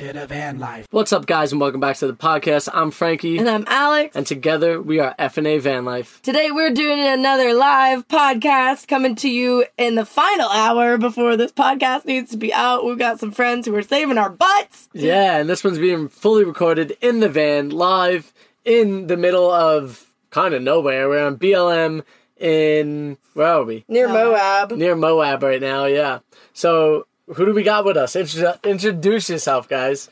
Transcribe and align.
What's 0.00 1.12
up, 1.12 1.26
guys, 1.26 1.52
and 1.52 1.60
welcome 1.60 1.78
back 1.78 1.96
to 1.98 2.06
the 2.06 2.14
podcast. 2.14 2.70
I'm 2.72 2.90
Frankie, 2.90 3.36
And 3.36 3.50
I'm 3.50 3.64
Alex. 3.66 4.16
and 4.16 4.26
together 4.26 4.80
we 4.80 4.98
are 4.98 5.14
FNA 5.18 5.60
Van 5.60 5.84
Life. 5.84 6.22
Today 6.22 6.50
we're 6.50 6.72
doing 6.72 6.98
another 7.00 7.52
live 7.52 8.08
podcast 8.08 8.88
coming 8.88 9.14
to 9.16 9.28
you 9.28 9.66
in 9.76 9.96
the 9.96 10.06
final 10.06 10.48
hour 10.48 10.96
before 10.96 11.36
this 11.36 11.52
podcast 11.52 12.06
needs 12.06 12.30
to 12.30 12.38
be 12.38 12.50
out. 12.50 12.86
We've 12.86 12.96
got 12.98 13.20
some 13.20 13.30
friends 13.30 13.66
who 13.66 13.74
are 13.74 13.82
saving 13.82 14.16
our 14.16 14.30
butts. 14.30 14.88
Yeah, 14.94 15.36
and 15.36 15.50
this 15.50 15.62
one's 15.62 15.78
being 15.78 16.08
fully 16.08 16.44
recorded 16.46 16.96
in 17.02 17.20
the 17.20 17.28
van, 17.28 17.68
live 17.68 18.32
in 18.64 19.06
the 19.06 19.18
middle 19.18 19.50
of 19.50 20.06
kind 20.30 20.54
of 20.54 20.62
nowhere. 20.62 21.10
We're 21.10 21.26
on 21.26 21.36
BLM 21.36 22.04
in 22.38 23.18
where 23.34 23.48
are 23.48 23.64
we? 23.64 23.84
Near 23.86 24.08
Moab. 24.08 24.72
Near 24.72 24.96
Moab 24.96 25.42
right 25.42 25.60
now. 25.60 25.84
Yeah. 25.84 26.20
So 26.54 27.06
who 27.34 27.46
do 27.46 27.54
we 27.54 27.62
got 27.62 27.84
with 27.84 27.96
us? 27.96 28.16
Intro- 28.16 28.58
introduce 28.64 29.30
yourself, 29.30 29.68
guys. 29.68 30.10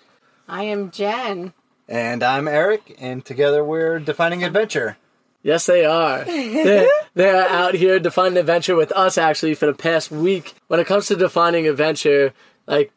I 0.49 0.65
am 0.65 0.91
Jen. 0.91 1.53
And 1.89 2.23
I'm 2.23 2.49
Eric, 2.49 2.97
and 2.99 3.25
together 3.25 3.65
we're 3.65 3.99
defining 3.99 4.45
adventure. 4.45 4.97
Yes, 5.43 5.67
they 5.67 5.85
are. 5.85 6.25
they're, 6.25 6.89
they're 7.15 7.49
out 7.49 7.75
here 7.75 7.99
defining 7.99 8.39
adventure 8.39 8.77
with 8.77 8.93
us 8.93 9.17
actually 9.17 9.55
for 9.55 9.67
the 9.67 9.75
past 9.75 10.11
week. 10.11 10.55
When 10.69 10.81
it 10.81 10.87
comes 10.87 11.07
to 11.07 11.17
defining 11.17 11.67
adventure, 11.67 12.35
like 12.67 12.93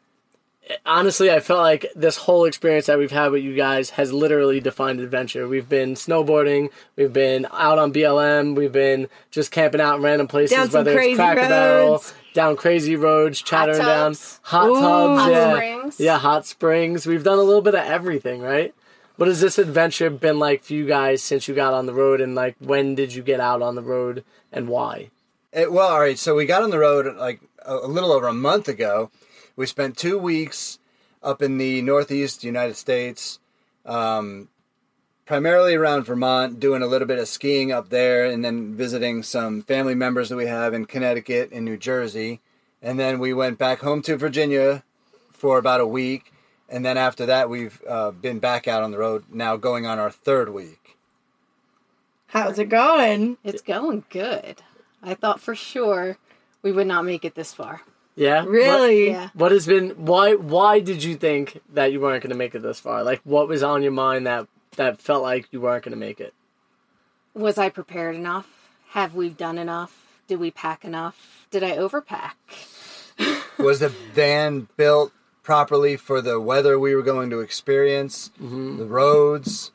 honestly, 0.85 1.31
I 1.31 1.39
felt 1.39 1.59
like 1.59 1.85
this 1.95 2.17
whole 2.17 2.45
experience 2.45 2.85
that 2.87 2.97
we've 2.97 3.11
had 3.11 3.31
with 3.31 3.43
you 3.43 3.55
guys 3.55 3.91
has 3.91 4.11
literally 4.13 4.59
defined 4.59 4.99
adventure. 4.99 5.47
We've 5.47 5.67
been 5.67 5.93
snowboarding, 5.95 6.69
we've 6.95 7.13
been 7.13 7.47
out 7.51 7.79
on 7.79 7.93
BLM, 7.93 8.55
we've 8.55 8.71
been 8.71 9.07
just 9.31 9.51
camping 9.51 9.81
out 9.81 9.97
in 9.97 10.01
random 10.01 10.27
places, 10.27 10.55
Down 10.55 10.69
some 10.69 10.79
whether 10.79 10.93
crazy 10.93 11.11
it's 11.11 11.17
Cracker 11.17 11.41
Barrel, 11.41 12.03
down 12.33 12.55
crazy 12.55 12.95
roads, 12.95 13.41
chattering 13.41 13.79
down 13.79 14.15
hot 14.43 14.69
Ooh. 14.69 14.75
tubs, 14.79 15.21
Hot 15.21 15.31
yeah, 15.31 15.53
springs. 15.53 15.99
yeah, 15.99 16.17
hot 16.19 16.45
springs. 16.45 17.05
We've 17.05 17.23
done 17.23 17.39
a 17.39 17.43
little 17.43 17.61
bit 17.61 17.75
of 17.75 17.85
everything, 17.85 18.41
right? 18.41 18.73
What 19.17 19.27
has 19.27 19.41
this 19.41 19.59
adventure 19.59 20.09
been 20.09 20.39
like 20.39 20.63
for 20.63 20.73
you 20.73 20.87
guys 20.87 21.21
since 21.21 21.47
you 21.47 21.53
got 21.53 21.73
on 21.73 21.85
the 21.85 21.93
road, 21.93 22.21
and 22.21 22.33
like 22.33 22.55
when 22.59 22.95
did 22.95 23.13
you 23.13 23.21
get 23.21 23.39
out 23.39 23.61
on 23.61 23.75
the 23.75 23.81
road 23.83 24.23
and 24.51 24.67
why? 24.67 25.11
It, 25.53 25.71
well, 25.71 25.89
all 25.89 25.99
right. 25.99 26.17
So 26.17 26.33
we 26.35 26.45
got 26.45 26.63
on 26.63 26.69
the 26.69 26.79
road 26.79 27.17
like 27.17 27.41
a, 27.65 27.75
a 27.75 27.87
little 27.87 28.11
over 28.11 28.27
a 28.27 28.33
month 28.33 28.67
ago. 28.67 29.11
We 29.61 29.67
spent 29.67 29.95
two 29.95 30.17
weeks 30.17 30.79
up 31.21 31.43
in 31.43 31.59
the 31.59 31.83
Northeast 31.83 32.43
United 32.43 32.77
States, 32.77 33.37
um, 33.85 34.49
primarily 35.27 35.75
around 35.75 36.05
Vermont, 36.05 36.59
doing 36.59 36.81
a 36.81 36.87
little 36.87 37.07
bit 37.07 37.19
of 37.19 37.27
skiing 37.27 37.71
up 37.71 37.89
there, 37.89 38.25
and 38.25 38.43
then 38.43 38.73
visiting 38.73 39.21
some 39.21 39.61
family 39.61 39.93
members 39.93 40.29
that 40.29 40.35
we 40.35 40.47
have 40.47 40.73
in 40.73 40.85
Connecticut 40.85 41.51
and 41.51 41.63
New 41.63 41.77
Jersey. 41.77 42.41
And 42.81 42.99
then 42.99 43.19
we 43.19 43.35
went 43.35 43.59
back 43.59 43.81
home 43.81 44.01
to 44.01 44.17
Virginia 44.17 44.81
for 45.31 45.59
about 45.59 45.79
a 45.79 45.85
week. 45.85 46.33
And 46.67 46.83
then 46.83 46.97
after 46.97 47.27
that, 47.27 47.47
we've 47.47 47.83
uh, 47.87 48.09
been 48.09 48.39
back 48.39 48.67
out 48.67 48.81
on 48.81 48.89
the 48.89 48.97
road 48.97 49.25
now, 49.29 49.57
going 49.57 49.85
on 49.85 49.99
our 49.99 50.09
third 50.09 50.49
week. 50.49 50.97
How's 52.25 52.57
it 52.57 52.69
going? 52.69 53.37
It's 53.43 53.61
going 53.61 54.05
good. 54.09 54.63
I 55.03 55.13
thought 55.13 55.39
for 55.39 55.53
sure 55.53 56.17
we 56.63 56.71
would 56.71 56.87
not 56.87 57.05
make 57.05 57.23
it 57.23 57.35
this 57.35 57.53
far. 57.53 57.83
Yeah, 58.15 58.41
What- 58.43 58.49
Really? 58.51 59.09
Yeah. 59.09 59.29
What 59.33 59.51
has 59.51 59.65
been 59.65 59.91
why 59.91 60.35
why 60.35 60.79
did 60.79 61.03
you 61.03 61.15
think 61.15 61.61
that 61.73 61.91
you 61.91 61.99
weren't 62.01 62.21
going 62.23 62.31
to 62.31 62.37
make 62.37 62.53
it 62.55 62.61
this 62.61 62.79
far? 62.79 63.03
Like 63.03 63.21
what 63.23 63.47
was 63.47 63.63
on 63.63 63.83
your 63.83 63.91
mind 63.93 64.27
that 64.27 64.47
that 64.75 65.01
felt 65.01 65.23
like 65.23 65.47
you 65.51 65.61
weren't 65.61 65.83
going 65.85 65.91
to 65.93 65.97
make 65.97 66.19
it? 66.19 66.33
Was 67.33 67.57
I 67.57 67.69
prepared 67.69 68.15
enough? 68.15 68.69
Have 68.89 69.15
we 69.15 69.29
done 69.29 69.57
enough? 69.57 70.21
Did 70.27 70.39
we 70.39 70.51
pack 70.51 70.83
enough? 70.83 71.47
Did 71.51 71.63
I 71.63 71.71
overpack? 71.77 72.33
was 73.57 73.79
the 73.79 73.89
van 73.89 74.67
built 74.77 75.11
properly 75.43 75.95
for 75.97 76.21
the 76.21 76.39
weather 76.39 76.77
we 76.77 76.93
were 76.95 77.01
going 77.01 77.29
to 77.29 77.39
experience, 77.39 78.31
Mm-hmm. 78.41 78.77
the 78.77 78.85
roads? 78.85 79.71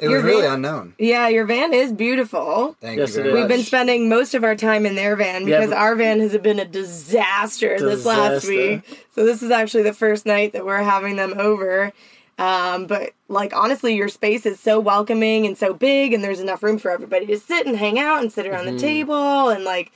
It 0.00 0.08
Your 0.08 0.14
was 0.18 0.24
really 0.24 0.42
van- 0.42 0.52
unknown. 0.54 0.94
Yeah, 0.98 1.28
your 1.28 1.44
van 1.44 1.72
is 1.74 1.92
beautiful. 1.92 2.76
Thank 2.80 2.98
Yes, 2.98 3.10
you 3.16 3.22
very 3.22 3.28
is. 3.28 3.34
We've 3.40 3.48
been 3.48 3.62
spending 3.64 4.08
most 4.08 4.34
of 4.34 4.44
our 4.44 4.56
time 4.56 4.86
in 4.86 4.94
their 4.94 5.14
van 5.16 5.44
because 5.44 5.68
but- 5.70 5.76
our 5.78 5.94
van 5.94 6.20
has 6.20 6.36
been 6.38 6.58
a 6.58 6.64
disaster, 6.64 7.78
this 7.78 8.04
last 8.04 8.46
week. 8.48 8.82
So 9.14 9.24
this 9.24 9.42
is 9.42 9.50
actually 9.50 9.82
the 9.84 9.92
first 9.92 10.24
night 10.26 10.52
that 10.54 10.64
we're 10.64 10.82
having 10.82 11.16
them 11.16 11.34
over. 11.38 11.92
Um, 12.38 12.86
but 12.86 13.10
like 13.28 13.52
honestly, 13.54 13.94
your 13.94 14.08
space 14.08 14.46
is 14.46 14.58
so 14.58 14.80
welcoming 14.80 15.44
and 15.46 15.58
so 15.58 15.74
big, 15.74 16.14
and 16.14 16.24
there's 16.24 16.40
enough 16.40 16.62
room 16.62 16.78
for 16.78 16.90
everybody 16.90 17.26
to 17.26 17.38
sit 17.38 17.66
and 17.66 17.76
hang 17.76 17.98
out 17.98 18.22
and 18.22 18.32
sit 18.32 18.46
around 18.46 18.64
Mm-hmm. 18.64 18.76
the 18.76 18.80
table 18.82 19.48
and 19.50 19.64
like. 19.64 19.92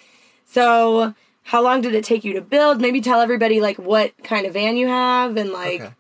So, 0.46 1.14
how 1.42 1.62
long 1.62 1.80
did 1.80 1.94
it 1.94 2.04
take 2.04 2.22
you 2.24 2.34
to 2.34 2.40
build? 2.42 2.80
Maybe 2.80 3.00
tell 3.00 3.20
everybody 3.20 3.60
like 3.60 3.78
what 3.78 4.12
kind 4.22 4.46
of 4.46 4.52
van 4.52 4.76
you 4.76 4.86
have 4.88 5.36
and 5.38 5.50
like. 5.52 5.80
Okay. 5.80 5.92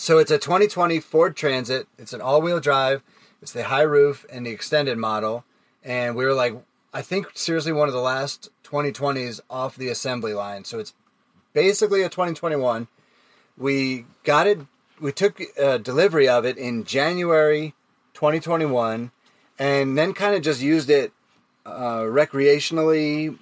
So 0.00 0.16
it's 0.16 0.30
a 0.30 0.38
2020 0.38 0.98
Ford 0.98 1.36
Transit. 1.36 1.86
It's 1.98 2.14
an 2.14 2.22
all-wheel 2.22 2.58
drive. 2.60 3.02
It's 3.42 3.52
the 3.52 3.64
high 3.64 3.82
roof 3.82 4.24
and 4.30 4.46
the 4.46 4.50
extended 4.50 4.96
model. 4.96 5.44
And 5.84 6.16
we 6.16 6.24
were 6.24 6.32
like, 6.32 6.54
I 6.94 7.02
think 7.02 7.26
seriously 7.34 7.70
one 7.70 7.86
of 7.86 7.92
the 7.92 8.00
last 8.00 8.48
2020s 8.64 9.40
off 9.50 9.76
the 9.76 9.90
assembly 9.90 10.32
line. 10.32 10.64
So 10.64 10.78
it's 10.78 10.94
basically 11.52 12.00
a 12.00 12.08
2021. 12.08 12.88
We 13.58 14.06
got 14.24 14.46
it. 14.46 14.60
We 15.02 15.12
took 15.12 15.38
uh, 15.62 15.76
delivery 15.76 16.26
of 16.26 16.46
it 16.46 16.56
in 16.56 16.84
January 16.84 17.74
2021, 18.14 19.10
and 19.58 19.98
then 19.98 20.14
kind 20.14 20.34
of 20.34 20.40
just 20.40 20.62
used 20.62 20.88
it 20.88 21.12
uh, 21.66 22.00
recreationally 22.04 23.36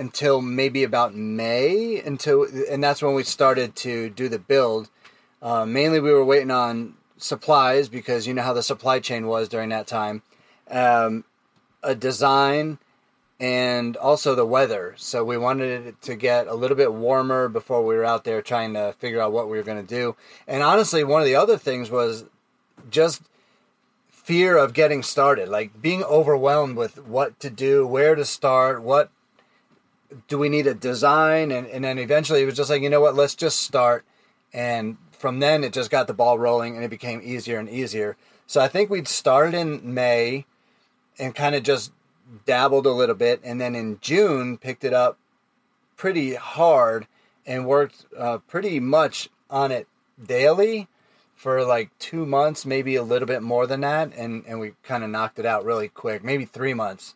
until 0.00 0.40
maybe 0.40 0.82
about 0.82 1.14
May 1.14 2.00
until 2.00 2.46
and 2.70 2.82
that's 2.82 3.02
when 3.02 3.14
we 3.14 3.22
started 3.22 3.76
to 3.76 4.08
do 4.08 4.30
the 4.30 4.38
build. 4.38 4.88
Uh, 5.42 5.66
mainly, 5.66 6.00
we 6.00 6.10
were 6.10 6.24
waiting 6.24 6.50
on 6.50 6.94
supplies 7.18 7.90
because 7.90 8.26
you 8.26 8.32
know 8.32 8.42
how 8.42 8.54
the 8.54 8.62
supply 8.62 8.98
chain 8.98 9.26
was 9.26 9.48
during 9.48 9.68
that 9.68 9.86
time. 9.86 10.22
Um, 10.70 11.24
a 11.82 11.94
design 11.94 12.78
and 13.38 13.96
also 13.98 14.34
the 14.34 14.46
weather. 14.46 14.94
So 14.96 15.22
we 15.22 15.36
wanted 15.36 15.86
it 15.86 16.02
to 16.02 16.14
get 16.14 16.46
a 16.46 16.54
little 16.54 16.76
bit 16.76 16.94
warmer 16.94 17.48
before 17.48 17.84
we 17.84 17.94
were 17.94 18.04
out 18.04 18.24
there 18.24 18.40
trying 18.40 18.72
to 18.74 18.94
figure 18.98 19.20
out 19.20 19.32
what 19.32 19.50
we 19.50 19.58
were 19.58 19.62
going 19.62 19.84
to 19.84 19.94
do. 19.94 20.16
And 20.46 20.62
honestly, 20.62 21.04
one 21.04 21.20
of 21.20 21.26
the 21.26 21.36
other 21.36 21.58
things 21.58 21.90
was 21.90 22.24
just 22.90 23.22
fear 24.10 24.56
of 24.56 24.72
getting 24.72 25.02
started, 25.02 25.48
like 25.48 25.82
being 25.82 26.04
overwhelmed 26.04 26.76
with 26.76 27.06
what 27.06 27.38
to 27.40 27.50
do, 27.50 27.86
where 27.86 28.14
to 28.14 28.24
start, 28.24 28.82
what 28.82 29.10
do 30.28 30.38
we 30.38 30.48
need 30.48 30.66
a 30.66 30.74
design, 30.74 31.50
and, 31.50 31.66
and 31.66 31.84
then 31.84 31.98
eventually 31.98 32.42
it 32.42 32.46
was 32.46 32.56
just 32.56 32.70
like, 32.70 32.82
you 32.82 32.90
know 32.90 33.00
what, 33.00 33.14
let's 33.14 33.34
just 33.34 33.60
start. 33.60 34.04
And 34.52 34.96
from 35.12 35.38
then 35.38 35.64
it 35.64 35.72
just 35.72 35.90
got 35.90 36.06
the 36.06 36.14
ball 36.14 36.38
rolling 36.38 36.74
and 36.74 36.84
it 36.84 36.90
became 36.90 37.20
easier 37.22 37.58
and 37.58 37.68
easier. 37.68 38.16
So 38.46 38.60
I 38.60 38.68
think 38.68 38.90
we'd 38.90 39.06
started 39.06 39.54
in 39.54 39.94
May 39.94 40.46
and 41.18 41.34
kind 41.34 41.54
of 41.54 41.62
just 41.62 41.92
dabbled 42.46 42.86
a 42.86 42.92
little 42.92 43.14
bit, 43.14 43.40
and 43.44 43.60
then 43.60 43.74
in 43.74 43.98
June 44.00 44.58
picked 44.58 44.84
it 44.84 44.92
up 44.92 45.18
pretty 45.96 46.34
hard 46.34 47.06
and 47.46 47.66
worked 47.66 48.06
uh, 48.16 48.38
pretty 48.38 48.80
much 48.80 49.28
on 49.50 49.70
it 49.70 49.86
daily 50.24 50.88
for 51.36 51.64
like 51.64 51.90
two 51.98 52.26
months, 52.26 52.66
maybe 52.66 52.96
a 52.96 53.02
little 53.02 53.26
bit 53.26 53.42
more 53.42 53.66
than 53.66 53.80
that, 53.82 54.12
and 54.16 54.44
and 54.46 54.60
we 54.60 54.72
kind 54.82 55.04
of 55.04 55.10
knocked 55.10 55.38
it 55.38 55.46
out 55.46 55.64
really 55.64 55.88
quick, 55.88 56.24
maybe 56.24 56.44
three 56.44 56.74
months. 56.74 57.14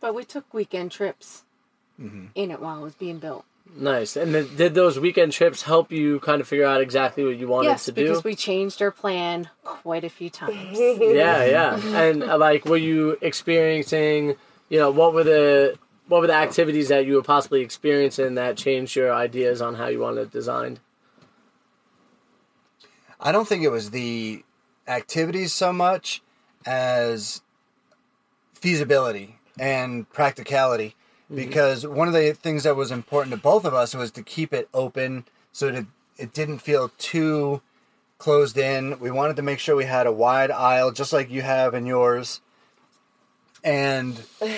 But 0.00 0.14
we 0.14 0.24
took 0.24 0.52
weekend 0.54 0.90
trips 0.90 1.44
Mm-hmm. 2.00 2.26
in 2.34 2.50
it 2.50 2.60
while 2.60 2.78
it 2.78 2.82
was 2.82 2.94
being 2.94 3.18
built. 3.18 3.44
Nice. 3.76 4.16
And 4.16 4.34
then 4.34 4.48
did 4.56 4.74
those 4.74 4.98
weekend 4.98 5.32
trips 5.32 5.62
help 5.62 5.92
you 5.92 6.18
kind 6.20 6.40
of 6.40 6.48
figure 6.48 6.64
out 6.64 6.80
exactly 6.80 7.24
what 7.24 7.36
you 7.36 7.46
wanted 7.46 7.68
yes, 7.68 7.84
to 7.84 7.92
do? 7.92 8.02
because 8.02 8.24
we 8.24 8.34
changed 8.34 8.82
our 8.82 8.90
plan 8.90 9.48
quite 9.64 10.02
a 10.02 10.08
few 10.08 10.30
times. 10.30 10.78
yeah, 10.78 11.44
yeah. 11.44 11.76
And 11.94 12.22
uh, 12.22 12.38
like, 12.38 12.64
were 12.64 12.76
you 12.76 13.16
experiencing? 13.20 14.34
You 14.68 14.78
know, 14.78 14.90
what 14.90 15.14
were 15.14 15.24
the 15.24 15.78
what 16.08 16.20
were 16.20 16.26
the 16.26 16.34
activities 16.34 16.88
that 16.88 17.06
you 17.06 17.14
were 17.14 17.22
possibly 17.22 17.60
experiencing 17.60 18.34
that 18.34 18.56
changed 18.56 18.96
your 18.96 19.14
ideas 19.14 19.62
on 19.62 19.76
how 19.76 19.86
you 19.86 20.00
wanted 20.00 20.22
it 20.22 20.32
designed? 20.32 20.80
I 23.20 23.30
don't 23.30 23.46
think 23.46 23.62
it 23.62 23.70
was 23.70 23.90
the 23.90 24.42
activities 24.88 25.52
so 25.52 25.72
much 25.72 26.22
as 26.66 27.42
feasibility 28.54 29.38
and 29.58 30.10
practicality. 30.10 30.96
Mm-hmm. 31.30 31.36
Because 31.36 31.86
one 31.86 32.08
of 32.08 32.14
the 32.14 32.32
things 32.32 32.64
that 32.64 32.74
was 32.74 32.90
important 32.90 33.34
to 33.34 33.40
both 33.40 33.64
of 33.64 33.72
us 33.72 33.94
was 33.94 34.10
to 34.12 34.22
keep 34.22 34.52
it 34.52 34.68
open 34.74 35.24
so 35.52 35.70
that 35.70 35.86
it 36.18 36.32
didn't 36.32 36.58
feel 36.58 36.90
too 36.98 37.62
closed 38.18 38.58
in. 38.58 38.98
We 38.98 39.10
wanted 39.10 39.36
to 39.36 39.42
make 39.42 39.60
sure 39.60 39.76
we 39.76 39.84
had 39.84 40.06
a 40.06 40.12
wide 40.12 40.50
aisle, 40.50 40.90
just 40.90 41.12
like 41.12 41.30
you 41.30 41.42
have 41.42 41.74
in 41.74 41.86
yours. 41.86 42.40
And 43.62 44.16
um, 44.16 44.48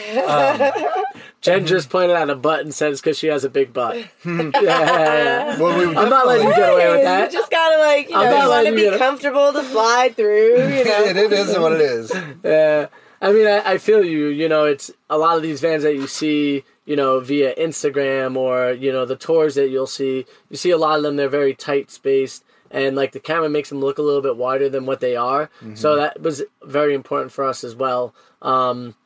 Jen 1.41 1.59
mm-hmm. 1.59 1.67
just 1.67 1.91
pointed 1.91 2.17
out 2.17 2.31
a 2.31 2.37
butt 2.37 2.61
and 2.61 2.73
said 2.73 2.93
it's 2.93 3.01
because 3.01 3.19
she 3.19 3.27
has 3.27 3.45
a 3.45 3.51
big 3.51 3.73
butt. 3.73 3.97
yeah. 4.25 5.59
well, 5.59 5.77
we 5.77 5.97
I'm 5.97 6.09
not 6.09 6.27
letting 6.27 6.47
you 6.47 6.55
get 6.55 6.73
away 6.73 6.89
with 6.89 6.99
You 6.99 7.05
that. 7.05 7.33
just 7.33 7.51
gotta 7.51 7.79
like 7.79 8.09
you 8.09 8.17
I'm 8.17 8.31
know 8.31 8.43
you 8.45 8.49
want 8.49 8.67
to 8.69 8.75
be 8.93 8.99
comfortable 8.99 9.53
to 9.53 9.65
slide 9.65 10.17
through. 10.17 10.53
You 10.53 10.85
know. 10.85 11.05
it, 11.05 11.17
it 11.17 11.33
is 11.33 11.59
what 11.59 11.73
it 11.73 11.81
is. 11.81 12.13
Yeah. 12.45 12.87
I 13.23 13.33
mean, 13.33 13.47
I, 13.47 13.75
I 13.75 13.79
feel 13.79 14.05
you. 14.05 14.27
You 14.27 14.49
know, 14.49 14.65
it's 14.65 14.91
a 15.09 15.17
lot 15.17 15.37
of 15.37 15.43
these 15.43 15.61
vans 15.61 15.85
that 15.85 15.95
you 15.95 16.09
see, 16.09 16.65
you 16.85 16.97
know, 16.97 17.21
via 17.21 17.55
Instagram 17.55 18.37
or, 18.37 18.73
you 18.73 18.93
know, 18.93 19.07
the 19.07 19.17
tours 19.17 19.55
that 19.55 19.71
you'll 19.71 19.87
see. 19.87 20.27
You 20.51 20.57
see 20.57 20.71
a 20.71 20.77
lot 20.77 20.97
of 20.97 21.05
them, 21.05 21.17
they're 21.17 21.29
very 21.29 21.55
tight 21.55 21.91
spaced. 21.91 22.45
And, 22.71 22.97
like, 22.97 23.13
the 23.13 23.21
camera 23.21 23.49
makes 23.49 23.69
them 23.69 23.81
look 23.81 23.99
a 23.99 24.03
little 24.03 24.23
bit 24.23 24.37
wider 24.37 24.69
than 24.69 24.87
what 24.87 25.01
they 25.01 25.15
are. 25.15 25.51
So 25.77 25.97
that 25.97 26.21
was 26.21 26.43
very 26.65 26.95
important 26.95 27.31
for 27.31 27.45
us 27.45 27.65
as 27.65 27.77
well. 27.77 28.15
Um, 28.41 28.97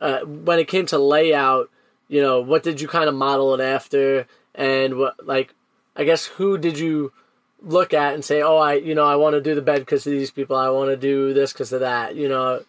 uh, 0.00 0.20
when 0.20 0.58
it 0.58 0.68
came 0.68 0.86
to 0.86 0.98
layout, 0.98 1.70
you 2.08 2.20
know, 2.22 2.40
what 2.40 2.62
did 2.62 2.80
you 2.80 2.86
kind 2.86 3.08
of 3.08 3.14
model 3.14 3.54
it 3.54 3.60
after? 3.62 4.26
And, 4.54 4.98
what, 4.98 5.26
like, 5.26 5.54
I 5.96 6.04
guess 6.04 6.26
who 6.26 6.58
did 6.58 6.78
you 6.78 7.12
look 7.62 7.94
at 7.94 8.12
and 8.12 8.22
say, 8.22 8.42
oh, 8.42 8.58
I, 8.58 8.74
you 8.74 8.94
know, 8.94 9.06
I 9.06 9.16
want 9.16 9.34
to 9.34 9.40
do 9.40 9.54
the 9.54 9.62
bed 9.62 9.80
because 9.80 10.06
of 10.06 10.12
these 10.12 10.30
people. 10.30 10.54
I 10.54 10.68
want 10.68 10.90
to 10.90 10.96
do 10.96 11.32
this 11.32 11.54
because 11.54 11.72
of 11.72 11.80
that. 11.80 12.16
You 12.16 12.28
know, 12.28 12.62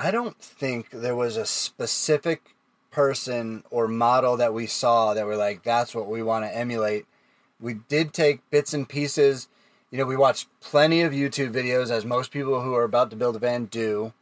I 0.00 0.12
don't 0.12 0.40
think 0.40 0.90
there 0.90 1.16
was 1.16 1.36
a 1.36 1.44
specific 1.44 2.54
person 2.92 3.64
or 3.68 3.88
model 3.88 4.36
that 4.36 4.54
we 4.54 4.68
saw 4.68 5.12
that 5.12 5.26
we're 5.26 5.36
like, 5.36 5.64
that's 5.64 5.92
what 5.92 6.06
we 6.06 6.22
want 6.22 6.44
to 6.44 6.56
emulate. 6.56 7.06
We 7.60 7.74
did 7.74 8.14
take 8.14 8.48
bits 8.48 8.72
and 8.72 8.88
pieces. 8.88 9.48
You 9.90 9.98
know, 9.98 10.04
we 10.04 10.16
watched 10.16 10.46
plenty 10.60 11.00
of 11.00 11.12
YouTube 11.12 11.52
videos, 11.52 11.90
as 11.90 12.04
most 12.04 12.30
people 12.30 12.62
who 12.62 12.74
are 12.74 12.84
about 12.84 13.10
to 13.10 13.16
build 13.16 13.34
a 13.34 13.40
van 13.40 13.64
do. 13.64 14.12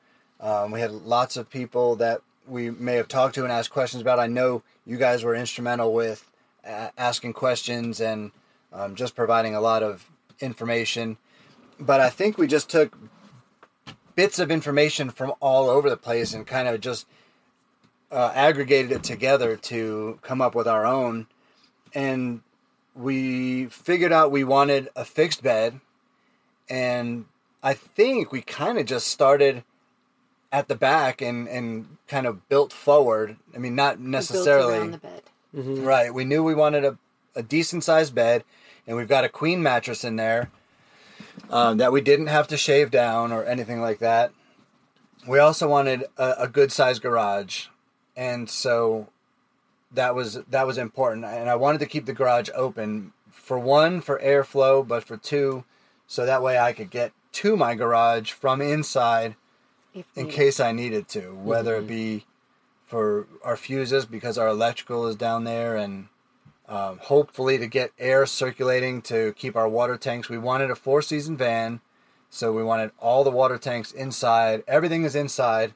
Um, 0.41 0.71
we 0.71 0.81
had 0.81 0.93
lots 0.93 1.37
of 1.37 1.51
people 1.51 1.95
that 1.97 2.23
we 2.49 2.71
may 2.71 2.95
have 2.95 3.09
talked 3.09 3.35
to 3.35 3.43
and 3.43 3.53
asked 3.53 3.71
questions 3.71 4.01
about. 4.01 4.19
I 4.19 4.29
know 4.29 4.63
you 4.87 4.97
guys 4.97 5.25
were 5.25 5.35
instrumental 5.35 5.93
with 5.93 6.31
uh, 6.67 6.89
asking 6.97 7.35
questions 7.35 8.01
and 8.01 8.31
um, 8.73 8.95
just 8.95 9.15
providing 9.15 9.55
a 9.55 9.61
lot 9.61 9.83
of 9.83 10.11
information. 10.41 11.19
But 11.79 12.01
I 12.01 12.09
think 12.09 12.39
we 12.39 12.47
just 12.47 12.71
took 12.71 12.97
bits 14.17 14.39
of 14.41 14.51
information 14.51 15.11
from 15.11 15.33
all 15.41 15.69
over 15.71 15.89
the 15.89 15.97
place 15.97 16.35
and 16.35 16.47
kind 16.47 16.67
of 16.67 16.81
just 16.81 17.07
uh, 18.11 18.33
aggregated 18.35 18.91
it 18.91 19.05
together 19.05 19.57
to 19.57 20.19
come 20.23 20.41
up 20.41 20.55
with 20.55 20.67
our 20.67 20.85
own. 20.85 21.27
And 21.95 22.41
we 22.95 23.67
figured 23.67 24.13
out 24.13 24.33
we 24.33 24.43
wanted 24.43 24.89
a 24.97 25.05
fixed 25.05 25.43
bed. 25.43 25.81
And 26.69 27.27
I 27.63 27.75
think 27.75 28.33
we 28.33 28.41
kind 28.43 28.79
of 28.79 28.87
just 28.87 29.07
started 29.09 29.63
at 30.51 30.69
the 30.69 30.75
back 30.75 31.21
and, 31.21 31.47
and 31.49 31.99
kind 32.09 32.27
of 32.27 32.49
built 32.49 32.73
forward. 32.73 33.37
I 33.55 33.59
mean, 33.59 33.75
not 33.75 33.99
We 33.99 34.03
built 34.05 34.11
necessarily. 34.11 34.79
around 34.79 34.91
the 34.93 34.99
bed. 34.99 35.23
Right. 35.53 36.13
We 36.13 36.25
knew 36.25 36.43
we 36.43 36.55
wanted 36.55 36.85
a, 36.85 36.99
a 37.35 37.43
decent 37.43 37.83
sized 37.85 38.15
bed, 38.15 38.45
and 38.87 38.97
we've 38.97 39.09
got 39.09 39.25
a 39.25 39.29
queen 39.29 39.63
mattress 39.63 40.05
in 40.05 40.17
there 40.17 40.51
um, 41.51 41.79
that 41.79 41.93
we 41.93 42.01
didn't 42.01 42.29
have 42.29 42.49
to 42.49 42.57
shave 42.57 42.91
down 42.91 43.33
or 43.33 43.45
anything 43.45 43.81
like 43.81 43.99
that. 43.99 44.33
We 45.27 45.39
also 45.39 45.69
wanted 45.69 46.05
a, 46.17 46.35
a 46.41 46.49
good 46.49 46.71
size 46.73 46.99
garage, 46.99 47.67
and 48.17 48.49
so 48.49 49.09
that 49.93 50.15
was 50.15 50.35
that 50.51 50.67
was 50.67 50.79
important. 50.79 51.25
And 51.25 51.51
I 51.51 51.57
wanted 51.57 51.79
to 51.79 51.87
keep 51.87 52.07
the 52.07 52.13
garage 52.13 52.49
open 52.55 53.13
for 53.31 53.59
one 53.59 54.01
for 54.01 54.19
airflow, 54.21 54.87
but 54.87 55.05
for 55.05 55.17
two, 55.17 55.65
so 56.07 56.25
that 56.25 56.43
way 56.43 56.59
I 56.59 56.73
could 56.73 56.91
get 56.91 57.13
to 57.33 57.57
my 57.57 57.75
garage 57.75 58.33
from 58.33 58.63
inside 58.63 59.37
If 59.95 60.07
in 60.15 60.29
case 60.29 60.59
I 60.61 60.73
needed 60.73 61.09
to, 61.09 61.35
whether 61.35 61.77
it 61.77 61.87
be 61.87 62.25
for 62.87 63.27
our 63.43 63.57
fuses 63.57 64.07
because 64.07 64.39
our 64.39 64.49
electrical 64.49 65.07
is 65.07 65.17
down 65.17 65.45
there, 65.45 65.77
and 65.77 66.07
um, 66.69 66.99
hopefully 66.99 67.59
to 67.59 67.67
get 67.67 67.93
air 67.99 68.27
circulating 68.27 69.01
to 69.03 69.33
keep 69.35 69.57
our 69.57 69.69
water 69.69 69.97
tanks. 69.97 70.29
We 70.29 70.39
wanted 70.39 70.71
a 70.71 70.75
four 70.75 71.03
season 71.03 71.37
van, 71.37 71.81
so 72.31 72.53
we 72.53 72.65
wanted 72.65 72.91
all 72.99 73.25
the 73.25 73.31
water 73.31 73.59
tanks 73.59 73.93
inside. 73.93 74.65
Everything 74.67 75.05
is 75.05 75.15
inside. 75.15 75.75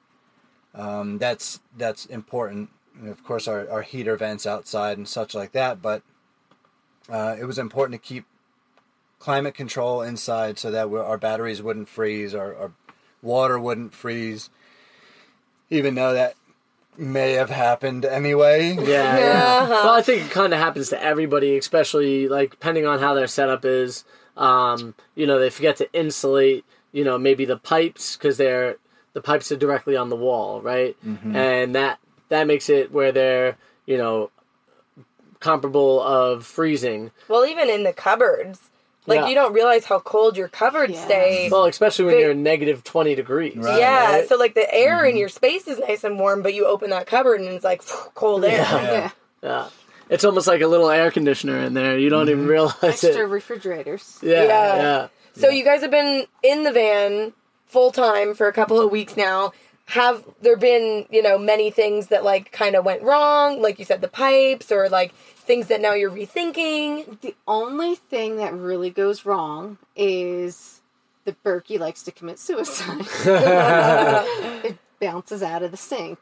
Um, 0.75 1.19
that's 1.19 1.61
that's 1.77 2.07
important. 2.07 2.71
And 2.99 3.09
of 3.09 3.25
course, 3.25 3.47
our, 3.49 3.69
our 3.71 3.83
heater 3.83 4.17
vents 4.17 4.47
outside 4.47 4.99
and 4.99 5.09
such 5.09 5.35
like 5.35 5.53
that. 5.53 5.81
But 5.81 6.03
uh, 7.09 7.37
it 7.39 7.45
was 7.45 7.59
important 7.59 8.01
to 8.01 8.07
keep 8.07 8.25
climate 9.19 9.55
control 9.55 10.03
inside 10.03 10.59
so 10.59 10.71
that 10.71 10.89
our 10.89 11.19
batteries 11.19 11.63
wouldn't 11.63 11.89
freeze, 11.89 12.35
our, 12.35 12.55
our 12.55 12.73
water 13.23 13.59
wouldn't 13.61 13.95
freeze. 13.95 14.51
Even 15.69 15.95
though 15.95 16.13
that 16.13 16.35
may 17.01 17.33
have 17.33 17.51
happened 17.51 18.05
anyway. 18.05 18.75
Yeah, 18.75 19.19
yeah. 19.19 19.69
Well, 19.69 19.95
I 19.95 20.03
think 20.03 20.27
it 20.27 20.31
kind 20.31 20.53
of 20.53 20.59
happens 20.59 20.91
to 20.91 21.03
everybody, 21.03 21.57
especially 21.57 22.29
like 22.29 22.51
depending 22.51 22.87
on 22.87 22.99
how 22.99 23.15
their 23.15 23.27
setup 23.27 23.65
is. 23.65 24.05
Um, 24.37 24.95
you 25.15 25.27
know, 25.27 25.39
they 25.39 25.51
forget 25.51 25.77
to 25.79 25.93
insulate. 25.93 26.65
You 26.93 27.05
know, 27.05 27.19
maybe 27.19 27.45
the 27.45 27.57
pipes 27.57 28.17
because 28.17 28.37
they're 28.37 28.77
the 29.13 29.21
pipes 29.21 29.51
are 29.51 29.57
directly 29.57 29.97
on 29.97 30.09
the 30.09 30.17
wall, 30.17 30.61
right? 30.61 30.97
And 31.35 31.75
that 31.75 31.99
that 32.29 32.47
makes 32.47 32.69
it 32.69 32.93
where 32.93 33.13
they're 33.13 33.57
you 33.87 33.97
know 33.97 34.31
comparable 35.41 36.01
of 36.03 36.45
freezing. 36.47 37.11
Well, 37.29 37.45
even 37.45 37.69
in 37.71 37.83
the 37.85 37.93
cupboards, 37.93 38.71
like 39.07 39.21
Yeah. 39.21 39.29
you 39.29 39.35
don't 39.35 39.53
realize 39.53 39.85
how 39.85 39.99
cold 39.99 40.37
your 40.37 40.49
cupboards 40.49 40.95
Yeah. 40.95 41.05
stay. 41.05 41.49
Well, 41.51 41.65
especially 41.65 42.07
when 42.07 42.15
They- 42.15 42.21
you're 42.23 42.35
negative 42.35 42.85
twenty 42.85 43.15
degrees. 43.15 43.57
Right. 43.57 43.79
yeah, 43.79 44.13
right? 44.13 44.29
so 44.29 44.37
like 44.37 44.55
the 44.55 44.73
air 44.73 45.05
in 45.05 45.11
mm-hmm. 45.13 45.19
your 45.19 45.29
space 45.29 45.67
is 45.67 45.79
nice 45.79 46.05
and 46.05 46.19
warm, 46.19 46.43
but 46.43 46.55
you 46.55 46.67
open 46.67 46.91
that 46.91 47.07
cupboard 47.07 47.41
and 47.41 47.51
it's 47.51 47.65
like 47.65 47.83
cold 48.15 48.45
air. 48.45 48.53
Yeah. 48.59 48.83
Yeah. 48.83 49.11
Yeah. 49.43 49.69
It's 50.09 50.25
almost 50.25 50.47
like 50.49 50.61
a 50.61 50.67
little 50.67 50.91
air 50.91 51.11
conditioner 51.11 51.59
in 51.59 51.75
there. 51.75 51.97
You 51.97 52.11
don't 52.11 52.29
even 52.29 52.41
mm-hmm. 52.41 52.51
realize 52.51 52.83
Extra 52.83 53.25
it. 53.25 53.29
refrigerators. 53.29 54.19
Yeah, 54.23 54.43
Yeah. 54.45 54.77
yeah. 54.77 55.09
So 55.37 55.49
you 55.49 55.65
guys 55.65 55.83
have 55.83 55.93
been 55.93 56.27
in 56.43 56.65
the 56.65 56.73
van 56.73 57.33
full 57.67 57.93
time 57.93 58.35
for 58.35 58.49
a 58.49 58.53
couple 58.53 58.81
of 58.81 58.91
weeks 58.91 59.17
now. 59.17 59.53
Have 59.87 60.25
there 60.43 60.57
been, 60.57 61.07
you 61.11 61.23
know, 61.23 61.39
many 61.39 61.71
things 61.71 62.09
that 62.09 62.25
like 62.25 62.53
kind 62.53 62.75
of 62.77 62.85
went 62.85 63.03
wrong, 63.03 63.63
like 63.63 63.79
you 63.79 63.85
said 63.85 64.01
the 64.01 64.09
pipes 64.09 64.71
or 64.71 64.89
like 64.89 65.13
things 65.51 65.67
that 65.67 65.81
now 65.81 65.95
you're 65.95 66.13
rethinking? 66.13 67.21
The 67.23 67.35
only 67.49 67.97
thing 67.97 68.37
that 68.37 68.55
really 68.55 68.91
goes 68.91 69.27
wrong 69.27 69.79
is 69.97 70.81
the 71.25 71.33
Berkey 71.45 71.77
likes 71.77 72.05
to 72.05 72.13
commit 72.13 72.39
suicide. 72.39 73.01
it 74.65 74.79
bounces 75.01 75.43
out 75.43 75.65
of 75.65 75.73
the 75.73 75.77
sink. 75.77 76.21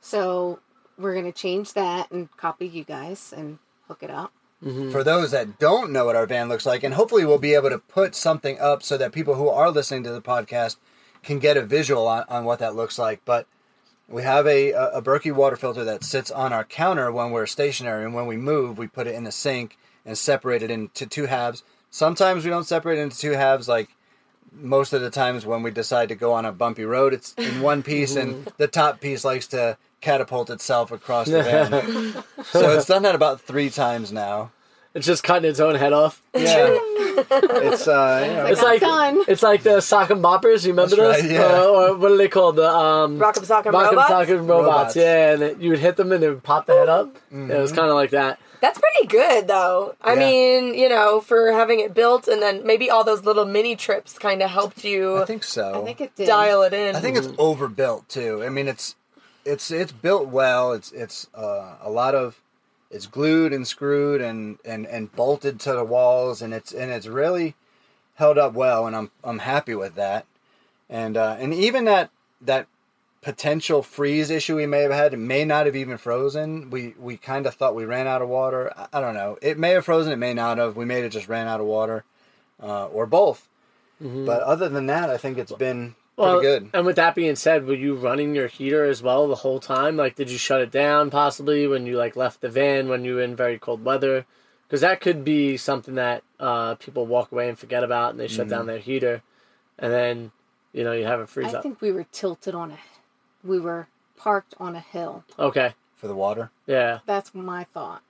So 0.00 0.60
we're 0.96 1.14
going 1.14 1.24
to 1.24 1.32
change 1.32 1.72
that 1.72 2.12
and 2.12 2.30
copy 2.36 2.68
you 2.68 2.84
guys 2.84 3.34
and 3.36 3.58
hook 3.88 3.98
it 4.02 4.10
up. 4.10 4.32
Mm-hmm. 4.64 4.92
for 4.92 5.02
those 5.02 5.32
that 5.32 5.58
don't 5.58 5.90
know 5.90 6.04
what 6.04 6.14
our 6.14 6.24
van 6.24 6.48
looks 6.48 6.64
like, 6.64 6.84
and 6.84 6.94
hopefully 6.94 7.24
we'll 7.24 7.36
be 7.38 7.54
able 7.54 7.70
to 7.70 7.78
put 7.78 8.14
something 8.14 8.60
up 8.60 8.84
so 8.84 8.96
that 8.96 9.10
people 9.10 9.34
who 9.34 9.48
are 9.48 9.72
listening 9.72 10.04
to 10.04 10.12
the 10.12 10.22
podcast 10.22 10.76
can 11.24 11.40
get 11.40 11.56
a 11.56 11.62
visual 11.62 12.06
on, 12.06 12.24
on 12.28 12.44
what 12.44 12.60
that 12.60 12.76
looks 12.76 12.96
like. 12.96 13.20
But 13.24 13.48
we 14.08 14.22
have 14.22 14.46
a, 14.46 14.72
a, 14.72 14.88
a 14.98 15.02
Berkey 15.02 15.32
water 15.32 15.56
filter 15.56 15.84
that 15.84 16.04
sits 16.04 16.30
on 16.30 16.52
our 16.52 16.64
counter 16.64 17.10
when 17.10 17.30
we're 17.30 17.46
stationary, 17.46 18.04
and 18.04 18.14
when 18.14 18.26
we 18.26 18.36
move, 18.36 18.78
we 18.78 18.86
put 18.86 19.06
it 19.06 19.14
in 19.14 19.24
the 19.24 19.32
sink 19.32 19.78
and 20.04 20.18
separate 20.18 20.62
it 20.62 20.70
into 20.70 21.06
two 21.06 21.26
halves. 21.26 21.62
Sometimes 21.90 22.44
we 22.44 22.50
don't 22.50 22.66
separate 22.66 22.98
it 22.98 23.02
into 23.02 23.18
two 23.18 23.32
halves, 23.32 23.68
like 23.68 23.90
most 24.52 24.92
of 24.92 25.00
the 25.00 25.10
times 25.10 25.46
when 25.46 25.62
we 25.62 25.70
decide 25.70 26.08
to 26.08 26.14
go 26.14 26.32
on 26.32 26.44
a 26.44 26.52
bumpy 26.52 26.84
road, 26.84 27.14
it's 27.14 27.32
in 27.34 27.60
one 27.60 27.82
piece, 27.82 28.16
and 28.16 28.34
mm-hmm. 28.34 28.50
the 28.58 28.68
top 28.68 29.00
piece 29.00 29.24
likes 29.24 29.46
to 29.48 29.76
catapult 30.00 30.50
itself 30.50 30.90
across 30.90 31.28
the 31.28 31.42
van. 32.36 32.44
so 32.44 32.76
it's 32.76 32.86
done 32.86 33.02
that 33.02 33.14
about 33.14 33.40
three 33.40 33.70
times 33.70 34.12
now. 34.12 34.50
It's 34.94 35.06
just 35.06 35.22
cutting 35.24 35.48
its 35.50 35.58
own 35.60 35.74
head 35.76 35.92
off. 35.94 36.20
Yeah, 36.34 36.66
it's 36.68 37.88
uh, 37.88 38.24
you 38.26 38.32
know, 38.34 38.46
It's 38.46 38.60
I'm 38.60 38.66
like 38.66 38.80
done. 38.80 39.24
it's 39.26 39.42
like 39.42 39.62
the 39.62 39.80
sock 39.80 40.10
and 40.10 40.22
boppers. 40.22 40.64
You 40.66 40.72
remember 40.72 40.96
That's 40.96 41.22
those? 41.22 41.22
right, 41.22 41.30
yeah. 41.30 41.60
Uh, 41.60 41.66
or 41.66 41.96
what 41.96 42.10
are 42.12 42.16
they 42.16 42.28
called? 42.28 42.56
The 42.56 42.68
um, 42.68 43.18
Rock'em 43.18 43.44
Sock'em 43.46 43.72
Rock'em 43.72 43.90
Robots? 43.92 44.10
Sock'em 44.10 44.48
robots. 44.48 44.66
Robots. 44.66 44.96
Yeah, 44.96 45.32
and 45.32 45.42
it, 45.42 45.58
you 45.60 45.70
would 45.70 45.78
hit 45.78 45.96
them 45.96 46.12
and 46.12 46.22
they 46.22 46.28
would 46.28 46.42
pop 46.42 46.66
the 46.66 46.74
head 46.74 46.88
up. 46.88 47.10
Yeah, 47.30 47.38
Mm-hmm. 47.38 47.50
it 47.52 47.58
was 47.58 47.72
kind 47.72 47.88
of 47.88 47.94
like 47.94 48.10
that. 48.10 48.38
That's 48.60 48.78
pretty 48.78 49.08
good 49.08 49.48
though. 49.48 49.94
I 50.02 50.12
Yeah. 50.12 50.18
mean, 50.20 50.74
you 50.74 50.88
know, 50.88 51.20
for 51.22 51.52
having 51.52 51.80
it 51.80 51.94
built 51.94 52.28
and 52.28 52.40
then 52.42 52.64
maybe 52.66 52.90
all 52.90 53.02
those 53.02 53.24
little 53.24 53.44
mini 53.46 53.74
trips 53.76 54.18
kind 54.18 54.42
of 54.42 54.50
helped 54.50 54.84
you 54.84 55.16
I 55.16 55.24
think 55.24 55.42
so. 55.42 55.80
I 55.82 55.84
think 55.86 56.00
it 56.02 56.14
did. 56.14 56.26
dial 56.28 56.62
it 56.62 56.72
in. 56.74 56.94
I 56.96 57.00
think 57.00 57.16
it's 57.16 57.28
overbuilt 57.38 58.08
too. 58.10 58.44
I 58.44 58.50
mean, 58.50 58.68
it's 58.68 58.94
it's 59.44 59.70
it's 59.70 59.90
built 59.92 60.28
well. 60.28 60.72
It's 60.74 60.92
it's 60.92 61.26
uh, 61.34 61.76
a 61.82 61.90
lot 61.90 62.14
of 62.14 62.40
it's 62.92 63.06
glued 63.06 63.52
and 63.52 63.66
screwed 63.66 64.20
and, 64.20 64.58
and, 64.64 64.86
and 64.86 65.10
bolted 65.16 65.58
to 65.60 65.72
the 65.72 65.84
walls, 65.84 66.42
and 66.42 66.52
it's 66.54 66.72
and 66.72 66.92
it's 66.92 67.06
really 67.06 67.54
held 68.16 68.38
up 68.38 68.52
well, 68.52 68.86
and 68.86 68.94
I'm 68.94 69.10
I'm 69.24 69.40
happy 69.40 69.74
with 69.74 69.94
that. 69.96 70.26
And 70.88 71.16
uh, 71.16 71.36
and 71.38 71.54
even 71.54 71.86
that 71.86 72.10
that 72.40 72.66
potential 73.22 73.82
freeze 73.82 74.30
issue 74.30 74.56
we 74.56 74.66
may 74.66 74.80
have 74.82 74.92
had. 74.92 75.14
It 75.14 75.18
may 75.18 75.44
not 75.44 75.66
have 75.66 75.76
even 75.76 75.96
frozen. 75.96 76.70
We 76.70 76.94
we 76.98 77.16
kind 77.16 77.46
of 77.46 77.54
thought 77.54 77.74
we 77.74 77.84
ran 77.84 78.06
out 78.06 78.20
of 78.20 78.28
water. 78.28 78.72
I, 78.76 78.88
I 78.98 79.00
don't 79.00 79.14
know. 79.14 79.38
It 79.40 79.58
may 79.58 79.70
have 79.70 79.84
frozen. 79.84 80.12
It 80.12 80.18
may 80.18 80.34
not 80.34 80.58
have. 80.58 80.76
We 80.76 80.84
may 80.84 81.00
have 81.00 81.12
just 81.12 81.28
ran 81.28 81.48
out 81.48 81.60
of 81.60 81.66
water, 81.66 82.04
uh, 82.62 82.86
or 82.86 83.06
both. 83.06 83.48
But 84.26 84.42
other 84.42 84.68
than 84.68 84.86
that, 84.86 85.08
I 85.10 85.16
think 85.16 85.38
it's 85.38 85.52
been 85.52 85.94
pretty 86.16 86.40
good. 86.42 86.70
And 86.74 86.84
with 86.86 86.96
that 86.96 87.14
being 87.14 87.36
said, 87.36 87.66
were 87.66 87.74
you 87.74 87.94
running 87.94 88.34
your 88.34 88.46
heater 88.48 88.84
as 88.84 89.02
well 89.02 89.26
the 89.28 89.36
whole 89.36 89.60
time? 89.60 89.96
Like, 89.96 90.14
did 90.16 90.30
you 90.30 90.38
shut 90.38 90.60
it 90.60 90.70
down 90.70 91.10
possibly 91.10 91.66
when 91.66 91.86
you 91.86 91.96
like 91.96 92.16
left 92.16 92.40
the 92.40 92.48
van 92.48 92.88
when 92.88 93.04
you 93.04 93.16
were 93.16 93.22
in 93.22 93.34
very 93.36 93.58
cold 93.58 93.84
weather? 93.84 94.26
Because 94.66 94.80
that 94.80 95.00
could 95.00 95.24
be 95.24 95.56
something 95.56 95.94
that 95.96 96.22
uh, 96.40 96.74
people 96.76 97.06
walk 97.06 97.30
away 97.32 97.48
and 97.48 97.58
forget 97.58 97.84
about, 97.84 98.10
and 98.12 98.20
they 98.20 98.28
shut 98.28 98.46
Mm-hmm. 98.46 98.50
down 98.50 98.66
their 98.66 98.78
heater, 98.78 99.22
and 99.78 99.92
then 99.92 100.32
you 100.72 100.82
know 100.82 100.92
you 100.92 101.04
have 101.04 101.20
a 101.20 101.26
freeze 101.26 101.48
up. 101.48 101.54
I 101.54 101.58
up. 101.58 101.62
think 101.62 101.80
we 101.82 101.92
were 101.92 102.06
tilted 102.10 102.54
on 102.54 102.70
a. 102.72 102.78
We 103.44 103.60
were 103.60 103.88
parked 104.16 104.54
on 104.58 104.74
a 104.74 104.80
hill. 104.80 105.24
Okay, 105.38 105.74
for 105.96 106.06
the 106.08 106.14
water. 106.14 106.50
yeah, 106.66 107.00
That's 107.06 107.34
my 107.34 107.64
thought. 107.64 108.02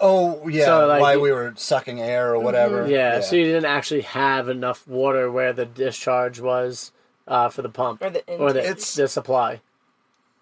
Oh 0.00 0.46
yeah, 0.48 0.64
So, 0.66 0.86
like, 0.86 1.00
why 1.00 1.16
we 1.16 1.32
were 1.32 1.52
sucking 1.56 2.00
air 2.00 2.34
or 2.34 2.40
whatever. 2.40 2.86
yeah. 2.88 3.20
So 3.20 3.36
you 3.36 3.44
didn't 3.44 3.64
actually 3.64 4.02
have 4.02 4.48
enough 4.48 4.86
water 4.86 5.30
where 5.30 5.52
the 5.52 5.64
discharge 5.66 6.40
was 6.40 6.92
uh, 7.28 7.48
for 7.48 7.62
the 7.62 7.68
pump 7.68 8.02
Or 8.02 8.10
the 8.10 8.22
or 8.36 8.52
the, 8.52 8.60
It's- 8.60 8.94
the 8.94 9.08
supply. 9.08 9.60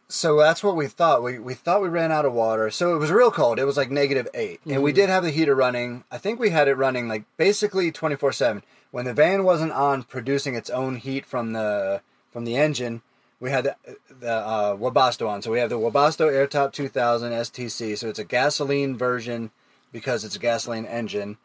so 0.08 0.38
that's 0.38 0.62
what 0.62 0.76
we 0.76 0.86
thought. 0.86 1.22
We 1.22 1.38
we 1.38 1.54
thought 1.54 1.82
we 1.82 1.88
ran 1.88 2.12
out 2.12 2.24
of 2.26 2.32
water. 2.32 2.70
So 2.70 2.94
it 2.94 2.98
was 2.98 3.10
real 3.10 3.30
cold. 3.30 3.58
It 3.58 3.64
was 3.64 3.76
like 3.76 3.90
negative 3.90 4.28
8 4.34 4.60
and 4.66 4.82
we 4.82 4.92
did 4.92 5.08
have 5.08 5.22
the 5.24 5.30
heater 5.30 5.54
running. 5.54 6.04
I 6.10 6.18
think 6.18 6.38
we 6.38 6.50
had 6.50 6.68
it 6.68 6.74
running 6.76 7.08
like 7.08 7.24
basically 7.36 7.90
twenty 7.90 8.16
four 8.16 8.32
seven. 8.32 8.62
When 8.90 9.06
the 9.06 9.14
van 9.14 9.44
wasn't 9.44 9.72
on 9.72 10.02
producing 10.04 10.54
its 10.54 10.70
own 10.70 10.96
heat 10.96 11.24
from 11.26 11.52
the 11.52 12.00
from 12.30 12.44
the 12.44 12.56
engine, 12.56 13.02
we 13.44 13.50
had 13.50 13.64
the, 13.64 13.76
the 14.08 14.32
uh, 14.32 14.74
Webasto 14.74 15.28
on. 15.28 15.42
So 15.42 15.50
we 15.50 15.58
have 15.58 15.68
the 15.68 15.78
Webasto 15.78 16.32
Airtop 16.32 16.72
2000 16.72 17.30
STC. 17.30 17.98
So 17.98 18.08
it's 18.08 18.18
a 18.18 18.24
gasoline 18.24 18.96
version 18.96 19.50
because 19.92 20.24
it's 20.24 20.34
a 20.34 20.38
gasoline 20.38 20.86
engine. 20.86 21.36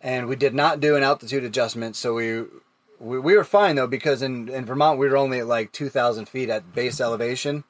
And 0.00 0.28
we 0.28 0.34
did 0.34 0.54
not 0.54 0.80
do 0.80 0.96
an 0.96 1.02
altitude 1.02 1.44
adjustment. 1.44 1.94
So 1.94 2.14
we 2.14 2.44
we, 2.98 3.18
we 3.18 3.36
were 3.36 3.44
fine 3.44 3.76
though 3.76 3.86
because 3.86 4.22
in, 4.22 4.48
in 4.48 4.64
Vermont 4.64 4.98
we 4.98 5.06
were 5.10 5.16
only 5.18 5.40
at 5.40 5.46
like 5.46 5.72
2,000 5.72 6.26
feet 6.26 6.48
at 6.48 6.74
base 6.74 7.02
elevation. 7.02 7.64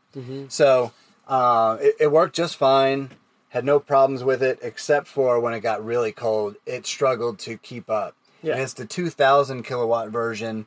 So 0.48 0.92
uh, 1.26 1.78
it, 1.80 1.96
it 1.98 2.12
worked 2.12 2.36
just 2.36 2.56
fine. 2.56 3.10
Had 3.48 3.64
no 3.64 3.80
problems 3.80 4.22
with 4.22 4.44
it 4.44 4.60
except 4.62 5.08
for 5.08 5.40
when 5.40 5.54
it 5.54 5.60
got 5.60 5.84
really 5.84 6.12
cold, 6.12 6.54
it 6.66 6.86
struggled 6.86 7.40
to 7.40 7.56
keep 7.56 7.90
up. 7.90 8.14
Yeah. 8.42 8.52
And 8.52 8.62
it's 8.62 8.74
the 8.74 8.86
2,000 8.86 9.64
kilowatt 9.64 10.10
version. 10.10 10.66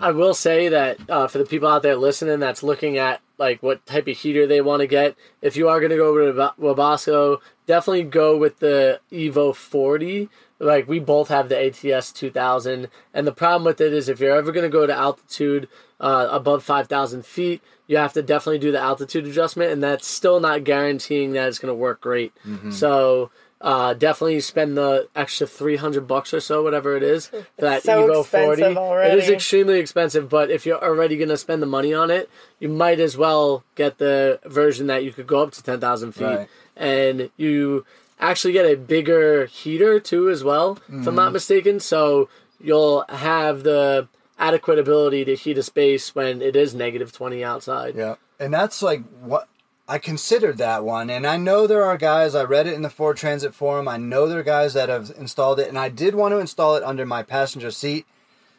I 0.00 0.12
will 0.12 0.34
say 0.34 0.68
that 0.68 0.98
uh, 1.10 1.26
for 1.26 1.38
the 1.38 1.44
people 1.44 1.68
out 1.68 1.82
there 1.82 1.96
listening 1.96 2.38
that's 2.38 2.62
looking 2.62 2.96
at 2.96 3.20
like 3.38 3.62
what 3.62 3.84
type 3.86 4.06
of 4.06 4.16
heater 4.16 4.46
they 4.46 4.60
want 4.60 4.80
to 4.80 4.86
get, 4.86 5.16
if 5.42 5.56
you 5.56 5.68
are 5.68 5.80
going 5.80 5.90
to 5.90 5.96
go 5.96 6.08
over 6.08 6.32
to 6.32 6.54
Webasto, 6.60 7.38
definitely 7.66 8.04
go 8.04 8.36
with 8.36 8.58
the 8.60 9.00
Evo 9.10 9.54
40. 9.54 10.28
Like 10.60 10.88
we 10.88 10.98
both 11.00 11.28
have 11.28 11.48
the 11.48 11.56
ATS 11.66 12.12
2000, 12.12 12.88
and 13.14 13.26
the 13.26 13.32
problem 13.32 13.64
with 13.64 13.80
it 13.80 13.92
is 13.92 14.08
if 14.08 14.18
you're 14.20 14.36
ever 14.36 14.50
going 14.52 14.64
to 14.64 14.68
go 14.68 14.86
to 14.86 14.94
altitude 14.94 15.68
uh, 16.00 16.28
above 16.30 16.64
5,000 16.64 17.24
feet, 17.24 17.62
you 17.86 17.96
have 17.96 18.12
to 18.14 18.22
definitely 18.22 18.58
do 18.58 18.72
the 18.72 18.80
altitude 18.80 19.26
adjustment, 19.26 19.70
and 19.70 19.82
that's 19.82 20.06
still 20.06 20.40
not 20.40 20.64
guaranteeing 20.64 21.32
that 21.32 21.48
it's 21.48 21.58
going 21.58 21.70
to 21.70 21.74
work 21.74 22.00
great. 22.00 22.32
So. 22.70 23.30
Uh, 23.60 23.92
definitely 23.92 24.38
spend 24.40 24.76
the 24.76 25.08
extra 25.16 25.46
three 25.46 25.76
hundred 25.76 26.06
bucks 26.06 26.32
or 26.32 26.40
so, 26.40 26.62
whatever 26.62 26.96
it 26.96 27.02
is, 27.02 27.26
for 27.28 27.44
that 27.58 27.82
so 27.82 28.08
Evo 28.08 28.20
expensive 28.20 28.74
forty. 28.74 29.08
It 29.08 29.18
is 29.18 29.28
extremely 29.28 29.80
expensive, 29.80 30.28
but 30.28 30.50
if 30.50 30.64
you're 30.64 30.82
already 30.82 31.16
going 31.16 31.28
to 31.30 31.36
spend 31.36 31.60
the 31.60 31.66
money 31.66 31.92
on 31.92 32.10
it, 32.10 32.30
you 32.60 32.68
might 32.68 33.00
as 33.00 33.16
well 33.16 33.64
get 33.74 33.98
the 33.98 34.38
version 34.44 34.86
that 34.86 35.02
you 35.02 35.12
could 35.12 35.26
go 35.26 35.42
up 35.42 35.52
to 35.52 35.62
10,000 35.62 36.12
feet. 36.12 36.24
Right. 36.24 36.48
And 36.76 37.30
you 37.36 37.84
actually 38.20 38.52
get 38.52 38.64
a 38.64 38.76
bigger 38.76 39.46
heater 39.46 39.98
too, 39.98 40.30
as 40.30 40.44
well, 40.44 40.78
if 40.88 41.06
I'm 41.06 41.14
not 41.14 41.32
mistaken. 41.32 41.80
So 41.80 42.28
you'll 42.60 43.04
have 43.08 43.64
the 43.64 44.08
adequate 44.38 44.78
ability 44.78 45.24
to 45.24 45.34
heat 45.34 45.58
a 45.58 45.62
space 45.62 46.14
when 46.14 46.40
it 46.40 46.54
is 46.54 46.74
negative 46.74 47.12
20 47.12 47.42
outside. 47.42 47.96
Yeah. 47.96 48.16
And 48.38 48.54
that's 48.54 48.82
like 48.82 49.02
what 49.20 49.48
I 49.88 49.98
considered 49.98 50.58
that 50.58 50.84
one. 50.84 51.08
And 51.08 51.26
I 51.26 51.38
know 51.38 51.66
there 51.66 51.84
are 51.84 51.96
guys, 51.96 52.34
I 52.34 52.44
read 52.44 52.66
it 52.66 52.74
in 52.74 52.82
the 52.82 52.90
Ford 52.90 53.16
Transit 53.16 53.54
Forum. 53.54 53.88
I 53.88 53.96
know 53.96 54.28
there 54.28 54.40
are 54.40 54.44
guys 54.44 54.74
that 54.74 54.90
have 54.90 55.10
installed 55.16 55.58
it. 55.58 55.68
And 55.68 55.78
I 55.78 55.88
did 55.88 56.14
want 56.14 56.32
to 56.32 56.38
install 56.38 56.76
it 56.76 56.82
under 56.82 57.06
my 57.06 57.22
passenger 57.22 57.70
seat. 57.70 58.06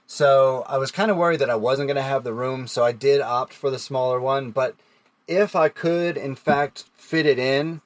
So 0.08 0.66
I 0.68 0.80
was 0.80 0.92
kind 0.92 1.12
of 1.12 1.18
worried 1.18 1.40
that 1.40 1.50
I 1.52 1.56
wasn't 1.56 1.88
going 1.88 1.98
to 1.98 2.02
have 2.02 2.24
the 2.24 2.34
room. 2.34 2.66
So 2.66 2.84
I 2.84 2.92
did 2.94 3.22
opt 3.22 3.54
for 3.54 3.70
the 3.70 3.78
smaller 3.78 4.20
one. 4.20 4.50
But 4.50 4.76
if 5.28 5.56
I 5.56 5.70
could, 5.70 6.18
in 6.18 6.34
fact, 6.34 6.86
fit 6.96 7.28
it 7.28 7.38
in, 7.38 7.82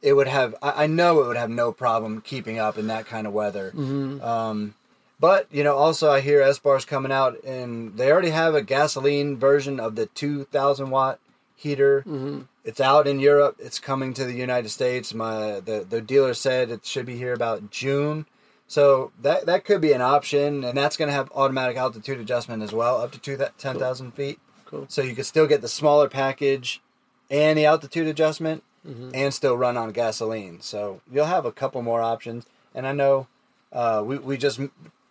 it 0.00 0.14
would 0.14 0.28
have, 0.28 0.54
I 0.62 0.86
know 0.86 1.20
it 1.20 1.26
would 1.26 1.36
have 1.36 1.50
no 1.50 1.72
problem 1.72 2.22
keeping 2.22 2.58
up 2.58 2.78
in 2.78 2.86
that 2.86 3.04
kind 3.04 3.26
of 3.26 3.34
weather. 3.34 3.72
Um, 4.22 4.74
but, 5.20 5.48
you 5.50 5.64
know, 5.64 5.76
also 5.76 6.10
I 6.10 6.20
hear 6.20 6.40
Espar's 6.40 6.84
coming 6.86 7.12
out 7.12 7.42
and 7.44 7.96
they 7.98 8.10
already 8.10 8.30
have 8.30 8.54
a 8.54 8.62
gasoline 8.62 9.36
version 9.36 9.78
of 9.80 9.96
the 9.96 10.06
2000 10.06 10.90
watt 10.90 11.18
heater. 11.56 12.02
It's 12.66 12.80
out 12.80 13.06
in 13.06 13.20
Europe. 13.20 13.56
It's 13.58 13.78
coming 13.78 14.12
to 14.14 14.24
the 14.24 14.34
United 14.34 14.68
States. 14.70 15.14
My 15.14 15.60
the, 15.60 15.86
the 15.88 16.02
dealer 16.02 16.34
said 16.34 16.70
it 16.70 16.84
should 16.84 17.06
be 17.06 17.16
here 17.16 17.32
about 17.32 17.70
June. 17.70 18.26
So 18.66 19.12
that 19.22 19.46
that 19.46 19.64
could 19.64 19.80
be 19.80 19.92
an 19.92 20.02
option, 20.02 20.64
and 20.64 20.76
that's 20.76 20.96
going 20.96 21.08
to 21.08 21.14
have 21.14 21.30
automatic 21.32 21.76
altitude 21.76 22.18
adjustment 22.18 22.62
as 22.64 22.72
well, 22.72 23.00
up 23.00 23.12
to 23.12 23.20
two 23.20 23.38
ten 23.56 23.78
thousand 23.78 24.12
feet. 24.12 24.40
Cool. 24.66 24.86
So 24.88 25.00
you 25.00 25.14
could 25.14 25.26
still 25.26 25.46
get 25.46 25.62
the 25.62 25.68
smaller 25.68 26.08
package 26.08 26.82
and 27.30 27.56
the 27.56 27.66
altitude 27.66 28.08
adjustment, 28.08 28.62
Mm-hmm. 28.86 29.10
and 29.14 29.34
still 29.34 29.56
run 29.56 29.76
on 29.76 29.90
gasoline. 29.90 30.60
So 30.60 31.00
you'll 31.12 31.26
have 31.26 31.44
a 31.44 31.50
couple 31.50 31.82
more 31.82 32.00
options. 32.02 32.46
And 32.72 32.86
I 32.86 32.92
know 32.92 33.26
uh, 33.72 34.00
we 34.06 34.16
we 34.18 34.36
just 34.36 34.60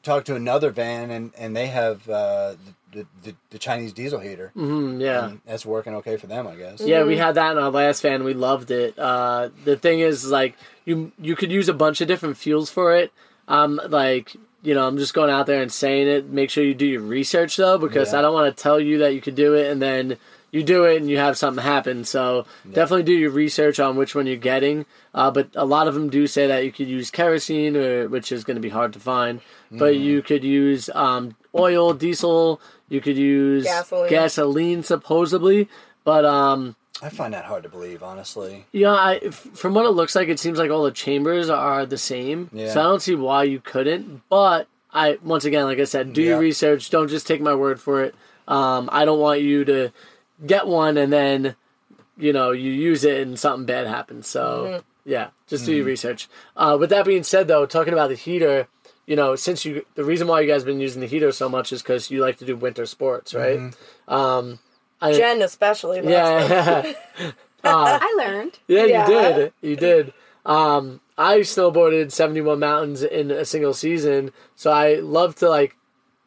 talked 0.05 0.27
to 0.27 0.35
another 0.35 0.69
van, 0.69 1.11
and 1.11 1.31
and 1.37 1.55
they 1.55 1.67
have 1.67 2.07
uh, 2.09 2.55
the, 2.91 3.05
the 3.23 3.35
the 3.49 3.57
Chinese 3.59 3.91
diesel 3.91 4.19
heater. 4.19 4.51
Mm, 4.55 5.01
yeah. 5.01 5.27
And 5.29 5.41
that's 5.45 5.65
working 5.65 5.95
okay 5.95 6.15
for 6.15 6.27
them, 6.27 6.47
I 6.47 6.55
guess. 6.55 6.79
Yeah, 6.79 7.03
we 7.03 7.17
had 7.17 7.35
that 7.35 7.51
in 7.51 7.57
our 7.57 7.69
last 7.71 8.01
van. 8.01 8.23
We 8.23 8.33
loved 8.33 8.71
it. 8.71 8.97
Uh, 8.97 9.49
the 9.65 9.75
thing 9.75 9.99
is, 9.99 10.25
like, 10.27 10.55
you 10.85 11.11
you 11.19 11.35
could 11.35 11.51
use 11.51 11.67
a 11.67 11.73
bunch 11.73 11.99
of 11.99 12.07
different 12.07 12.37
fuels 12.37 12.69
for 12.69 12.95
it. 12.95 13.11
Um, 13.47 13.81
like, 13.89 14.33
you 14.63 14.73
know, 14.73 14.87
I'm 14.87 14.97
just 14.97 15.13
going 15.13 15.29
out 15.29 15.45
there 15.45 15.61
and 15.61 15.71
saying 15.71 16.07
it. 16.07 16.29
Make 16.29 16.49
sure 16.49 16.63
you 16.63 16.73
do 16.73 16.85
your 16.87 17.01
research 17.01 17.57
though, 17.57 17.77
because 17.77 18.13
Yeah. 18.13 18.19
I 18.19 18.21
don't 18.21 18.33
want 18.33 18.55
to 18.55 18.63
tell 18.63 18.79
you 18.79 18.99
that 18.99 19.13
you 19.13 19.21
could 19.21 19.35
do 19.35 19.53
it 19.53 19.69
and 19.69 19.81
then 19.81 20.17
you 20.55 20.63
do 20.63 20.85
it 20.85 20.97
and 20.97 21.09
you 21.09 21.17
have 21.17 21.37
something 21.37 21.63
happen. 21.63 22.05
So 22.05 22.45
definitely 22.65 23.03
do 23.03 23.13
your 23.13 23.31
research 23.31 23.79
on 23.79 23.95
which 23.97 24.15
one 24.15 24.25
you're 24.25 24.37
getting. 24.37 24.85
Uh, 25.13 25.29
but 25.31 25.49
a 25.55 25.65
lot 25.65 25.87
of 25.87 25.93
them 25.93 26.09
do 26.09 26.25
say 26.27 26.47
that 26.47 26.63
you 26.65 26.71
could 26.71 26.87
use 26.87 27.11
kerosene, 27.11 27.75
or 27.75 28.07
which 28.07 28.31
is 28.31 28.43
going 28.43 28.55
to 28.55 28.61
be 28.61 28.69
hard 28.69 28.93
to 28.93 28.99
find. 28.99 29.41
But 29.71 29.97
you 29.97 30.21
could 30.21 30.43
use 30.43 30.89
um, 30.95 31.35
oil, 31.53 31.93
diesel. 31.93 32.61
You 32.87 33.01
could 33.01 33.17
use 33.17 33.63
Gasoline. 33.65 34.09
gasoline 34.09 34.83
supposedly. 34.83 35.67
But 36.03 36.23
um, 36.23 36.75
I 37.01 37.09
find 37.09 37.33
that 37.33 37.45
hard 37.45 37.63
to 37.63 37.69
believe, 37.69 38.03
honestly. 38.03 38.65
yeah, 38.71 38.93
I, 38.93 39.15
f- 39.17 39.33
from 39.53 39.73
what 39.73 39.85
it 39.85 39.89
looks 39.89 40.15
like, 40.15 40.29
it 40.29 40.39
seems 40.39 40.57
like 40.59 40.71
all 40.71 40.83
the 40.83 40.91
chambers 40.91 41.49
are 41.49 41.85
the 41.85 41.97
same. 41.97 42.49
Yeah. 42.53 42.71
So 42.71 42.79
I 42.79 42.83
don't 42.83 43.01
see 43.01 43.15
why 43.15 43.43
you 43.43 43.59
couldn't. 43.59 44.21
But 44.29 44.67
I, 44.93 45.17
once 45.23 45.43
again, 45.45 45.65
like 45.65 45.79
I 45.79 45.83
said, 45.85 46.13
do 46.13 46.21
your 46.21 46.39
research. 46.39 46.89
Don't 46.89 47.09
just 47.09 47.27
take 47.27 47.41
my 47.41 47.55
word 47.55 47.81
for 47.81 48.03
it. 48.03 48.15
Um, 48.47 48.87
I 48.93 49.03
don't 49.05 49.19
want 49.19 49.41
you 49.41 49.65
to 49.65 49.91
get 50.45 50.67
one 50.67 50.97
and 50.97 51.11
then, 51.13 51.55
you 52.17 52.33
know, 52.33 52.51
you 52.51 52.71
use 52.71 53.03
it 53.03 53.21
and 53.21 53.37
something 53.39 53.65
bad 53.65 53.87
happens. 53.87 54.27
So 54.27 54.81
yeah, 55.05 55.29
just 55.47 55.65
do 55.65 55.71
Mm-hmm. 55.71 55.77
your 55.77 55.85
research. 55.85 56.27
Uh, 56.57 56.77
with 56.79 56.89
that 56.89 57.05
being 57.05 57.23
said, 57.23 57.47
though, 57.47 57.65
talking 57.65 57.93
about 57.93 58.09
the 58.09 58.15
heater, 58.15 58.67
you 59.05 59.15
know, 59.15 59.35
since 59.35 59.63
you, 59.65 59.85
the 59.95 60.03
reason 60.03 60.27
why 60.27 60.41
you 60.41 60.47
guys 60.47 60.61
have 60.61 60.65
been 60.67 60.79
using 60.79 61.01
the 61.01 61.07
heater 61.07 61.31
so 61.31 61.47
much 61.47 61.71
is 61.71 61.81
because 61.83 62.09
you 62.09 62.21
like 62.21 62.37
to 62.37 62.45
do 62.45 62.55
winter 62.55 62.85
sports, 62.87 63.33
right? 63.35 63.59
Mm-hmm. 63.59 64.13
Um, 64.13 64.59
I, 65.01 65.13
Jen 65.13 65.41
especially. 65.41 66.01
loves 66.01 66.49
them. 66.49 66.95
yeah. 67.19 67.31
I 67.63 68.15
learned. 68.17 68.57
Yeah, 68.67 68.85
Yeah. 68.85 69.07
you 69.07 69.33
did. 69.35 69.53
You 69.61 69.75
did. 69.75 70.13
Um, 70.45 71.01
I 71.17 71.39
snowboarded 71.39 72.11
71 72.11 72.59
mountains 72.59 73.01
in 73.03 73.31
a 73.31 73.45
single 73.45 73.73
season, 73.73 74.31
so 74.55 74.71
I 74.71 74.95
love 74.95 75.35
to 75.37 75.49
like 75.49 75.75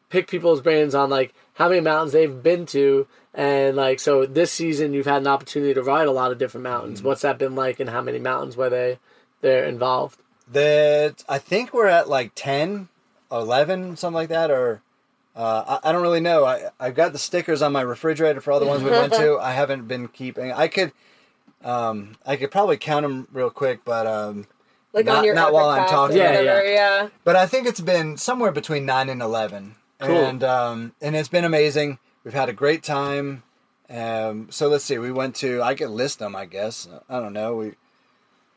pick 0.09 0.27
people's 0.27 0.61
brains 0.61 0.95
on 0.95 1.09
like 1.09 1.33
how 1.59 1.69
many 1.69 1.81
mountains 1.81 2.13
they've 2.13 2.41
been 2.41 2.65
to, 2.67 3.05
and 3.33 3.75
like 3.75 3.99
so 3.99 4.25
this 4.25 4.51
season 4.51 4.93
you've 4.93 5.05
had 5.05 5.21
an 5.21 5.27
opportunity 5.27 5.73
to 5.75 5.83
ride 5.83 6.07
a 6.07 6.11
lot 6.11 6.31
of 6.31 6.39
different 6.39 6.63
mountains. 6.63 7.03
What's 7.03 7.21
that 7.21 7.37
been 7.37 7.53
like, 7.53 7.79
and 7.79 7.89
how 7.89 8.01
many 8.01 8.17
mountains 8.17 8.57
were 8.57 8.69
they 8.69 8.97
they're 9.41 9.65
involved? 9.65 10.19
That 10.51 11.23
I 11.29 11.37
think 11.37 11.73
we're 11.73 11.87
at 11.87 12.09
like 12.09 12.31
10, 12.33 12.87
11, 13.31 13.97
something 13.97 14.15
like 14.15 14.29
that, 14.29 14.49
or 14.49 14.81
uh, 15.35 15.79
I, 15.83 15.89
I 15.89 15.91
don't 15.91 16.01
really 16.01 16.21
know. 16.21 16.45
I 16.45 16.69
I've 16.79 16.95
got 16.95 17.11
the 17.11 17.19
stickers 17.19 17.61
on 17.61 17.71
my 17.73 17.81
refrigerator 17.81 18.41
for 18.41 18.51
all 18.51 18.59
the 18.59 18.65
ones 18.65 18.81
we 18.81 18.89
went 18.91 19.13
to. 19.13 19.37
I 19.41 19.51
haven't 19.51 19.87
been 19.87 20.07
keeping. 20.07 20.51
I 20.51 20.69
could, 20.69 20.93
um, 21.63 22.15
I 22.25 22.37
could 22.37 22.51
probably 22.51 22.77
count 22.77 23.03
them 23.03 23.27
real 23.31 23.49
quick, 23.49 23.81
but 23.83 24.07
um, 24.07 24.47
like 24.93 25.05
Not- 25.05 25.19
on 25.19 25.23
your 25.25 25.35
not 25.35 25.53
while 25.53 25.69
I'm 25.69 25.87
talking. 25.87 26.17
Yeah, 26.17 26.37
whatever, 26.37 26.65
yeah. 26.65 27.09
but 27.25 27.35
I 27.35 27.45
think 27.45 27.67
it's 27.67 27.81
been 27.81 28.17
somewhere 28.17 28.51
between 28.51 28.85
nine 28.85 29.09
and 29.09 29.21
eleven, 29.21 29.75
Cool. 30.01 30.15
and 30.25 30.43
um, 30.43 30.93
and 31.01 31.15
it's 31.15 31.29
been 31.29 31.45
amazing. 31.45 31.99
We've 32.23 32.33
had 32.33 32.49
a 32.49 32.53
great 32.53 32.83
time, 32.83 33.43
Um, 33.89 34.47
so 34.51 34.67
let's 34.67 34.83
see. 34.85 34.97
We 34.97 35.11
went 35.11 35.35
to. 35.37 35.61
I 35.61 35.73
can 35.75 35.93
list 35.95 36.19
them. 36.19 36.35
I 36.35 36.45
guess. 36.45 36.87
I 37.09 37.19
don't 37.19 37.33
know. 37.33 37.55
We. 37.55 37.73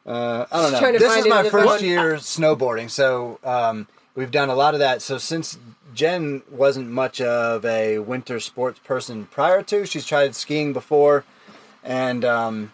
Uh, 0.04 0.46
I 0.50 0.62
don't 0.62 0.72
know. 0.72 0.98
This 0.98 1.16
is 1.16 1.26
my 1.26 1.48
first 1.48 1.80
phone. 1.80 1.84
year 1.84 2.14
snowboarding, 2.16 2.90
so 2.90 3.38
um, 3.44 3.86
we've 4.14 4.30
done 4.32 4.50
a 4.50 4.54
lot 4.54 4.74
of 4.74 4.80
that. 4.80 5.00
So 5.00 5.16
since 5.18 5.58
Jen 5.94 6.42
wasn't 6.50 6.90
much 6.90 7.20
of 7.20 7.64
a 7.64 7.98
winter 8.00 8.40
sports 8.40 8.80
person 8.80 9.26
prior 9.26 9.62
to, 9.64 9.86
she's 9.86 10.04
tried 10.04 10.34
skiing 10.34 10.72
before, 10.72 11.24
and 11.84 12.24
um, 12.24 12.72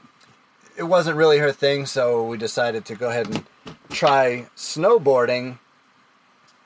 it 0.77 0.85
wasn't 0.85 1.17
really 1.17 1.39
her 1.39 1.53
thing. 1.53 1.85
So 1.85 2.25
we 2.25 2.39
decided 2.39 2.85
to 2.87 2.95
go 2.95 3.11
ahead 3.11 3.27
and 3.27 3.45
try 3.91 4.47
snowboarding, 4.57 5.59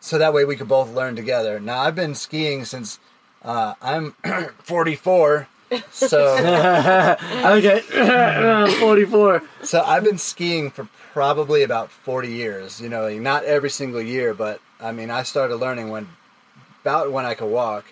so 0.02 0.18
that 0.18 0.34
way 0.34 0.44
we 0.44 0.56
could 0.56 0.66
both 0.66 0.92
learn 0.92 1.14
together. 1.14 1.60
Now 1.60 1.80
I've 1.80 1.94
been 1.94 2.16
skiing 2.16 2.64
since 2.64 2.98
uh, 3.42 3.74
I'm 3.80 4.16
44, 4.58 5.48
so. 5.90 7.16
Okay, 7.44 7.80
44. 8.80 9.42
So 9.62 9.80
I've 9.80 10.02
been 10.02 10.18
skiing 10.18 10.70
for 10.70 10.88
probably 11.12 11.62
about 11.62 11.90
40 11.90 12.28
years. 12.28 12.80
You 12.80 12.88
know, 12.88 13.08
not 13.18 13.44
every 13.44 13.70
single 13.70 14.02
year, 14.02 14.34
but 14.34 14.60
I 14.80 14.90
mean, 14.90 15.08
I 15.10 15.22
started 15.22 15.56
learning 15.56 15.90
when 15.90 16.08
about 16.82 17.12
when 17.12 17.24
I 17.24 17.34
could 17.34 17.50
walk, 17.50 17.84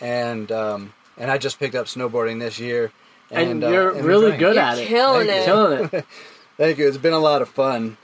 and 0.00 0.50
um, 0.50 0.94
and 1.18 1.30
I 1.30 1.36
just 1.36 1.58
picked 1.58 1.74
up 1.74 1.86
snowboarding 1.86 2.40
this 2.40 2.58
year. 2.58 2.90
And, 3.30 3.62
uh, 3.62 3.68
you're 3.68 3.90
and 3.96 4.04
really 4.06 4.36
good. 4.36 4.56
You're 4.56 4.64
at 4.64 4.78
it. 4.78 4.88
killing 4.88 5.26
Thank 5.26 5.42
it. 5.42 5.44
Killing 5.44 5.90
it. 5.92 6.06
Thank 6.56 6.78
you. 6.78 6.88
It's 6.88 6.96
been 6.96 7.12
a 7.12 7.18
lot 7.18 7.42
of 7.42 7.50
fun, 7.50 7.98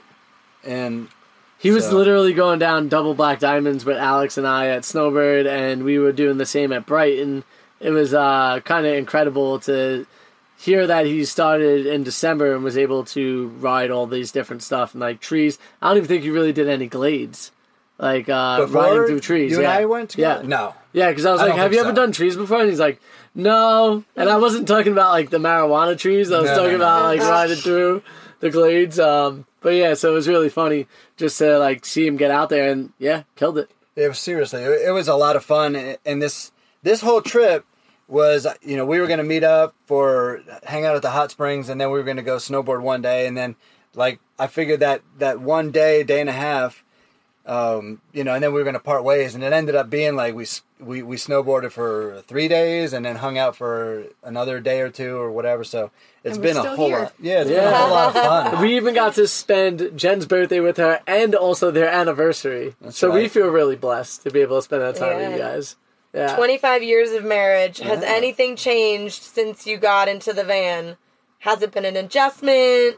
and 0.63 1.07
He 1.59 1.71
was 1.71 1.85
So- 1.85 1.95
literally 1.95 2.33
going 2.33 2.59
down 2.59 2.87
double 2.87 3.13
black 3.13 3.39
diamonds 3.39 3.83
with 3.85 3.97
Alex 3.97 4.37
and 4.37 4.47
I 4.47 4.67
at 4.67 4.85
Snowbird, 4.85 5.47
and 5.47 5.83
we 5.83 5.97
were 5.99 6.11
doing 6.11 6.37
the 6.37 6.45
same 6.45 6.71
at 6.71 6.85
Brighton. 6.85 7.43
It 7.79 7.91
was 7.91 8.13
uh, 8.13 8.59
kind 8.63 8.85
of 8.85 8.93
incredible 8.93 9.59
to 9.61 10.05
hear 10.57 10.87
that 10.87 11.05
he 11.05 11.23
started 11.25 11.85
in 11.85 12.03
December 12.03 12.53
and 12.55 12.63
was 12.63 12.77
able 12.77 13.03
to 13.05 13.49
ride 13.59 13.91
all 13.91 14.07
these 14.07 14.31
different 14.31 14.63
stuff 14.63 14.93
and 14.93 15.01
like 15.01 15.19
trees. 15.19 15.59
I 15.81 15.89
don't 15.89 15.97
even 15.97 16.07
think 16.07 16.23
he 16.23 16.29
really 16.31 16.53
did 16.53 16.67
any 16.67 16.87
glades, 16.87 17.51
like 17.99 18.27
uh, 18.29 18.61
before 18.61 18.81
riding 18.83 19.05
through 19.07 19.19
trees. 19.19 19.51
you 19.51 19.61
yeah. 19.61 19.69
and 19.71 19.81
I 19.81 19.85
went 19.85 20.09
together. 20.11 20.41
Yeah. 20.43 20.47
No, 20.47 20.73
Yeah, 20.93 21.09
because 21.09 21.25
I 21.25 21.31
was 21.31 21.41
I 21.41 21.47
like, 21.47 21.55
"Have 21.57 21.71
you 21.71 21.77
think 21.79 21.87
ever 21.89 21.95
done 21.95 22.11
trees 22.11 22.35
before?" 22.35 22.61
And 22.61 22.69
he's 22.69 22.79
like, 22.79 22.99
"No." 23.35 24.03
And 24.15 24.29
I 24.29 24.37
wasn't 24.37 24.67
talking 24.67 24.91
about 24.91 25.11
like 25.11 25.29
the 25.31 25.37
marijuana 25.39 25.97
trees. 25.97 26.31
I 26.31 26.39
was 26.41 26.49
No, 26.49 26.55
talking 26.55 26.71
no, 26.73 26.77
no. 26.79 26.83
about 26.85 27.03
like 27.03 27.21
riding 27.21 27.55
through 27.57 28.01
the 28.39 28.49
glades. 28.51 28.99
Um, 28.99 29.45
but 29.61 29.69
yeah, 29.69 29.93
so 29.93 30.11
it 30.11 30.13
was 30.13 30.27
really 30.27 30.49
funny 30.49 30.87
just 31.15 31.37
to 31.39 31.57
like 31.57 31.85
see 31.85 32.05
him 32.05 32.17
get 32.17 32.31
out 32.31 32.49
there 32.49 32.71
and 32.71 32.93
yeah, 32.99 33.23
killed 33.35 33.57
it. 33.57 33.71
It 33.95 34.07
was 34.07 34.19
seriously, 34.19 34.61
it, 34.61 34.93
was 34.93 35.07
a 35.07 35.15
lot 35.15 35.35
of 35.35 35.43
fun, 35.43 35.75
and, 35.75 35.97
and 36.05 36.21
this 36.21 36.51
this 36.83 37.01
whole 37.01 37.21
trip 37.21 37.65
was, 38.07 38.45
you 38.61 38.77
know, 38.77 38.85
we 38.85 38.99
were 38.99 39.07
going 39.07 39.17
to 39.17 39.23
meet 39.25 39.43
up 39.43 39.73
for 39.85 40.41
hang 40.63 40.85
out 40.85 40.95
at 40.95 41.01
the 41.01 41.09
hot 41.09 41.31
springs, 41.31 41.67
and 41.67 41.81
then 41.81 41.89
we 41.89 41.97
were 41.97 42.03
going 42.03 42.17
to 42.17 42.23
go 42.23 42.37
snowboard 42.37 42.81
one 42.81 43.01
day, 43.01 43.25
and 43.25 43.35
then 43.35 43.55
like 43.95 44.19
I 44.37 44.47
figured 44.47 44.81
that 44.81 45.01
that 45.17 45.41
one 45.41 45.71
day, 45.71 46.03
day 46.03 46.21
and 46.21 46.29
a 46.29 46.33
half, 46.33 46.83
um, 47.47 48.01
you 48.13 48.23
know, 48.23 48.33
and 48.35 48.43
then 48.43 48.51
we 48.51 48.59
were 48.59 48.63
going 48.65 48.73
to 48.73 48.79
part 48.79 49.03
ways, 49.03 49.33
and 49.33 49.43
it 49.43 49.53
ended 49.53 49.73
up 49.75 49.89
being 49.89 50.15
like 50.15 50.35
we 50.35 50.45
we 50.79 51.01
we 51.01 51.15
snowboarded 51.15 51.71
for 51.71 52.21
three 52.27 52.47
days, 52.47 52.93
and 52.93 53.05
then 53.05 53.15
hung 53.15 53.37
out 53.37 53.55
for 53.55 54.03
another 54.23 54.59
day 54.59 54.81
or 54.81 54.89
two 54.89 55.15
or 55.17 55.31
whatever. 55.31 55.63
So 55.63 55.89
it's 56.23 56.35
And 56.35 56.43
we're 56.45 56.53
been 56.53 56.65
a 56.65 56.75
whole 56.75 56.87
here. 56.87 56.99
lot, 56.99 57.13
yeah, 57.21 57.41
it's 57.41 57.49
been 57.49 57.63
a 57.63 57.75
whole 57.75 57.89
lot 57.89 58.07
of 58.07 58.13
fun. 58.53 58.61
We 58.61 58.75
even 58.75 58.93
got 58.93 59.15
to 59.15 59.27
spend 59.27 59.91
Jen's 59.97 60.25
birthday 60.25 60.59
with 60.59 60.77
her 60.77 60.99
and 61.07 61.33
also 61.35 61.71
their 61.71 61.87
anniversary. 61.89 62.75
so 62.89 63.11
we 63.11 63.27
feel 63.29 63.47
really 63.47 63.75
blessed 63.77 64.23
to 64.23 64.31
be 64.31 64.41
able 64.41 64.57
to 64.57 64.61
spend 64.61 64.81
that 64.81 64.95
time 64.97 65.15
with 65.17 65.31
you 65.31 65.37
guys. 65.37 65.75
Yeah. 66.13 66.35
25 66.35 66.83
years 66.83 67.11
of 67.11 67.23
marriage. 67.23 67.79
Has 67.79 68.01
Yeah. 68.01 68.07
anything 68.09 68.55
changed 68.55 69.21
since 69.23 69.65
you 69.67 69.77
got 69.77 70.07
into 70.07 70.33
the 70.33 70.43
van? 70.43 70.97
Has 71.39 71.61
it 71.61 71.71
been 71.71 71.85
an 71.85 71.95
adjustment? 71.95 72.97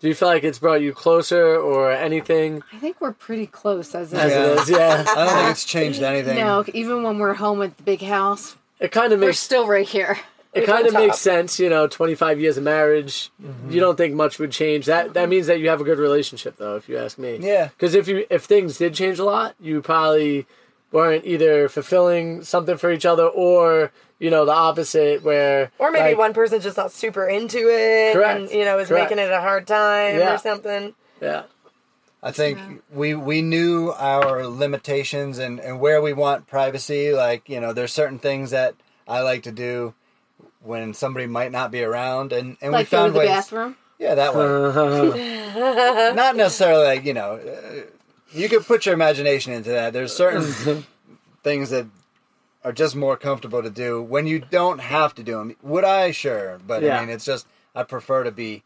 Do 0.00 0.08
you 0.08 0.14
feel 0.14 0.28
like 0.28 0.44
it's 0.44 0.58
brought 0.60 0.80
you 0.80 0.92
closer 0.92 1.56
or 1.56 1.90
anything 1.92 2.62
I 2.72 2.78
think 2.78 3.00
we're 3.00 3.12
pretty 3.12 3.46
close 3.46 3.94
as, 3.94 4.14
as 4.14 4.30
Yeah. 4.30 4.44
it 4.44 4.58
is? 4.60 4.70
Yeah. 4.70 5.04
I 5.08 5.24
don't 5.24 5.34
think 5.36 5.50
it's 5.50 5.64
changed 5.64 6.02
anything. 6.02 6.36
No, 6.36 6.64
even 6.72 7.02
when 7.02 7.18
we're 7.18 7.34
home 7.34 7.62
at 7.62 7.76
the 7.76 7.82
big 7.82 8.02
house, 8.02 8.56
It 8.80 8.92
kind 8.92 9.12
of 9.12 9.20
we're 9.20 9.26
makes 9.26 9.40
still 9.40 9.66
right 9.66 9.88
here. 9.88 10.18
it 10.54 10.66
kind 10.72 10.86
of 10.86 10.94
makes 10.94 11.18
sense, 11.18 11.58
you 11.58 11.68
know, 11.68 11.86
25 11.88 12.40
years 12.40 12.56
of 12.56 12.62
marriage, 12.64 13.30
mm-hmm. 13.42 13.70
you 13.70 13.80
don't 13.80 13.96
think 13.96 14.14
much 14.14 14.38
would 14.38 14.52
change. 14.52 14.86
That 14.86 15.14
that 15.14 15.28
means 15.28 15.46
that 15.48 15.58
you 15.60 15.68
have 15.68 15.80
a 15.80 15.84
good 15.84 15.98
relationship 15.98 16.56
though, 16.58 16.76
if 16.76 16.88
you 16.88 16.96
ask 16.96 17.18
me. 17.18 17.38
Yeah. 17.40 17.70
Cuz 17.78 17.94
if 17.94 18.06
you 18.08 18.24
if 18.30 18.44
things 18.44 18.78
did 18.78 18.94
change 18.94 19.18
a 19.18 19.24
lot, 19.24 19.54
you 19.60 19.82
probably 19.82 20.46
weren't 20.92 21.24
either 21.26 21.68
fulfilling 21.68 22.42
something 22.42 22.76
for 22.76 22.90
each 22.90 23.04
other 23.06 23.26
or, 23.26 23.92
you 24.18 24.30
know, 24.30 24.44
the 24.44 24.52
opposite 24.52 25.22
where 25.22 25.70
Or 25.78 25.90
maybe 25.90 26.10
like, 26.10 26.18
one 26.18 26.32
person's 26.34 26.64
just 26.64 26.76
not 26.76 26.92
super 26.92 27.26
into 27.28 27.58
it 27.68 28.14
Correct. 28.14 28.40
and, 28.40 28.50
you 28.50 28.64
know, 28.64 28.78
is 28.78 28.88
Correct. 28.88 29.10
making 29.10 29.22
it 29.24 29.30
a 29.30 29.40
hard 29.40 29.66
time 29.66 30.18
Yeah. 30.18 30.34
or 30.34 30.38
something. 30.38 30.94
Yeah. 31.20 31.42
I 32.22 32.32
think 32.32 32.58
we 32.92 33.14
we 33.14 33.42
knew 33.42 33.92
our 33.96 34.44
limitations 34.46 35.38
and, 35.38 35.60
and 35.60 35.78
where 35.78 36.02
we 36.02 36.12
want 36.12 36.48
privacy. 36.48 37.12
Like 37.12 37.48
you 37.48 37.60
know, 37.60 37.72
there's 37.72 37.92
certain 37.92 38.18
things 38.18 38.50
that 38.50 38.74
I 39.06 39.20
like 39.20 39.44
to 39.44 39.52
do 39.52 39.94
when 40.60 40.94
somebody 40.94 41.26
might 41.26 41.52
not 41.52 41.70
be 41.70 41.84
around, 41.84 42.32
and 42.32 42.56
and 42.60 42.72
Like 42.72 42.86
we 42.90 42.96
found 42.96 43.14
the 43.14 43.20
ways. 43.20 43.28
bathroom. 43.28 43.76
Yeah, 44.00 44.16
that 44.16 44.34
way. 44.34 46.12
not 46.14 46.34
necessarily 46.34 46.84
like 46.86 47.04
you 47.04 47.14
know, 47.14 47.34
uh, 47.36 47.82
you 48.32 48.48
could 48.48 48.66
put 48.66 48.86
your 48.86 48.94
imagination 48.94 49.52
into 49.52 49.70
that. 49.70 49.92
There's 49.92 50.14
certain 50.14 50.84
things 51.42 51.70
that 51.70 51.86
are 52.64 52.72
just 52.72 52.96
more 52.96 53.16
comfortable 53.16 53.62
to 53.62 53.70
do 53.70 54.02
when 54.02 54.26
you 54.26 54.38
don't 54.38 54.80
have 54.80 55.14
to 55.14 55.22
do 55.22 55.32
them. 55.38 55.56
Would 55.62 55.84
I? 55.84 56.10
Sure, 56.10 56.58
but 56.66 56.82
Yeah. 56.82 56.98
I 56.98 57.00
mean, 57.00 57.10
it's 57.10 57.24
just 57.24 57.46
I 57.74 57.82
prefer 57.84 58.24
to 58.24 58.32
be. 58.32 58.62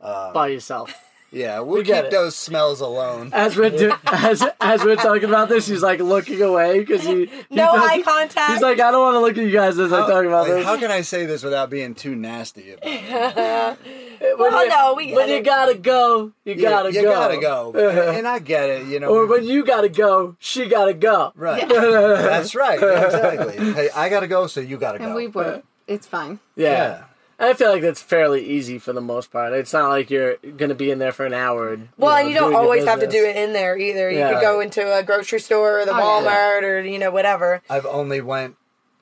Uh, 0.00 0.32
by 0.32 0.48
yourself. 0.48 0.92
Yeah, 1.34 1.60
we'll 1.60 1.78
We 1.78 1.82
get 1.84 1.96
keep 1.96 2.04
it. 2.06 2.10
those 2.12 2.36
smells 2.36 2.80
alone. 2.80 3.30
As 3.32 3.56
we're 3.56 3.70
do- 3.70 3.92
as 4.06 4.42
as 4.60 4.84
we're 4.84 4.96
talking 4.96 5.24
about 5.24 5.48
this, 5.48 5.66
he's 5.66 5.82
like 5.82 5.98
looking 6.00 6.40
away 6.40 6.78
because 6.80 7.02
he, 7.02 7.26
he 7.26 7.30
No 7.50 7.66
doesn't- 7.74 7.90
eye 7.90 8.02
contact. 8.02 8.52
He's 8.52 8.62
like, 8.62 8.78
I 8.80 8.90
don't 8.90 9.02
want 9.02 9.14
to 9.16 9.20
look 9.20 9.36
at 9.36 9.44
you 9.44 9.50
guys 9.50 9.78
as 9.78 9.92
I 9.92 10.00
talk 10.08 10.24
about 10.24 10.42
Like, 10.48 10.58
this. 10.58 10.64
How 10.64 10.76
can 10.78 10.90
I 10.90 11.00
say 11.00 11.26
this 11.26 11.42
without 11.42 11.70
being 11.70 11.94
too 11.94 12.14
nasty 12.14 12.70
about 12.72 12.86
it? 12.86 13.78
when 14.20 14.38
Well, 14.38 14.62
you, 14.64 14.68
no, 14.70 14.94
we 14.96 15.06
get 15.06 15.16
when 15.16 15.28
you 15.28 15.42
gotta 15.42 15.74
go, 15.74 16.32
you 16.44 16.54
Yeah, 16.54 16.70
gotta 16.70 16.92
you 16.92 17.02
go. 17.02 17.12
gotta 17.12 17.36
go, 17.40 17.72
and 18.12 18.26
I 18.28 18.38
get 18.38 18.70
it. 18.70 18.86
You 18.86 19.00
know, 19.00 19.08
Or 19.08 19.26
when 19.26 19.44
you 19.44 19.64
gotta 19.64 19.88
go, 19.88 20.36
she 20.38 20.66
gotta 20.68 20.94
go. 20.94 21.32
right? 21.36 21.68
That's 21.68 22.54
right. 22.54 22.78
Exactly. 22.80 23.72
Hey, 23.72 23.90
I 23.94 24.08
gotta 24.08 24.28
go, 24.28 24.46
so 24.46 24.60
you 24.60 24.76
gotta 24.78 24.98
go. 24.98 25.04
And 25.06 25.14
we 25.14 25.26
were. 25.26 25.62
It's 25.86 26.06
fine. 26.06 26.38
Yeah. 26.56 26.70
yeah. 26.70 27.04
I 27.38 27.52
feel 27.54 27.70
like 27.70 27.82
that's 27.82 28.00
fairly 28.02 28.44
easy 28.44 28.78
for 28.78 28.92
the 28.92 29.00
most 29.00 29.32
part. 29.32 29.52
It's 29.52 29.72
not 29.72 29.88
like 29.88 30.08
you're 30.10 30.36
gonna 30.56 30.74
be 30.74 30.90
in 30.90 30.98
there 30.98 31.12
for 31.12 31.26
an 31.26 31.34
hour. 31.34 31.72
And, 31.72 31.88
Well, 31.98 32.12
know, 32.14 32.20
and 32.20 32.28
you 32.28 32.34
don't 32.34 32.50
doing 32.52 32.56
always 32.62 32.84
have 32.84 33.00
to 33.00 33.06
do 33.08 33.24
it 33.24 33.36
in 33.36 33.52
there 33.52 33.76
either. 33.76 34.10
You 34.10 34.18
Yeah. 34.18 34.32
could 34.34 34.40
go 34.40 34.60
into 34.60 34.96
a 34.96 35.02
grocery 35.02 35.40
store 35.40 35.80
or 35.80 35.84
the 35.84 35.92
Oh, 35.94 35.98
yeah. 35.98 36.02
Walmart 36.60 36.62
or, 36.62 36.80
you 36.80 36.98
know, 36.98 37.10
whatever. 37.10 37.60
I've 37.68 37.86
only 37.86 38.20
went 38.20 38.56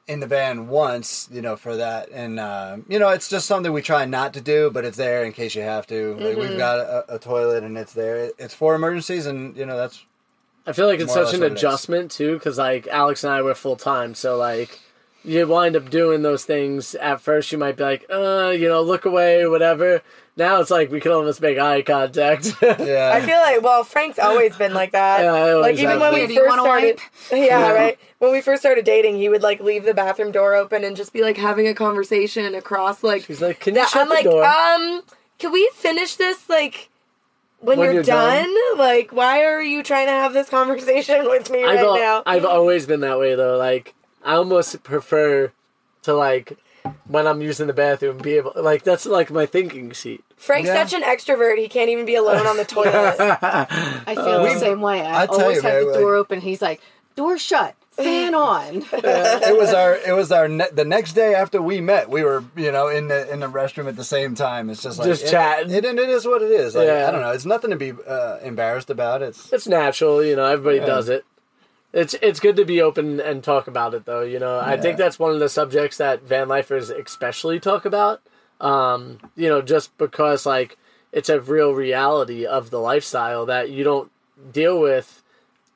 in 0.09 0.21
the 0.21 0.27
van 0.27 0.67
once, 0.69 1.29
you 1.31 1.41
know, 1.41 1.55
for 1.57 1.77
that, 1.77 2.09
and 2.11 2.41
uh, 2.41 2.77
you 2.89 2.99
know, 2.99 3.11
it's 3.11 3.29
just 3.29 3.47
something 3.47 3.73
we 3.73 3.81
try 3.83 4.05
not 4.05 4.35
to 4.35 4.41
do, 4.41 4.69
but 4.71 4.85
it's 4.85 4.97
there 4.97 5.23
in 5.25 5.33
case 5.33 5.55
you 5.55 5.63
have 5.63 5.87
to. 5.87 6.15
Like 6.17 6.33
Mm-hmm. 6.37 6.41
we've 6.41 6.59
got 6.59 6.81
a, 6.81 7.15
a 7.15 7.19
toilet, 7.21 7.63
and 7.63 7.79
it's 7.79 7.93
there. 7.93 8.31
It's 8.37 8.53
for 8.53 8.75
emergencies, 8.75 9.27
and 9.27 9.57
you 9.57 9.65
know, 9.65 9.77
that's 9.77 10.05
I 10.67 10.73
feel 10.73 10.87
like 10.89 10.99
it's 11.01 11.13
such 11.15 11.35
an 11.35 11.41
what 11.41 11.51
it 11.51 11.53
is. 11.55 11.59
adjustment 11.61 12.11
too, 12.11 12.35
because 12.35 12.59
like 12.59 12.89
Alex 12.89 13.23
and 13.23 13.33
I 13.33 13.43
were 13.43 13.55
full 13.55 13.77
time, 13.77 14.15
so 14.17 14.37
like 14.37 14.81
you 15.25 15.47
wind 15.47 15.77
up 15.77 15.91
doing 15.91 16.23
those 16.23 16.45
things. 16.45 16.95
At 16.97 17.21
first, 17.21 17.53
you 17.53 17.59
might 17.59 17.77
be 17.77 17.85
like, 17.85 18.07
uh, 18.11 18.53
you 18.57 18.69
know, 18.69 18.83
look 18.83 19.05
away 19.05 19.47
whatever. 19.47 20.03
Now 20.37 20.61
it's 20.61 20.71
like 20.71 20.91
we 20.91 21.01
can 21.01 21.13
almost 21.13 21.41
make 21.43 21.59
eye 21.59 21.83
contact. 21.83 22.55
yeah. 22.63 23.11
I 23.15 23.21
feel 23.21 23.37
like, 23.37 23.63
well, 23.63 23.85
Frank's 23.85 24.19
always 24.19 24.57
been 24.57 24.73
like 24.73 24.93
that. 24.93 25.21
Yeah, 25.21 25.33
I 25.33 25.53
always 25.53 25.63
like 25.63 25.79
even 25.79 26.01
when 26.01 26.15
been. 26.15 26.29
we 26.29 26.35
first 26.37 26.59
started, 26.59 27.01
wipe? 27.31 27.41
yeah, 27.47 27.71
right. 27.73 27.99
When 28.19 28.33
we 28.33 28.41
first 28.41 28.63
started 28.63 28.85
dating, 28.85 29.17
he 29.19 29.29
would 29.29 29.43
like 29.43 29.61
leave 29.61 29.85
the 29.85 29.93
bathroom 29.95 30.33
door 30.33 30.55
open 30.55 30.85
and 30.85 30.97
just 30.97 31.13
be 31.13 31.23
like 31.23 31.37
having 31.37 31.67
a 31.69 31.75
conversation 31.75 32.55
across 32.55 33.03
like. 33.03 33.25
He's 33.27 33.43
like, 33.43 33.61
can 33.61 33.75
you 33.75 33.81
Yeah, 33.83 33.87
shut 33.89 34.03
I'm 34.03 34.09
the 34.09 34.15
like, 34.15 34.25
door? 34.25 34.45
um, 34.45 35.03
can 35.39 35.53
we 35.53 35.71
finish 35.75 36.17
this 36.17 36.49
like 36.49 36.89
when, 37.61 37.79
When 37.79 37.85
you're, 37.87 37.95
you're 37.97 38.03
done? 38.03 38.45
done? 38.55 38.79
Like, 38.79 39.13
why 39.13 39.43
are 39.45 39.61
you 39.63 39.83
trying 39.83 40.07
to 40.07 40.13
have 40.13 40.33
this 40.33 40.49
conversation 40.49 41.25
with 41.29 41.51
me 41.51 41.63
I've 41.63 41.77
right 41.77 41.85
al- 41.85 41.95
now? 41.97 42.23
I've 42.25 42.45
always 42.47 42.87
been 42.87 43.01
that 43.01 43.19
way 43.19 43.35
though. 43.35 43.59
Like 43.59 43.95
I 44.25 44.35
almost 44.35 44.83
prefer 44.83 45.53
to 46.03 46.15
like 46.15 46.59
when 47.07 47.27
I'm 47.27 47.41
using 47.43 47.67
the 47.69 47.73
bathroom 47.73 48.19
be 48.19 48.33
able 48.33 48.53
like 48.57 48.83
that's 48.83 49.07
like 49.07 49.31
my 49.31 49.47
thinking 49.47 49.93
seat. 49.95 50.25
Frank's 50.37 50.69
Yeah. 50.69 50.85
such 50.85 50.93
an 50.95 51.03
extrovert; 51.03 51.59
he 51.59 51.69
can't 51.69 51.91
even 51.91 52.05
be 52.07 52.15
alone 52.17 52.47
on 52.47 52.57
the 52.57 52.65
toilet. 52.77 53.17
I 53.21 54.15
feel 54.15 54.43
the 54.43 54.59
same 54.59 54.81
way. 54.81 55.03
I, 55.03 55.23
I 55.23 55.27
tell 55.27 55.43
always 55.43 55.57
you, 55.59 55.63
have 55.63 55.73
man, 55.75 55.85
the 55.87 55.91
like- 55.93 56.01
door 56.01 56.15
open. 56.17 56.41
He's 56.41 56.61
like, 56.61 56.81
door 57.15 57.39
shut, 57.39 57.77
fan 57.93 58.35
on. 58.51 58.77
it 58.93 59.57
was 59.57 59.73
our 59.73 59.95
it 59.97 60.13
was 60.17 60.33
our 60.33 60.49
ne- 60.49 60.71
the 60.73 60.85
next 60.85 61.13
day 61.13 61.35
after 61.35 61.61
we 61.63 61.81
met 61.81 62.09
we 62.11 62.23
were 62.25 62.43
you 62.57 62.73
know 62.73 62.89
in 62.89 63.07
the 63.09 63.31
in 63.33 63.39
the 63.41 63.47
restroom 63.49 63.87
at 63.87 63.95
the 63.97 64.03
same 64.05 64.35
time 64.35 64.69
it's 64.71 64.83
just 64.83 64.99
like 64.99 65.07
Just 65.07 65.25
it, 65.27 65.31
chatting. 65.31 65.71
it, 65.73 65.85
and 65.85 65.99
it 65.99 66.09
is 66.09 66.27
what 66.27 66.43
it 66.43 66.51
is 66.51 66.75
like, 66.75 66.87
Yeah. 66.89 67.07
i 67.07 67.11
don't 67.13 67.21
know 67.21 67.31
it's 67.33 67.45
nothing 67.45 67.71
to 67.71 67.77
be 67.77 67.93
uh, 68.09 68.39
embarrassed 68.43 68.89
about 68.91 69.21
it's 69.23 69.53
It's 69.53 69.69
natural, 69.69 70.25
you 70.25 70.35
know. 70.37 70.47
Everybody 70.47 70.79
Yeah. 70.79 70.87
does 70.87 71.09
it. 71.09 71.25
It's 71.93 72.15
it's 72.23 72.41
good 72.41 72.57
to 72.57 72.65
be 72.65 72.81
open 72.81 73.21
and 73.21 73.45
talk 73.45 73.67
about 73.67 73.93
it 73.95 74.05
though. 74.07 74.23
You 74.23 74.39
know, 74.39 74.59
I 74.59 74.77
think 74.79 74.97
that's 74.97 75.19
one 75.19 75.33
of 75.33 75.41
the 75.41 75.49
subjects 75.49 75.99
that 75.99 76.23
van 76.23 76.49
lifers 76.49 76.89
especially 76.91 77.61
talk 77.61 77.85
about. 77.85 78.23
Um, 78.61 79.19
you 79.37 79.49
know, 79.49 79.61
just 79.61 79.97
because 79.99 80.47
like 80.47 80.79
it's 81.13 81.29
a 81.29 81.41
real 81.41 81.73
reality 81.75 82.47
of 82.47 82.71
the 82.71 82.79
lifestyle 82.81 83.45
that 83.47 83.69
you 83.71 83.85
don't 83.85 84.11
deal 84.53 84.81
with 84.81 85.23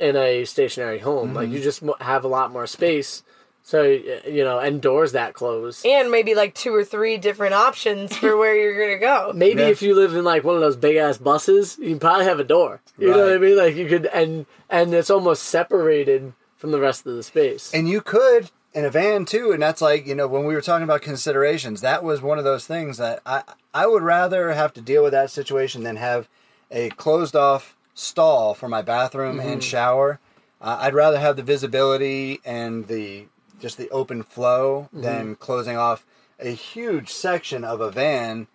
in 0.01 0.17
a 0.17 0.45
stationary 0.47 1.01
home. 1.01 1.35
Like 1.35 1.47
Mm-hmm. 1.49 1.57
you 1.57 1.63
just 1.63 1.83
have 2.01 2.25
a 2.25 2.29
lot 2.29 2.51
more 2.53 2.67
space. 2.67 3.23
So 3.67 3.83
you 3.83 4.45
know, 4.45 4.61
and 4.61 4.81
doors 4.81 5.11
that 5.11 5.35
close. 5.35 5.85
and 5.85 6.09
maybe 6.09 6.37
like 6.37 6.55
two 6.55 6.73
or 6.73 6.85
three 6.85 7.17
different 7.17 7.53
options 7.53 8.17
for 8.17 8.37
where 8.37 8.55
you're 8.57 8.79
gonna 8.81 9.01
go. 9.01 9.33
Maybe 9.35 9.63
Yeah. 9.63 9.69
if 9.71 9.83
you 9.83 9.97
live 9.97 10.15
in 10.15 10.23
like 10.23 10.45
one 10.45 10.55
of 10.55 10.61
those 10.61 10.77
big 10.77 10.95
ass 10.95 11.19
buses, 11.19 11.77
you 11.81 11.97
probably 11.97 12.27
have 12.27 12.39
a 12.39 12.45
door. 12.45 12.81
You 12.97 13.11
know 13.11 13.25
what 13.25 13.33
I 13.33 13.39
mean? 13.39 13.57
Like 13.57 13.75
you 13.75 13.89
could, 13.89 14.07
and 14.07 14.47
and 14.71 14.95
it's 14.95 15.11
almost 15.11 15.43
separated 15.43 16.33
from 16.57 16.71
the 16.71 16.79
rest 16.79 17.07
of 17.09 17.17
the 17.17 17.25
space. 17.25 17.75
And 17.75 17.89
you 17.89 18.01
could 18.01 18.53
in 18.73 18.85
a 18.85 18.91
van 18.91 19.25
too, 19.25 19.51
and 19.51 19.61
that's 19.61 19.83
like 19.83 20.07
you 20.07 20.15
know 20.15 20.29
when 20.29 20.45
we 20.45 20.55
were 20.55 20.61
talking 20.63 20.85
about 20.85 21.03
considerations, 21.03 21.81
that 21.81 22.05
was 22.05 22.23
one 22.23 22.39
of 22.39 22.45
those 22.45 22.69
things 22.69 22.99
that 22.99 23.21
I 23.27 23.43
I 23.75 23.89
would 23.89 24.05
rather 24.05 24.53
have 24.53 24.75
to 24.75 24.81
deal 24.81 25.03
with 25.03 25.11
that 25.13 25.33
situation 25.33 25.83
than 25.83 25.97
have 25.97 26.29
a 26.71 26.91
closed 26.91 27.35
off 27.35 27.77
stall 27.95 28.55
for 28.55 28.69
my 28.69 28.81
bathroom 28.83 29.41
and 29.41 29.65
shower. 29.65 30.21
Uh, 30.63 30.79
I'd 30.83 30.95
rather 30.95 31.19
have 31.19 31.35
the 31.35 31.43
visibility 31.43 32.39
and 32.45 32.87
the 32.87 33.27
just 33.61 33.77
the 33.79 33.89
open 33.91 34.23
flow 34.23 34.89
than 34.93 35.35
closing 35.37 35.77
off 35.77 36.05
a 36.39 36.51
huge 36.51 37.11
section 37.11 37.65
of 37.65 37.81
a 37.81 37.91
van 37.91 38.47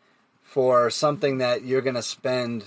for 0.43 0.89
something 0.89 1.37
that 1.39 1.63
you're 1.63 1.81
going 1.81 1.95
to 1.95 2.01
spend 2.03 2.65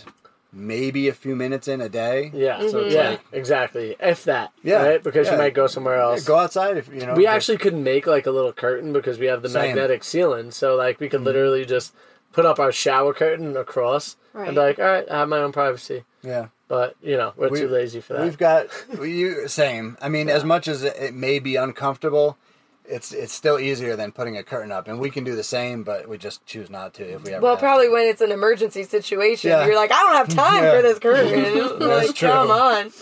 maybe 0.53 1.09
a 1.09 1.13
few 1.13 1.35
minutes 1.37 1.67
in 1.69 1.81
a 1.81 1.89
day. 1.89 2.31
Yeah, 2.33 2.59
So 2.69 2.81
it's 2.81 2.95
yeah, 2.95 3.11
like- 3.11 3.21
exactly. 3.33 3.97
If 4.01 4.25
that, 4.25 4.53
Yeah, 4.63 4.83
right? 4.87 5.03
Because 5.03 5.27
yeah. 5.27 5.33
you 5.33 5.39
might 5.39 5.55
go 5.55 5.67
somewhere 5.67 5.97
Yeah, 5.97 6.05
else. 6.13 6.25
go 6.25 6.37
outside 6.39 6.77
if 6.77 6.89
you 6.89 7.05
know. 7.07 7.15
we 7.15 7.25
just- 7.25 7.35
actually 7.35 7.59
could 7.59 7.75
make 7.75 8.07
like 8.07 8.27
a 8.27 8.31
little 8.31 8.53
curtain 8.53 8.93
because 8.93 9.19
we 9.19 9.27
have 9.27 9.43
the 9.43 9.49
Same. 9.49 9.63
Mm-hmm. 9.63 9.69
magnetic 9.77 10.05
ceiling. 10.05 10.51
So 10.53 10.77
like 10.77 11.01
we 11.01 11.09
could 11.09 11.23
literally 11.23 11.65
just 11.65 11.93
put 12.33 12.47
up 12.47 12.59
our 12.61 12.73
shower 12.73 13.13
curtain 13.15 13.57
across 13.57 14.17
and 14.33 14.51
be 14.51 14.61
like, 14.61 14.79
all 14.79 14.85
right, 14.85 15.09
I 15.11 15.19
have 15.19 15.29
my 15.29 15.39
own 15.39 15.53
privacy. 15.53 16.05
yeah. 16.23 16.47
But 16.69 16.97
you 17.03 17.17
know, 17.17 17.33
we're 17.37 17.51
We- 17.51 17.61
too 17.61 17.69
lazy 17.69 18.01
for 18.01 18.15
that. 18.15 18.23
We've 18.23 18.39
got 18.39 18.67
you 19.03 19.49
same. 19.49 19.97
I 20.01 20.09
mean, 20.09 20.29
as 20.29 20.45
much 20.45 20.67
as 20.69 20.83
it, 20.83 20.97
it 20.99 21.15
may 21.15 21.39
be 21.39 21.57
uncomfortable, 21.57 22.39
it's 22.87 23.13
it's 23.13 23.33
still 23.35 23.59
easier 23.61 23.97
than 23.97 24.13
putting 24.13 24.37
a 24.39 24.43
curtain 24.43 24.73
up, 24.73 24.89
and 24.89 24.99
we 24.99 25.11
can 25.11 25.25
do 25.25 25.37
the 25.37 25.43
same, 25.45 25.83
but 25.85 26.09
we 26.09 26.17
just 26.19 26.45
choose 26.47 26.71
not 26.71 26.95
to 26.95 27.05
if 27.15 27.23
we 27.25 27.33
ever. 27.33 27.43
Well, 27.43 27.53
have 27.53 27.61
to. 27.61 27.65
probably 27.67 27.89
when 27.91 28.07
it's 28.07 28.21
an 28.23 28.33
emergency 28.33 28.83
situation, 28.85 29.51
Yeah. 29.51 29.67
you're 29.67 29.77
like, 29.77 29.93
I 29.93 30.03
don't 30.03 30.17
have 30.17 30.29
time 30.45 30.65
Yeah. 30.65 30.77
for 30.77 30.83
this 30.83 30.99
curtain. 30.99 31.79
That's 31.79 32.07
like, 32.09 32.15
true. 32.17 32.29
come 32.29 32.51
on. 32.51 32.93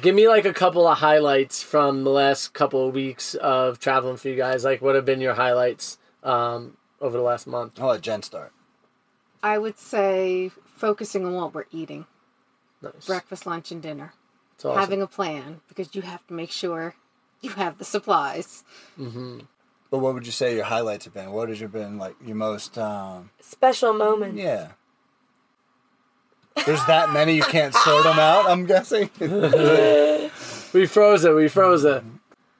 Give 0.00 0.14
me 0.14 0.28
like 0.28 0.44
a 0.46 0.52
couple 0.54 0.86
of 0.88 0.98
highlights 0.98 1.62
from 1.62 2.04
the 2.04 2.10
last 2.10 2.54
couple 2.54 2.88
of 2.88 2.94
weeks 2.94 3.34
of 3.34 3.78
traveling 3.78 4.16
for 4.16 4.28
you 4.28 4.36
guys. 4.36 4.64
Like, 4.64 4.80
what 4.82 4.94
have 4.94 5.04
been 5.04 5.20
your 5.20 5.34
highlights 5.34 5.98
um, 6.22 6.76
over 7.00 7.16
the 7.16 7.22
last 7.22 7.46
month? 7.46 7.78
I'll 7.80 7.88
let 7.88 8.00
Jen 8.00 8.22
start. 8.22 8.52
I 9.42 9.58
would 9.58 9.78
say 9.78 10.50
focusing 10.64 11.26
on 11.26 11.34
what 11.34 11.52
we're 11.54 11.64
eating 11.72 12.06
Nice. 12.82 13.06
breakfast, 13.06 13.46
lunch, 13.46 13.70
and 13.70 13.80
dinner. 13.82 14.12
It's 14.56 14.64
awesome. 14.64 14.80
Having 14.80 15.02
a 15.02 15.06
plan 15.06 15.60
because 15.68 15.94
you 15.94 16.02
have 16.02 16.26
to 16.26 16.34
make 16.34 16.50
sure 16.50 16.94
you 17.40 17.50
have 17.50 17.78
the 17.78 17.84
supplies. 17.84 18.64
But 18.98 19.98
what 19.98 20.14
would 20.14 20.26
you 20.26 20.32
say 20.32 20.54
your 20.56 20.64
highlights 20.64 21.04
have 21.04 21.14
been? 21.14 21.32
What 21.32 21.48
has 21.48 21.60
your 21.60 21.68
been 21.68 21.98
like 21.98 22.16
your 22.24 22.36
most? 22.36 22.78
um 22.78 23.30
Special 23.40 23.92
moment? 23.92 24.34
Yeah. 24.36 24.68
There's 26.66 26.84
that 26.86 27.12
many 27.12 27.34
you 27.34 27.42
can't 27.42 27.74
sort 27.74 28.04
them 28.04 28.18
out. 28.18 28.46
I'm 28.46 28.66
guessing. 28.66 29.10
we 30.72 30.86
froze 30.86 31.24
it. 31.24 31.34
We 31.34 31.48
froze 31.48 31.84
it. 31.84 32.04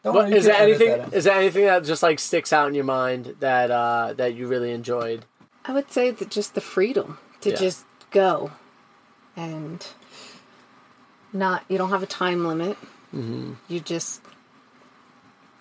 Don't 0.03 0.15
But 0.15 0.29
worry, 0.29 0.33
is 0.37 0.47
there 0.47 0.57
anything? 0.57 0.89
that. 0.99 1.13
Is 1.13 1.25
there 1.25 1.39
anything 1.39 1.67
that 1.67 1.85
just 1.85 2.03
like 2.03 2.19
sticks 2.19 2.53
out 2.53 2.69
in 2.69 2.75
your 2.75 2.85
mind 2.85 3.37
that 3.41 3.71
uh, 3.71 4.15
that 4.15 4.35
you 4.35 4.47
really 4.49 4.73
enjoyed? 4.73 5.25
I 5.65 5.73
would 5.73 5.91
say 5.93 6.11
that 6.11 6.29
just 6.31 6.55
the 6.55 6.61
freedom 6.61 7.19
to 7.43 7.51
Yeah. 7.51 7.57
just 7.57 7.85
go 8.11 8.51
and 9.37 9.87
not 11.33 11.65
you 11.69 11.79
don't 11.79 11.91
have 11.91 12.03
a 12.03 12.07
time 12.07 12.47
limit. 12.47 12.77
Mm-hmm. 13.15 13.53
You 13.69 13.81
just 13.81 14.21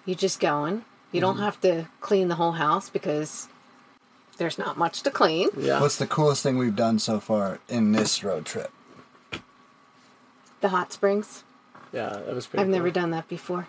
you 0.05 0.15
just 0.15 0.39
going. 0.39 0.83
You 1.11 1.19
don't 1.21 1.35
Mm-hmm. 1.35 1.43
have 1.43 1.61
to 1.61 1.87
clean 1.99 2.27
the 2.29 2.35
whole 2.35 2.53
house 2.53 2.89
because 2.89 3.47
there's 4.37 4.57
not 4.57 4.77
much 4.77 5.01
to 5.03 5.11
clean. 5.11 5.49
Yeah. 5.57 5.81
What's 5.81 5.97
the 5.97 6.07
coolest 6.07 6.41
thing 6.43 6.57
we've 6.57 6.75
done 6.75 6.99
so 6.99 7.19
far 7.19 7.59
in 7.67 7.91
this 7.91 8.23
road 8.23 8.45
trip? 8.45 8.71
The 10.61 10.69
hot 10.69 10.93
springs. 10.93 11.43
yeah, 11.91 12.09
that 12.09 12.33
was 12.35 12.47
pretty. 12.47 12.61
I've 12.63 12.69
never 12.69 12.91
done 12.91 13.11
that 13.11 13.27
before. 13.27 13.67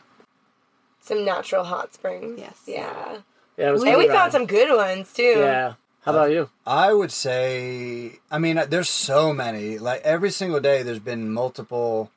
Some 1.00 1.24
natural 1.24 1.64
hot 1.64 1.94
springs. 1.94 2.38
Yes. 2.38 2.60
Yeah. 2.66 3.18
Yeah, 3.56 3.68
it 3.68 3.72
was. 3.72 3.82
And 3.82 3.92
pretty 3.92 4.08
we 4.08 4.14
found 4.14 4.30
some 4.32 4.46
good 4.46 4.74
ones 4.74 5.12
too. 5.12 5.22
Yeah. 5.22 5.74
How 6.02 6.12
about 6.12 6.32
you? 6.32 6.50
I 6.66 6.92
would 6.92 7.12
say, 7.12 8.18
I 8.30 8.38
mean, 8.38 8.60
there's 8.68 8.88
so 8.88 9.32
many. 9.32 9.78
Like 9.78 10.02
every 10.02 10.30
single 10.30 10.58
day, 10.60 10.82
there's 10.82 10.98
been 10.98 11.32
multiple 11.32 12.10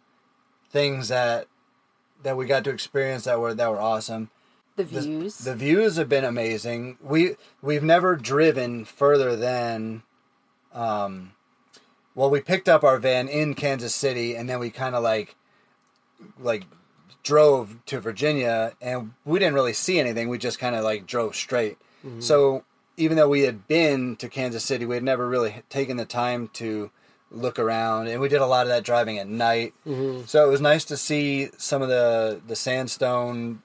things 0.71 1.07
that 1.09 1.47
that 2.23 2.35
we 2.35 2.47
got 2.47 2.63
to 2.63 2.71
experience 2.71 3.25
that 3.25 3.39
were 3.39 3.53
that 3.53 3.69
were 3.71 3.79
awesome. 3.79 4.29
The 4.75 4.83
The- 4.83 5.01
views. 5.01 5.37
The 5.37 5.55
views 5.55 5.95
have 5.97 6.09
been 6.09 6.23
amazing. 6.25 6.97
We 7.01 7.35
we've 7.61 7.83
never 7.83 8.15
driven 8.15 8.85
further 8.85 9.35
than, 9.35 10.01
um, 10.73 11.33
well, 12.15 12.29
we 12.31 12.41
picked 12.41 12.67
up 12.67 12.83
our 12.83 12.97
van 12.97 13.27
in 13.27 13.53
Kansas 13.53 13.93
City, 13.93 14.35
and 14.35 14.49
then 14.49 14.59
we 14.59 14.71
kind 14.71 14.95
of 14.95 15.03
like, 15.03 15.35
like, 16.39 16.63
drove 17.23 17.77
to 17.85 17.99
Virginia, 17.99 18.73
and 18.81 19.13
we 19.25 19.37
didn't 19.37 19.53
really 19.53 19.73
see 19.73 19.99
anything. 19.99 20.27
We 20.27 20.39
just 20.39 20.57
kind 20.59 20.75
of 20.75 20.83
like 20.83 21.05
drove 21.05 21.35
straight. 21.35 21.77
So 22.19 22.63
even 22.97 23.17
though 23.17 23.29
we 23.29 23.41
had 23.41 23.67
been 23.67 24.15
to 24.17 24.29
Kansas 24.29 24.63
City, 24.63 24.86
we 24.86 24.95
had 24.95 25.03
never 25.03 25.27
really 25.27 25.63
taken 25.69 25.97
the 25.97 26.05
time 26.05 26.49
to 26.53 26.91
look 27.31 27.60
around, 27.60 28.08
and 28.08 28.21
we 28.21 28.29
did 28.29 28.41
a 28.41 28.45
lot 28.45 28.63
of 28.63 28.69
that 28.69 28.84
driving 28.84 29.17
at 29.17 29.27
night. 29.27 29.73
Mm-hmm. 29.86 30.25
So 30.25 30.45
it 30.47 30.49
was 30.49 30.62
nice 30.62 30.86
to 30.86 30.97
see 30.97 31.49
some 31.58 31.81
of 31.81 31.89
the 31.89 32.41
the 32.45 32.55
sandstone 32.55 33.62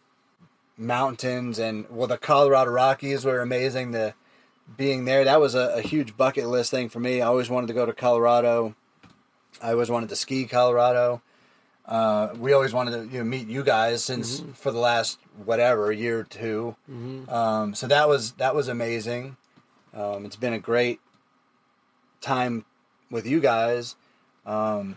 mountains 0.77 1.59
and 1.59 1.85
well 1.91 2.07
the 2.07 2.17
Colorado 2.17 2.71
Rockies 2.71 3.25
were 3.25 3.41
amazing 3.41 3.91
the 3.91 4.15
being 4.77 5.05
there. 5.05 5.25
That 5.25 5.41
was 5.41 5.55
a, 5.55 5.75
a 5.77 5.83
huge 5.83 6.17
bucket 6.17 6.47
list 6.47 6.71
thing 6.71 6.89
for 6.89 7.01
me. 7.01 7.21
I 7.21 7.27
always 7.27 7.51
wanted 7.51 7.67
to 7.69 7.75
go 7.75 7.87
to 7.87 7.93
Colorado. 7.93 8.75
I 9.61 9.73
always 9.73 9.91
wanted 9.91 10.09
to 10.09 10.17
ski 10.17 10.47
Colorado 10.47 11.23
uh, 11.87 12.29
we 12.39 12.53
always 12.53 12.73
wanted 12.73 12.93
to 12.93 13.13
you 13.13 13.19
know, 13.19 13.25
meet 13.25 13.49
you 13.49 13.63
guys 13.65 14.05
since 14.05 14.43
for 14.55 14.71
the 14.71 14.79
last 14.79 15.19
whatever 15.45 15.91
year 15.91 16.21
or 16.21 16.25
2 16.25 16.77
um, 17.29 17.75
so 17.75 17.87
that 17.89 18.09
was 18.09 18.33
that 18.33 18.55
was 18.55 18.69
amazing. 18.69 19.37
Um, 19.95 20.25
it's 20.25 20.37
been 20.37 20.53
a 20.53 20.59
great 20.61 21.01
time 22.21 22.65
with 23.11 23.27
you 23.27 23.41
guys. 23.41 23.97
Um, 24.47 24.97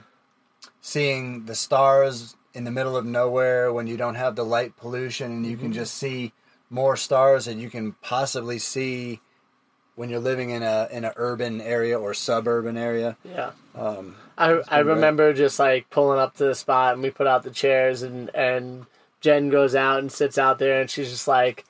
seeing 0.82 1.46
the 1.46 1.56
stars 1.56 2.36
in 2.54 2.64
the 2.64 2.72
middle 2.72 2.96
of 2.96 3.06
nowhere 3.06 3.74
when 3.74 3.88
you 3.88 3.98
don't 3.98 4.16
have 4.16 4.36
the 4.36 4.46
light 4.46 4.78
pollution 4.78 5.32
and 5.32 5.46
you 5.46 5.58
can 5.58 5.74
just 5.74 5.96
see 5.96 6.32
more 6.70 6.96
stars 6.96 7.46
than 7.46 7.60
you 7.60 7.70
can 7.70 7.94
possibly 8.02 8.60
see 8.60 9.20
when 9.96 10.10
you're 10.10 10.20
living 10.20 10.50
in 10.50 10.64
a 10.64 10.88
in 10.92 11.06
an 11.06 11.14
urban 11.16 11.62
area 11.62 12.00
or 12.00 12.14
suburban 12.14 12.78
area. 12.78 13.18
Yeah. 13.24 13.52
Um, 13.76 14.16
I 14.38 14.46
I 14.46 14.54
been 14.54 14.66
great. 14.68 14.86
remember 14.96 15.34
just 15.34 15.60
like 15.60 15.90
pulling 15.90 16.20
up 16.20 16.36
to 16.38 16.46
the 16.46 16.56
spot 16.56 16.94
and 16.94 17.04
we 17.04 17.12
put 17.12 17.28
out 17.28 17.44
the 17.44 17.52
chairs 17.52 18.02
and 18.02 18.34
and 18.36 18.86
Jen 19.22 19.50
goes 19.50 19.76
out 19.76 20.00
and 20.00 20.12
sits 20.12 20.38
out 20.38 20.60
there 20.60 20.82
and 20.82 20.90
she's 20.90 21.10
just 21.10 21.28
like, 21.28 21.66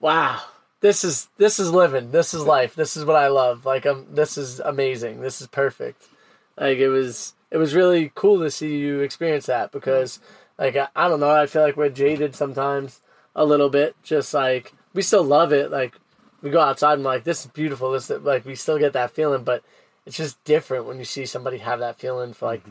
"Wow, 0.00 0.40
this 0.80 1.04
is 1.04 1.28
this 1.38 1.58
is 1.58 1.70
living. 1.70 2.10
This 2.10 2.34
is 2.34 2.44
life. 2.44 2.74
This 2.74 2.96
is 2.96 3.04
what 3.04 3.16
I 3.16 3.28
love. 3.28 3.64
Like 3.64 3.86
um, 3.86 4.06
this 4.10 4.36
is 4.36 4.60
amazing. 4.60 5.20
This 5.20 5.40
is 5.40 5.46
perfect." 5.46 6.08
Like 6.56 6.78
it 6.78 6.88
was 6.88 7.34
it 7.50 7.56
was 7.56 7.74
really 7.74 8.12
cool 8.14 8.40
to 8.40 8.50
see 8.50 8.76
you 8.76 9.00
experience 9.00 9.46
that 9.46 9.72
because 9.72 10.20
like 10.58 10.76
I, 10.76 10.88
I 10.94 11.08
don't 11.08 11.20
know, 11.20 11.30
I 11.30 11.46
feel 11.46 11.62
like 11.62 11.76
we're 11.76 11.88
jaded 11.88 12.34
sometimes 12.34 13.00
a 13.34 13.44
little 13.44 13.70
bit. 13.70 13.96
Just 14.02 14.34
like 14.34 14.74
we 14.94 15.02
still 15.02 15.24
love 15.24 15.52
it. 15.52 15.70
Like 15.70 15.94
we 16.42 16.50
go 16.50 16.60
outside 16.60 16.94
and 16.94 17.04
we're 17.04 17.12
like 17.12 17.24
this 17.24 17.44
is 17.44 17.50
beautiful. 17.52 17.92
This 17.92 18.10
is, 18.10 18.22
like 18.22 18.44
we 18.44 18.54
still 18.54 18.78
get 18.78 18.92
that 18.92 19.12
feeling, 19.12 19.44
but 19.44 19.62
it's 20.04 20.16
just 20.16 20.42
different 20.44 20.84
when 20.84 20.98
you 20.98 21.04
see 21.04 21.24
somebody 21.24 21.58
have 21.58 21.78
that 21.78 21.98
feeling 21.98 22.32
for 22.32 22.46
like 22.46 22.64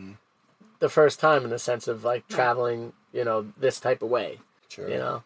the 0.79 0.89
first 0.89 1.19
time 1.19 1.43
in 1.43 1.49
the 1.49 1.59
sense 1.59 1.87
of 1.87 2.03
like 2.03 2.27
traveling, 2.27 2.93
you 3.13 3.23
know, 3.23 3.47
this 3.57 3.79
type 3.79 4.01
of 4.01 4.09
way. 4.09 4.39
sure. 4.67 4.89
You 4.89 4.97
know, 4.97 5.23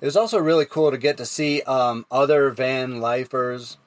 It 0.00 0.04
was 0.04 0.16
also 0.16 0.38
really 0.38 0.66
cool 0.66 0.90
to 0.90 0.98
get 0.98 1.16
to 1.16 1.26
see 1.26 1.62
um, 1.62 2.06
other 2.10 2.50
van 2.50 3.00
lifers, 3.00 3.78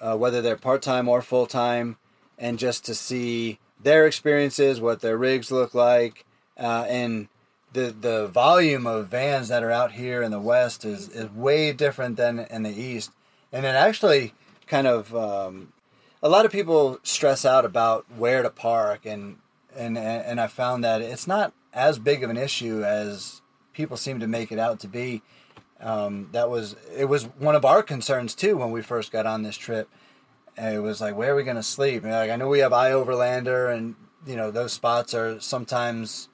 uh, 0.00 0.16
whether 0.16 0.42
they're 0.42 0.56
part 0.56 0.82
time 0.82 1.08
or 1.08 1.22
full 1.22 1.46
time, 1.46 1.96
and 2.38 2.58
just 2.58 2.84
to 2.86 2.94
see 2.94 3.58
their 3.80 4.06
experiences, 4.06 4.80
what 4.80 5.00
their 5.00 5.16
rigs 5.16 5.52
look 5.52 5.74
like, 5.74 6.24
uh, 6.58 6.86
and 6.88 7.28
the 7.74 7.94
the 8.00 8.28
volume 8.28 8.86
of 8.86 9.08
vans 9.08 9.48
that 9.48 9.62
are 9.62 9.70
out 9.70 9.92
here 9.92 10.22
in 10.22 10.30
the 10.30 10.40
West 10.40 10.84
is, 10.84 11.08
is 11.10 11.28
way 11.30 11.72
different 11.72 12.16
than 12.16 12.38
in 12.38 12.62
the 12.62 12.70
East, 12.70 13.10
and 13.52 13.66
it 13.66 13.74
actually 13.74 14.32
kind 14.66 14.86
of 14.86 15.14
um, 15.14 15.72
a 16.22 16.28
lot 16.28 16.46
of 16.46 16.52
people 16.52 16.98
stress 17.02 17.44
out 17.44 17.64
about 17.64 18.06
where 18.16 18.42
to 18.42 18.50
park 18.50 19.04
and 19.04 19.36
and 19.76 19.98
and 19.98 20.40
I 20.40 20.46
found 20.46 20.84
that 20.84 21.02
it's 21.02 21.26
not 21.26 21.52
as 21.72 21.98
big 21.98 22.22
of 22.22 22.30
an 22.30 22.36
issue 22.36 22.84
as 22.84 23.42
people 23.72 23.96
seem 23.96 24.20
to 24.20 24.28
make 24.28 24.52
it 24.52 24.58
out 24.58 24.80
to 24.80 24.88
be. 24.88 25.22
Um, 25.80 26.28
that 26.32 26.48
was 26.48 26.76
it 26.96 27.06
was 27.06 27.24
one 27.24 27.56
of 27.56 27.64
our 27.64 27.82
concerns 27.82 28.34
too 28.34 28.56
when 28.56 28.70
we 28.70 28.82
first 28.82 29.12
got 29.12 29.26
on 29.26 29.42
this 29.42 29.56
trip. 29.56 29.88
And 30.56 30.72
it 30.72 30.78
was 30.78 31.00
like, 31.00 31.16
where 31.16 31.32
are 31.32 31.36
we 31.36 31.42
going 31.42 31.56
to 31.56 31.64
sleep? 31.64 32.04
And 32.04 32.12
like, 32.12 32.30
I 32.30 32.36
know 32.36 32.46
we 32.46 32.60
have 32.60 32.70
iOverlander, 32.70 33.74
and 33.74 33.96
you 34.24 34.36
know 34.36 34.52
those 34.52 34.72
spots 34.72 35.12
are 35.12 35.40
sometimes 35.40 36.28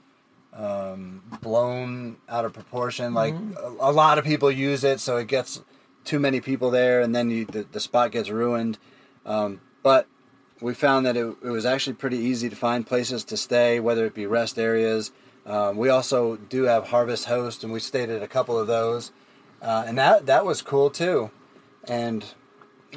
um, 0.52 1.22
blown 1.40 2.16
out 2.28 2.44
of 2.44 2.52
proportion. 2.52 3.14
Like 3.14 3.34
a, 3.34 3.68
a 3.80 3.92
lot 3.92 4.18
of 4.18 4.24
people 4.24 4.50
use 4.50 4.84
it, 4.84 5.00
so 5.00 5.16
it 5.16 5.28
gets 5.28 5.62
too 6.04 6.18
many 6.18 6.40
people 6.40 6.70
there, 6.70 7.00
and 7.00 7.14
then 7.14 7.30
you, 7.30 7.44
the, 7.44 7.66
the 7.70 7.80
spot 7.80 8.12
gets 8.12 8.30
ruined. 8.30 8.78
Um, 9.26 9.60
but 9.82 10.06
we 10.60 10.74
found 10.74 11.06
that 11.06 11.16
it, 11.16 11.26
it 11.42 11.50
was 11.50 11.64
actually 11.66 11.94
pretty 11.94 12.18
easy 12.18 12.48
to 12.50 12.56
find 12.56 12.86
places 12.86 13.24
to 13.24 13.36
stay, 13.36 13.80
whether 13.80 14.04
it 14.06 14.14
be 14.14 14.26
rest 14.26 14.58
areas. 14.58 15.12
Um, 15.46 15.76
we 15.76 15.88
also 15.88 16.36
do 16.36 16.64
have 16.64 16.88
Harvest 16.88 17.26
Host, 17.26 17.64
and 17.64 17.72
we 17.72 17.80
stayed 17.80 18.10
at 18.10 18.22
a 18.22 18.28
couple 18.28 18.58
of 18.58 18.66
those, 18.66 19.12
uh, 19.62 19.84
and 19.86 19.96
that 19.98 20.26
that 20.26 20.44
was 20.44 20.62
cool 20.62 20.90
too. 20.90 21.30
And 21.88 22.24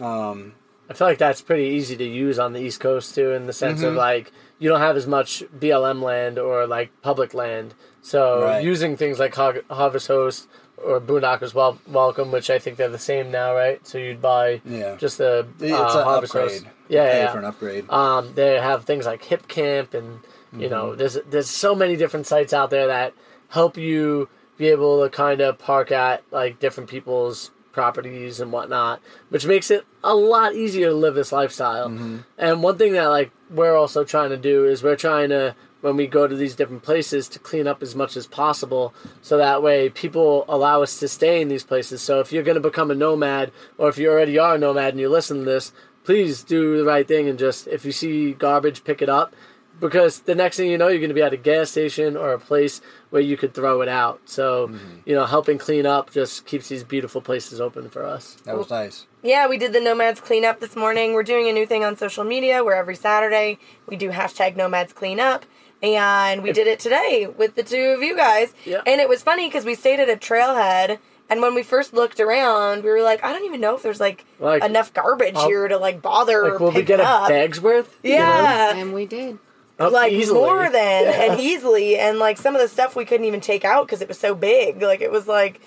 um, 0.02 0.54
I 0.90 0.94
feel 0.94 1.08
like 1.08 1.18
that's 1.18 1.42
pretty 1.42 1.64
easy 1.76 1.96
to 1.98 2.04
use 2.04 2.40
on 2.40 2.54
the 2.54 2.60
East 2.62 2.80
Coast 2.80 3.16
too, 3.16 3.32
in 3.32 3.48
the 3.48 3.54
sense 3.54 3.80
Mm-hmm. 3.80 3.90
of 3.90 3.96
like 3.96 4.32
you 4.64 4.70
don't 4.70 4.80
have 4.80 4.96
as 4.96 5.08
much 5.18 5.44
BLM 5.60 6.02
land 6.02 6.40
or 6.40 6.66
like 6.78 6.90
public 7.02 7.34
land. 7.34 7.74
So 8.02 8.44
Right. 8.44 8.64
using 8.64 8.96
things 8.98 9.20
like 9.20 9.34
Harvest 9.36 10.08
Host 10.08 10.48
or 10.78 11.00
Boondockers 11.02 11.54
Wel- 11.54 11.80
Welcome, 11.88 12.32
which 12.32 12.50
I 12.50 12.60
think 12.60 12.78
they're 12.78 12.90
the 12.90 12.98
same 13.12 13.30
now, 13.32 13.54
right? 13.54 13.86
So 13.86 13.98
you'd 13.98 14.22
buy 14.22 14.62
Yeah. 14.66 14.96
just 14.96 15.18
the 15.18 15.46
uh, 15.62 16.04
Harvest 16.04 16.36
upgrade. 16.36 16.52
Host. 16.64 16.66
Yeah, 16.88 17.12
Pay 17.12 17.20
yeah. 17.20 17.32
for 17.34 17.40
an 17.40 17.46
upgrade. 17.46 17.90
Um, 17.90 18.32
they 18.36 18.60
have 18.60 18.86
things 18.86 19.06
like 19.06 19.22
Hipcamp, 19.32 19.94
and 19.94 20.20
you 20.54 20.60
Mm-hmm. 20.68 20.70
know, 20.70 20.96
there's 20.96 21.18
there's 21.30 21.50
so 21.50 21.76
many 21.76 21.96
different 21.96 22.26
sites 22.28 22.54
out 22.54 22.70
there 22.70 22.88
that 22.88 23.14
help 23.50 23.78
you 23.78 24.30
be 24.58 24.68
able 24.70 25.04
to 25.04 25.10
kind 25.10 25.42
of 25.42 25.58
park 25.60 25.92
at 25.92 26.24
like 26.32 26.60
different 26.60 26.90
people's 26.90 27.52
properties 27.74 28.40
and 28.40 28.52
whatnot, 28.52 29.02
which 29.30 29.46
makes 29.46 29.70
it 29.70 29.86
a 30.04 30.16
lot 30.16 30.56
easier 30.56 30.90
to 30.90 30.96
live 30.96 31.16
this 31.16 31.34
lifestyle. 31.34 31.90
Mm-hmm. 31.90 32.20
And 32.38 32.64
one 32.64 32.78
thing 32.78 32.94
that 32.94 33.08
like 33.08 33.32
we're 33.50 33.76
also 33.76 34.06
trying 34.06 34.30
to 34.30 34.38
do 34.38 34.66
is 34.66 34.82
we're 34.82 34.96
trying 34.96 35.30
to 35.30 35.56
when 35.82 35.98
we 35.98 36.08
go 36.08 36.28
to 36.28 36.36
these 36.38 36.56
different 36.56 36.82
places 36.82 37.28
to 37.28 37.40
clean 37.40 37.68
up 37.68 37.84
as 37.84 37.94
much 37.94 38.16
as 38.16 38.26
possible 38.26 38.94
so 39.22 39.36
that 39.38 39.62
way 39.62 39.90
people 39.90 40.46
allow 40.48 40.82
us 40.82 40.98
to 40.98 41.10
stay 41.10 41.42
in 41.42 41.50
these 41.50 41.66
places 41.66 42.02
so 42.02 42.22
if 42.22 42.32
you're 42.32 42.42
going 42.42 42.56
to 42.56 42.62
become 42.62 42.90
a 42.90 42.96
nomad 42.96 43.52
or 43.78 43.90
if 43.90 43.98
you 43.98 44.10
already 44.10 44.40
are 44.40 44.56
a 44.56 44.58
nomad 44.58 44.94
and 44.94 45.00
you 45.02 45.10
listen 45.10 45.40
to 45.40 45.44
this 45.44 45.74
please 46.06 46.42
do 46.42 46.78
the 46.78 46.86
right 46.86 47.06
thing 47.06 47.28
and 47.28 47.38
just 47.38 47.68
if 47.68 47.84
you 47.84 47.92
see 47.92 48.32
garbage 48.32 48.86
pick 48.86 49.02
it 49.02 49.10
up 49.10 49.36
because 49.80 50.22
the 50.22 50.36
next 50.36 50.58
thing 50.58 50.70
you 50.70 50.78
know 50.78 50.88
you're 50.88 51.00
going 51.00 51.10
to 51.10 51.16
be 51.16 51.22
at 51.22 51.34
a 51.34 51.38
gas 51.38 51.72
station 51.72 52.16
or 52.16 52.34
a 52.34 52.40
place 52.40 52.82
where 53.10 53.22
you 53.22 53.36
could 53.38 53.54
throw 53.54 53.82
it 53.82 53.90
out 53.90 54.22
so 54.26 54.68
mm-hmm. 54.68 55.00
you 55.06 55.14
know 55.16 55.26
helping 55.26 55.58
clean 55.58 55.86
up 55.86 56.12
just 56.12 56.46
keeps 56.46 56.70
these 56.70 56.84
beautiful 56.84 57.22
places 57.22 57.60
open 57.60 57.90
for 57.90 58.06
us 58.06 58.38
That 58.46 58.58
was 58.58 58.70
nice. 58.70 59.08
Yeah, 59.22 59.48
we 59.48 59.58
did 59.58 59.72
the 59.72 59.80
Nomads 59.80 60.20
cleanup 60.20 60.60
this 60.60 60.76
morning. 60.76 61.14
We're 61.14 61.24
doing 61.24 61.48
a 61.48 61.54
new 61.54 61.66
thing 61.66 61.86
on 61.86 61.96
social 61.96 62.26
media 62.26 62.62
where 62.62 62.76
every 62.76 62.96
Saturday 62.96 63.58
we 63.88 63.96
do 63.96 64.10
hashtag 64.12 64.58
Nomads 64.58 64.92
cleanup. 64.92 65.46
And 65.82 66.44
we 66.44 66.54
did 66.54 66.68
it 66.68 66.80
today 66.80 67.28
with 67.38 67.56
the 67.56 67.64
two 67.64 67.94
of 67.96 68.02
you 68.02 68.16
guys. 68.16 68.54
Yeah. 68.66 68.82
And 68.86 69.02
it 69.02 69.10
was 69.10 69.22
funny 69.22 69.48
because 69.48 69.66
we 69.66 69.76
stayed 69.76 70.00
at 70.00 70.10
a 70.10 70.16
trailhead. 70.16 71.00
And 71.30 71.42
when 71.42 71.56
we 71.56 71.64
first 71.64 71.94
looked 71.94 72.20
around, 72.22 72.84
we 72.84 72.90
were 72.90 73.02
like, 73.02 73.24
I 73.24 73.32
don't 73.34 73.44
even 73.46 73.60
know 73.60 73.76
if 73.76 73.82
there's 73.84 74.00
like, 74.00 74.26
Like, 74.40 74.64
enough 74.64 74.94
garbage 74.94 75.36
I'll- 75.36 75.48
here 75.48 75.68
to 75.68 75.78
like 75.78 76.02
bother 76.02 76.44
like 76.44 76.54
or 76.54 76.58
will 76.60 76.68
we 76.70 76.76
pick 76.76 76.88
get 76.88 77.00
a 77.00 77.08
up. 77.08 77.30
bag's 77.30 77.60
worth 77.62 77.98
You 78.04 78.12
know? 78.12 78.18
Yeah. 78.18 78.76
And 78.76 78.94
we 78.94 79.06
did. 79.06 79.40
Like 79.80 80.14
easily. 80.14 80.40
more 80.40 80.70
than 80.70 80.74
and 81.32 81.40
easily 81.40 81.98
and 81.98 82.20
like 82.20 82.38
some 82.38 82.56
of 82.56 82.62
the 82.62 82.68
stuff 82.68 82.96
we 82.96 83.06
couldn't 83.06 83.26
even 83.26 83.42
take 83.42 83.66
out 83.66 83.86
because 83.86 84.02
it 84.02 84.08
was 84.08 84.20
so 84.20 84.36
big. 84.36 84.82
Like 84.82 85.02
it 85.02 85.12
was 85.12 85.28
like 85.28 85.60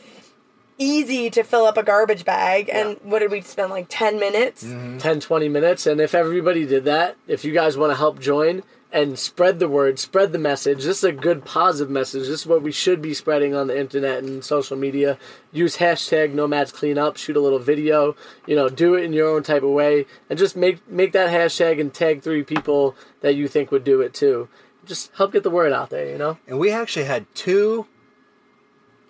easy 0.79 1.31
to 1.31 1.43
fill 1.43 1.65
up 1.65 1.77
a 1.77 1.83
garbage 1.83 2.25
bag 2.25 2.69
and 2.71 2.99
what 3.03 3.21
did 3.21 3.31
we 3.31 3.41
spend 3.41 3.71
like 3.71 3.87
10 3.89 4.21
minutes? 4.21 4.63
Mm-hmm. 4.65 4.99
10 4.99 5.21
20 5.21 5.49
minutes 5.49 5.87
and 5.87 6.01
if 6.01 6.15
everybody 6.15 6.67
did 6.67 6.85
that 6.85 7.17
if 7.27 7.45
you 7.45 7.53
guys 7.53 7.77
want 7.79 7.91
to 7.91 7.97
help 7.97 8.21
join 8.21 8.63
and 8.93 9.19
spread 9.19 9.59
the 9.59 9.69
word 9.69 9.99
spread 9.99 10.33
the 10.33 10.39
message. 10.39 10.85
This 10.85 10.99
is 10.99 11.05
a 11.05 11.13
good 11.13 11.45
positive 11.45 11.91
message. 11.91 12.23
This 12.23 12.41
is 12.41 12.47
what 12.47 12.63
we 12.63 12.73
should 12.73 13.03
be 13.03 13.15
spreading 13.15 13.55
on 13.55 13.67
the 13.67 13.79
internet 13.79 14.23
and 14.23 14.45
social 14.45 14.77
media. 14.77 15.19
Use 15.53 15.77
hashtag 15.79 16.33
nomads 16.33 16.73
cleanup 16.73 17.17
shoot 17.17 17.37
a 17.37 17.41
little 17.41 17.59
video. 17.59 18.17
You 18.47 18.57
know 18.57 18.69
do 18.69 18.95
it 18.95 19.05
in 19.05 19.13
your 19.13 19.29
own 19.29 19.43
type 19.43 19.63
of 19.63 19.71
way. 19.71 20.07
And 20.31 20.39
just 20.39 20.57
make 20.57 20.89
make 20.89 21.13
that 21.13 21.31
hashtag 21.31 21.81
and 21.81 21.93
tag 21.93 22.23
three 22.23 22.43
people 22.43 22.95
that 23.21 23.35
you 23.35 23.49
think 23.49 23.71
would 23.71 23.85
do 23.85 24.01
it 24.01 24.15
too. 24.15 24.49
Just 24.85 25.11
help 25.17 25.33
get 25.33 25.43
the 25.43 25.51
word 25.51 25.73
out 25.73 25.91
there 25.91 26.09
you 26.09 26.19
know? 26.19 26.39
And 26.47 26.59
we 26.59 26.71
actually 26.71 27.07
had 27.07 27.27
two 27.35 27.87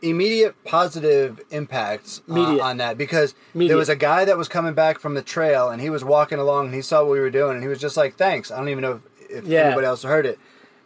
immediate 0.02 0.54
positive 0.64 1.40
impacts 1.50 2.22
uh, 2.28 2.60
on 2.60 2.76
that 2.76 2.98
because 2.98 3.34
Immediate. 3.54 3.68
there 3.68 3.76
was 3.76 3.88
a 3.88 3.96
guy 3.96 4.24
that 4.24 4.36
was 4.36 4.48
coming 4.48 4.74
back 4.74 4.98
from 5.00 5.14
the 5.14 5.22
trail 5.22 5.70
and 5.70 5.80
he 5.80 5.90
was 5.90 6.04
walking 6.04 6.38
along 6.38 6.66
and 6.66 6.74
he 6.74 6.82
saw 6.82 7.02
what 7.02 7.12
we 7.12 7.20
were 7.20 7.30
doing 7.30 7.54
and 7.54 7.62
he 7.62 7.68
was 7.68 7.80
just 7.80 7.96
like, 7.96 8.16
"Thanks." 8.16 8.50
I 8.50 8.58
don't 8.58 8.68
even 8.68 8.82
know 8.82 9.00
if, 9.30 9.46
Yeah. 9.46 9.62
anybody 9.66 9.86
else 9.86 10.02
heard 10.02 10.26
it. 10.26 10.38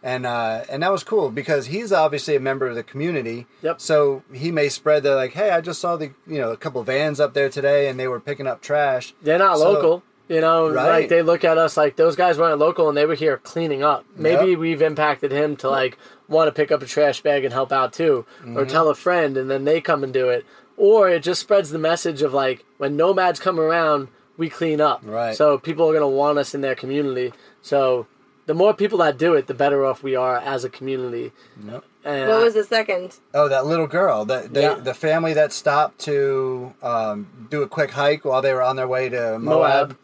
And 0.03 0.25
uh, 0.25 0.63
and 0.69 0.81
that 0.81 0.91
was 0.91 1.03
cool 1.03 1.29
because 1.29 1.67
he's 1.67 1.91
obviously 1.93 2.35
a 2.35 2.39
member 2.39 2.65
of 2.67 2.73
the 2.75 2.81
community. 2.81 3.45
Yep. 3.61 3.79
So 3.79 4.23
he 4.33 4.51
may 4.51 4.67
spread 4.69 5.03
the 5.03 5.15
like, 5.15 5.33
"Hey, 5.33 5.51
I 5.51 5.61
just 5.61 5.79
saw 5.79 5.95
the 5.95 6.07
you 6.25 6.39
know 6.39 6.51
a 6.51 6.57
couple 6.57 6.81
vans 6.83 7.19
up 7.19 7.35
there 7.35 7.49
today 7.49 7.87
and 7.87 7.99
they 7.99 8.07
were 8.07 8.19
picking 8.19 8.47
up 8.47 8.61
trash." 8.61 9.13
They're 9.21 9.37
not 9.37 9.57
So- 9.59 9.71
local. 9.71 10.03
You 10.27 10.39
know, 10.39 10.69
Right. 10.71 11.01
like 11.01 11.09
they 11.09 11.21
look 11.23 11.43
at 11.43 11.57
us 11.57 11.75
like 11.75 11.97
those 11.97 12.15
guys 12.15 12.37
weren't 12.39 12.57
local 12.57 12.87
and 12.87 12.97
they 12.97 13.05
were 13.05 13.15
here 13.15 13.37
cleaning 13.37 13.83
up. 13.83 14.05
Maybe 14.15 14.51
Yep. 14.51 14.59
we've 14.59 14.81
impacted 14.81 15.31
him 15.31 15.57
to 15.57 15.69
like 15.69 15.97
want 16.29 16.47
to 16.47 16.53
pick 16.53 16.71
up 16.71 16.81
a 16.81 16.85
trash 16.85 17.21
bag 17.21 17.43
and 17.43 17.53
help 17.53 17.71
out 17.73 17.91
too, 17.91 18.25
Mm-hmm. 18.39 18.57
or 18.57 18.65
tell 18.65 18.87
a 18.89 18.95
friend 18.95 19.35
and 19.37 19.51
then 19.51 19.65
they 19.65 19.81
come 19.81 20.03
and 20.05 20.13
do 20.13 20.29
it. 20.29 20.45
Or 20.77 21.09
it 21.09 21.21
just 21.21 21.41
spreads 21.41 21.69
the 21.69 21.77
message 21.77 22.21
of 22.21 22.33
like 22.33 22.63
when 22.77 22.95
nomads 22.95 23.39
come 23.41 23.59
around, 23.59 24.07
we 24.37 24.49
clean 24.49 24.79
up. 24.79 25.01
Right. 25.03 25.35
So 25.35 25.57
people 25.59 25.87
are 25.89 25.93
gonna 25.93 26.07
want 26.07 26.39
us 26.39 26.55
in 26.55 26.61
their 26.61 26.75
community. 26.75 27.33
So 27.61 28.07
the 28.51 28.55
more 28.55 28.73
people 28.73 28.97
that 28.97 29.17
do 29.17 29.33
it, 29.33 29.47
the 29.47 29.53
better 29.53 29.85
off 29.85 30.03
we 30.03 30.13
are 30.13 30.35
as 30.37 30.65
a 30.65 30.69
community. 30.69 31.31
Yep. 31.65 31.85
And 32.03 32.29
what 32.29 32.43
was 32.43 32.53
the 32.53 32.65
second 32.65 33.17
Oh, 33.33 33.47
that 33.47 33.65
little 33.65 33.87
girl. 33.87 34.25
That 34.25 34.53
they, 34.53 34.63
Yeah. 34.63 34.73
the 34.75 34.93
family 34.93 35.31
that 35.33 35.53
stopped 35.53 35.99
to 35.99 36.73
um, 36.83 37.47
do 37.49 37.61
a 37.61 37.67
quick 37.69 37.91
hike 37.91 38.25
while 38.25 38.41
they 38.41 38.53
were 38.53 38.61
on 38.61 38.75
their 38.75 38.89
way 38.89 39.07
to 39.07 39.39
Moab, 39.39 39.41
Moab. 39.89 39.97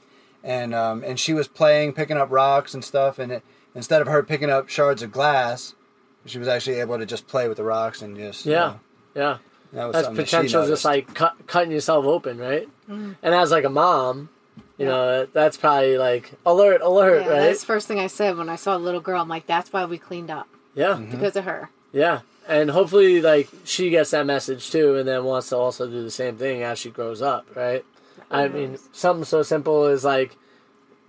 and 0.45 0.73
um, 0.73 1.03
and 1.03 1.19
she 1.19 1.33
was 1.33 1.49
playing, 1.49 1.91
picking 1.91 2.15
up 2.15 2.29
rocks 2.31 2.73
and 2.73 2.85
stuff. 2.85 3.19
And 3.19 3.33
it, 3.33 3.43
instead 3.75 4.01
of 4.01 4.07
her 4.07 4.23
picking 4.23 4.49
up 4.49 4.69
shards 4.69 5.01
of 5.03 5.11
glass, 5.11 5.75
she 6.25 6.39
was 6.39 6.47
actually 6.47 6.79
able 6.79 6.97
to 6.97 7.05
just 7.05 7.27
play 7.27 7.49
with 7.49 7.57
the 7.57 7.65
rocks 7.65 8.01
and 8.01 8.15
just 8.15 8.45
you 8.45 8.53
Yeah. 8.53 8.59
know, 8.59 8.79
Yeah. 9.15 9.37
that 9.73 9.85
was 9.87 9.93
that's 9.93 10.05
something 10.05 10.15
that 10.23 10.25
potential 10.25 10.67
just 10.67 10.85
like 10.85 11.13
cut, 11.13 11.33
cutting 11.47 11.71
yourself 11.71 12.05
open 12.05 12.37
right 12.37 12.69
and 12.87 13.15
as 13.23 13.51
like 13.51 13.65
a 13.65 13.69
mom 13.69 14.29
you 14.77 14.85
know 14.85 15.25
that's 15.25 15.57
probably 15.57 15.97
like 15.97 16.33
alert 16.45 16.81
alert 16.81 17.23
Yeah, 17.23 17.29
right? 17.29 17.39
that's 17.41 17.61
the 17.61 17.65
first 17.65 17.87
thing 17.87 17.99
I 17.99 18.07
said 18.07 18.37
when 18.37 18.49
I 18.49 18.55
saw 18.55 18.77
the 18.77 18.83
little 18.83 19.01
girl. 19.01 19.21
I'm 19.21 19.29
like, 19.29 19.47
that's 19.47 19.71
why 19.73 19.85
we 19.85 19.97
cleaned 19.97 20.29
up. 20.29 20.47
Yeah. 20.75 20.89
Mm-hmm. 20.93 21.11
because 21.11 21.35
of 21.35 21.45
her. 21.45 21.69
yeah. 21.91 22.21
And 22.47 22.69
hopefully 22.71 23.19
like 23.21 23.49
she 23.65 23.89
gets 23.89 24.11
that 24.11 24.25
message 24.25 24.69
too 24.71 24.95
and 24.95 25.07
then 25.07 25.25
wants 25.25 25.49
to 25.49 25.57
also 25.57 25.85
do 25.89 26.01
the 26.03 26.11
same 26.11 26.37
thing 26.37 26.63
as 26.63 26.79
she 26.79 26.89
grows 26.89 27.21
up 27.21 27.45
right? 27.55 27.83
I 28.31 28.47
mean 28.47 28.77
something 28.93 29.25
so 29.25 29.43
simple 29.43 29.83
as 29.85 30.05
like 30.05 30.37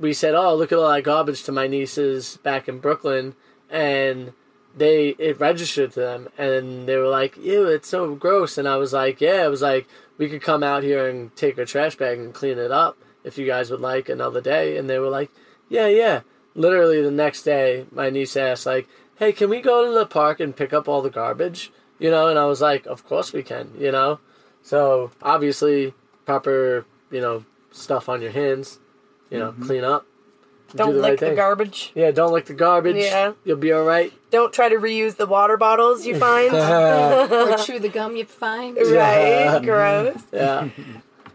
we 0.00 0.12
said 0.12 0.34
oh 0.34 0.54
look 0.56 0.72
at 0.72 0.78
all 0.78 0.90
that 0.92 1.02
garbage 1.02 1.42
to 1.44 1.52
my 1.52 1.66
nieces 1.68 2.38
back 2.38 2.68
in 2.68 2.78
brooklyn 2.80 3.34
and 3.70 4.32
they 4.76 5.10
it 5.10 5.38
registered 5.40 5.92
to 5.92 6.00
them 6.00 6.28
and 6.38 6.86
they 6.88 6.96
were 6.96 7.08
like 7.08 7.36
ew 7.36 7.66
it's 7.66 7.88
so 7.88 8.14
gross. 8.14 8.58
And 8.58 8.66
i 8.68 8.76
was 8.76 8.92
like 8.92 9.20
yeah 9.20 9.44
it 9.44 9.48
was 9.50 9.62
like 9.62 9.86
we 10.18 10.28
could 10.28 10.42
come 10.42 10.62
out 10.64 10.82
here 10.82 11.06
and 11.08 11.34
take 11.36 11.58
our 11.58 11.64
trash 11.64 11.96
bag 11.96 12.18
and 12.18 12.32
clean 12.34 12.58
it 12.58 12.70
up 12.72 12.96
if 13.24 13.38
you 13.38 13.46
guys 13.46 13.70
would 13.70 13.80
like 13.80 14.08
another 14.08 14.40
day. 14.40 14.76
And 14.76 14.88
they 14.88 14.98
were 14.98 15.08
like 15.08 15.30
yeah 15.68 15.86
yeah. 15.86 16.20
Literally 16.54 17.02
the 17.02 17.10
next 17.10 17.42
day 17.42 17.86
my 17.90 18.10
niece 18.10 18.36
asked 18.36 18.66
like 18.66 18.88
hey 19.16 19.32
can 19.32 19.50
we 19.50 19.60
go 19.60 19.84
to 19.84 19.92
the 19.92 20.06
park 20.06 20.40
and 20.40 20.56
pick 20.56 20.72
up 20.72 20.88
all 20.88 21.02
the 21.02 21.10
garbage? 21.10 21.72
You 21.98 22.10
know 22.10 22.28
and 22.28 22.38
i 22.38 22.44
was 22.44 22.60
like 22.60 22.86
of 22.86 23.06
course 23.06 23.32
we 23.32 23.42
can 23.42 23.72
you 23.78 23.92
know? 23.92 24.20
So 24.62 25.10
obviously 25.22 25.94
proper 26.24 26.86
you 27.10 27.20
know 27.20 27.44
stuff 27.70 28.08
on 28.08 28.22
your 28.22 28.32
hands 28.32 28.78
you 29.30 29.38
know 29.38 29.52
mm-hmm. 29.52 29.66
clean 29.66 29.84
up. 29.84 30.06
Don't 30.74 30.88
do 30.88 30.94
the 30.96 31.00
lick 31.00 31.10
right 31.10 31.20
the 31.20 31.26
thing. 31.26 31.36
garbage. 31.36 31.92
Yeah 31.94 32.10
don't 32.10 32.32
lick 32.32 32.46
the 32.46 32.54
garbage. 32.54 32.96
Yeah. 32.96 33.32
you'll 33.44 33.56
be 33.56 33.72
all 33.72 33.84
right. 33.84 34.12
Don't 34.30 34.52
try 34.52 34.68
to 34.68 34.76
reuse 34.76 35.16
the 35.16 35.26
water 35.26 35.56
bottles 35.56 36.06
you 36.06 36.18
find. 36.18 36.52
Or 37.28 37.56
chew 37.58 37.78
the 37.78 37.88
gum 37.88 38.16
you 38.16 38.24
find. 38.24 38.76
right. 38.76 39.60
Gross. 39.62 40.22
Yeah. 40.32 40.68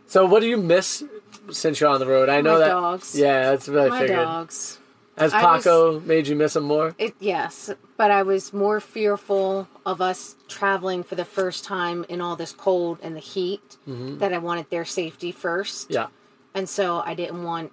so, 0.08 0.26
what 0.26 0.42
do 0.42 0.48
you 0.48 0.58
miss 0.58 1.04
since 1.52 1.80
you're 1.80 1.90
on 1.90 2.00
the 2.00 2.06
road? 2.08 2.30
I 2.30 2.42
know 2.42 2.54
My 2.54 2.60
that. 2.60 2.68
dogs. 2.70 3.16
Yeah, 3.18 3.52
that's 3.52 3.68
what 3.68 3.80
I 3.80 3.90
My 3.90 4.00
figured. 4.00 4.20
dogs. 4.20 4.80
Has 5.18 5.32
Paco 5.32 6.00
made 6.00 6.28
you 6.28 6.36
miss 6.36 6.56
him 6.56 6.64
more? 6.64 6.96
It 6.98 7.14
yes, 7.20 7.70
but 7.98 8.10
I 8.10 8.24
was 8.24 8.52
more 8.52 8.80
fearful 8.80 9.68
of 9.86 10.02
us 10.02 10.36
traveling 10.48 11.04
for 11.04 11.14
the 11.14 11.26
first 11.26 11.64
time 11.64 12.04
in 12.10 12.20
all 12.20 12.36
this 12.36 12.52
cold 12.52 12.98
and 13.04 13.16
the 13.16 13.20
heat 13.20 13.78
mm-hmm. 13.88 14.18
that 14.18 14.34
I 14.34 14.40
wanted 14.40 14.72
their 14.72 14.86
safety 14.86 15.32
first. 15.32 15.92
Yeah. 15.92 16.08
And 16.56 16.68
so 16.68 17.04
I 17.06 17.14
didn't 17.14 17.44
want 17.44 17.72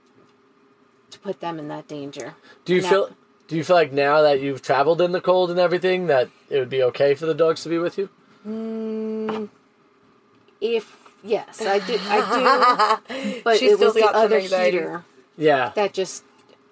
to 1.12 1.18
put 1.18 1.40
them 1.40 1.58
in 1.58 1.68
that 1.68 1.88
danger. 1.88 2.34
Do 2.66 2.74
you 2.74 2.82
No. 2.82 2.88
feel? 2.88 3.10
Do 3.48 3.56
you 3.56 3.64
feel 3.64 3.74
like 3.76 3.92
now 3.92 4.20
that 4.22 4.40
you've 4.40 4.62
traveled 4.62 5.00
in 5.00 5.10
the 5.12 5.20
cold 5.20 5.50
and 5.50 5.58
everything 5.58 6.06
that 6.06 6.28
it 6.50 6.58
would 6.58 6.70
be 6.70 6.82
okay 6.84 7.14
for 7.14 7.26
the 7.26 7.34
dogs 7.34 7.62
to 7.64 7.68
be 7.68 7.78
with 7.78 7.98
you? 7.98 8.08
Mm, 8.46 9.48
if 10.60 10.99
yes, 11.22 11.60
I 11.62 11.78
do. 11.80 11.96
I 12.00 13.00
do. 13.08 13.40
But 13.44 13.58
She's 13.58 13.72
it 13.72 13.78
was 13.78 13.90
still 13.90 13.92
the 13.94 14.00
got 14.00 14.14
other 14.14 14.36
anxiety. 14.38 14.78
heater 14.78 15.04
Yeah. 15.36 15.72
that 15.74 15.92
just 15.92 16.24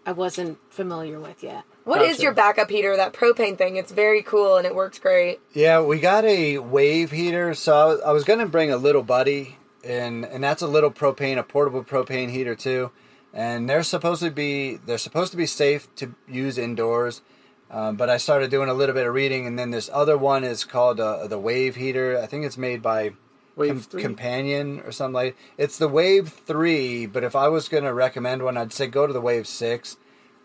I 0.07 0.13
wasn't 0.13 0.59
familiar 0.71 1.21
with 1.21 1.43
yet. 1.43 1.65
What 1.85 2.03
is 2.03 2.17
Gotcha. 2.17 2.23
your 2.23 2.33
backup 2.35 2.71
heater? 2.71 2.97
That 2.97 3.13
propane 3.15 3.57
thing. 3.57 3.77
It's 3.77 3.93
very 3.93 4.23
cool 4.23 4.57
and 4.57 4.67
it 4.67 4.75
works 4.75 4.99
great. 4.99 5.41
Yeah, 5.55 5.81
we 5.83 5.99
got 6.01 6.25
a 6.25 6.59
wave 6.59 7.11
heater. 7.11 7.55
So 7.55 7.75
I 7.77 7.85
was, 7.87 8.01
I 8.03 8.13
was 8.13 8.25
going 8.25 8.39
to 8.41 8.47
bring 8.47 8.71
a 8.71 8.77
little 8.77 9.03
buddy, 9.03 9.57
and 9.85 10.25
and 10.25 10.45
that's 10.45 10.61
a 10.63 10.67
little 10.67 10.91
propane, 10.91 11.39
a 11.39 11.43
portable 11.43 11.83
propane 11.85 12.31
heater 12.31 12.55
too. 12.55 12.91
And 13.33 13.69
they're 13.69 13.83
supposed 13.83 14.23
to 14.23 14.31
be 14.31 14.77
they're 14.85 14.99
supposed 14.99 15.31
to 15.31 15.37
be 15.39 15.47
safe 15.47 15.89
to 15.97 16.15
use 16.29 16.59
indoors. 16.59 17.23
Um, 17.71 17.97
but 17.97 18.09
I 18.09 18.17
started 18.17 18.51
doing 18.51 18.69
a 18.71 18.75
little 18.75 18.95
bit 18.95 19.07
of 19.07 19.13
reading, 19.15 19.47
and 19.47 19.59
then 19.59 19.71
this 19.71 19.91
other 19.93 20.17
one 20.19 20.43
is 20.45 20.65
called 20.65 21.01
uh, 21.01 21.27
the 21.27 21.39
Wave 21.39 21.77
Heater. 21.77 22.19
I 22.19 22.27
think 22.27 22.45
it's 22.47 22.57
made 22.59 22.81
by 22.83 23.13
Wave 23.59 23.89
Com-? 23.91 24.01
Companion 24.01 24.81
or 24.81 24.93
something 24.93 25.15
like. 25.15 25.37
It's 25.57 25.79
the 25.79 25.89
Wave 25.89 26.29
Three, 26.29 27.07
but 27.07 27.25
if 27.25 27.37
I 27.37 27.49
was 27.49 27.69
going 27.69 27.85
to 27.85 27.93
recommend 27.93 28.43
one, 28.43 28.57
I'd 28.57 28.73
say 28.73 28.87
go 28.87 29.07
to 29.07 29.13
the 29.13 29.21
Wave 29.21 29.47
Six. 29.47 29.97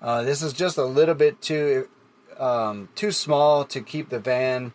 Uh, 0.02 0.24
this 0.24 0.42
is 0.42 0.52
just 0.52 0.78
a 0.78 0.84
little 0.84 1.16
bit 1.16 1.42
too 1.42 1.88
um, 2.38 2.90
too 2.96 3.12
small 3.12 3.64
to 3.66 3.82
keep 3.82 4.10
the 4.10 4.20
van 4.20 4.74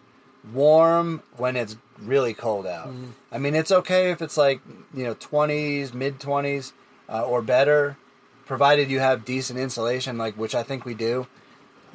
warm 0.53 1.23
when 1.37 1.57
it's 1.57 1.77
really 1.99 2.33
cold 2.33 2.67
out. 2.67 2.91
I 3.31 3.39
mean, 3.39 3.55
it's 3.55 3.73
okay 3.73 4.11
if 4.11 4.23
it's 4.23 4.37
like 4.37 4.61
you 4.95 5.05
know 5.05 5.15
twenties, 5.15 5.93
mid 5.93 6.21
twenties, 6.21 6.73
uh, 7.09 7.23
or 7.23 7.43
better, 7.43 7.97
provided 8.47 8.91
you 8.91 9.01
have 9.01 9.25
decent 9.25 9.59
insulation, 9.59 10.17
like 10.17 10.35
which 10.37 10.55
I 10.55 10.63
think 10.63 10.85
we 10.85 10.95
do. 10.95 11.27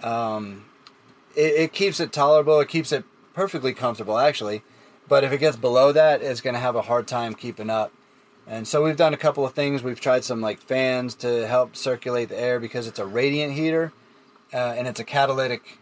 Um, 0.02 0.66
it, 1.36 1.54
it 1.54 1.74
keeps 1.74 2.00
it 2.00 2.12
tolerable. 2.12 2.60
It 2.60 2.68
keeps 2.68 2.92
it 2.92 3.06
perfectly 3.34 3.74
comfortable, 3.74 4.18
actually. 4.20 4.64
But 5.14 5.24
if 5.24 5.32
it 5.32 5.38
gets 5.38 5.56
below 5.56 5.92
that, 5.92 6.24
it's 6.24 6.42
going 6.42 6.56
to 6.56 6.60
have 6.60 6.76
a 6.76 6.82
hard 6.82 7.06
time 7.06 7.36
keeping 7.36 7.70
up. 7.70 7.94
And 8.48 8.68
so 8.68 8.84
we've 8.84 8.98
done 8.98 9.14
a 9.14 9.18
couple 9.18 9.46
of 9.46 9.54
things. 9.54 9.84
We've 9.84 10.00
tried 10.00 10.24
some 10.24 10.42
like 10.42 10.60
fans 10.60 11.14
to 11.18 11.48
help 11.48 11.76
circulate 11.76 12.30
the 12.30 12.40
air 12.40 12.60
because 12.60 12.88
it's 12.88 12.98
a 12.98 13.06
radiant 13.06 13.54
heater, 13.54 13.94
uh, 14.52 14.74
and 14.76 14.88
it's 14.88 15.00
a 15.00 15.04
catalytic 15.04 15.78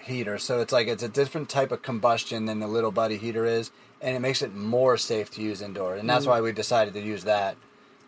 heater. 0.00 0.38
So 0.38 0.60
it's 0.60 0.72
like 0.72 0.88
it's 0.88 1.02
a 1.02 1.08
different 1.08 1.50
type 1.50 1.70
of 1.70 1.82
combustion 1.82 2.46
than 2.46 2.60
the 2.60 2.66
little 2.66 2.90
buddy 2.90 3.18
heater 3.18 3.44
is, 3.44 3.72
and 4.00 4.16
it 4.16 4.20
makes 4.20 4.40
it 4.40 4.54
more 4.54 4.96
safe 4.96 5.30
to 5.32 5.42
use 5.42 5.60
indoor. 5.60 5.94
And 5.94 6.08
that's 6.08 6.24
why 6.24 6.40
we 6.40 6.50
decided 6.52 6.94
to 6.94 7.02
use 7.02 7.24
that. 7.24 7.58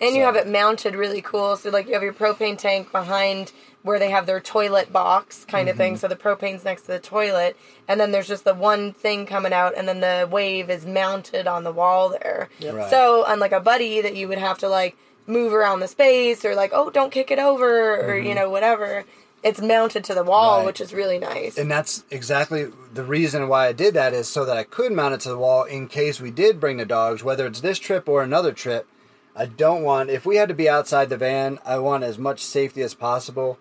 And 0.01 0.15
you 0.15 0.23
have 0.23 0.37
it 0.37 0.47
mounted 0.47 0.95
really 0.95 1.21
cool. 1.21 1.57
So 1.57 1.71
like 1.71 1.87
you 1.89 1.95
have 1.95 2.03
your 2.03 2.13
propane 2.13 2.57
tank 2.57 2.93
behind 2.93 3.53
where 3.83 3.99
they 3.99 4.11
have 4.11 4.27
their 4.27 4.41
toilet 4.41 4.93
box 4.93 5.45
kind 5.45 5.69
of 5.69 5.77
thing. 5.77 5.95
Mm-hmm. 5.95 6.01
So 6.01 6.09
the 6.09 6.17
propane's 6.17 6.65
next 6.65 6.83
to 6.83 6.89
the 6.89 6.99
toilet, 6.99 7.57
and 7.87 7.99
then 7.99 8.11
there's 8.11 8.29
just 8.29 8.45
the 8.45 8.55
one 8.55 8.93
thing 8.93 9.25
coming 9.27 9.53
out, 9.53 9.75
and 9.77 9.89
then 9.89 10.01
the 10.01 10.29
wave 10.31 10.69
is 10.69 10.85
mounted 10.85 11.47
on 11.47 11.65
the 11.65 11.73
wall 11.73 12.11
there. 12.11 12.49
Right. 12.63 12.91
So 12.91 13.25
unlike 13.27 13.53
a 13.53 13.61
buddy 13.61 14.01
that 14.01 14.15
you 14.17 14.29
would 14.29 14.39
have 14.39 14.59
to 14.59 14.69
like 14.69 14.97
move 15.27 15.53
around 15.53 15.81
the 15.81 15.89
space 15.89 16.45
or 16.45 16.55
like 16.55 16.71
oh 16.73 16.89
don't 16.91 17.13
kick 17.13 17.31
it 17.31 17.39
over 17.39 17.97
or 18.01 18.17
you 18.19 18.35
know 18.35 18.51
whatever, 18.51 19.05
it's 19.43 19.61
mounted 19.61 20.05
to 20.05 20.15
the 20.15 20.25
wall, 20.25 20.59
Mm-hmm. 20.59 20.59
Right. 20.61 20.67
which 20.67 20.81
is 20.81 20.93
really 20.93 21.19
nice. 21.19 21.57
And 21.57 21.71
that's 21.71 22.05
exactly 22.11 22.69
the 22.95 23.05
reason 23.05 23.49
why 23.49 23.67
I 23.69 23.73
did 23.73 23.95
that 23.95 24.13
is 24.13 24.29
so 24.29 24.45
that 24.45 24.57
I 24.57 24.65
could 24.65 24.93
mount 24.93 25.15
it 25.15 25.21
to 25.21 25.29
the 25.29 25.39
wall 25.39 25.65
in 25.65 25.87
case 25.89 26.21
we 26.21 26.31
did 26.31 26.61
bring 26.61 26.77
the 26.79 26.85
dogs, 26.87 27.23
whether 27.25 27.47
it's 27.47 27.61
this 27.61 27.79
trip 27.79 28.09
or 28.09 28.23
another 28.23 28.53
trip. 28.53 28.87
I 29.37 29.47
don't 29.47 29.83
want 29.83 30.11
if 30.11 30.27
we 30.27 30.37
had 30.37 30.49
to 30.49 30.55
be 30.55 30.69
outside 30.69 31.09
the 31.09 31.17
van, 31.17 31.59
I 31.65 31.79
want 31.79 32.05
as 32.05 32.19
much 32.19 32.41
safety 32.45 32.83
as 32.83 32.95
possible. 32.95 33.59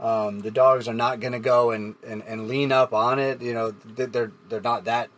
Um, 0.00 0.40
the 0.40 0.50
dogs 0.52 0.86
are 0.86 0.94
not 0.94 1.18
going 1.20 1.32
to 1.32 1.40
go 1.40 1.70
and, 1.72 1.96
and, 2.06 2.22
and 2.22 2.46
lean 2.46 2.70
up 2.70 2.92
on 2.94 3.18
it. 3.18 3.42
You 3.42 3.52
know, 3.52 3.70
they're 3.84 4.30
they're 4.48 4.60
not 4.60 4.84
that 4.84 5.10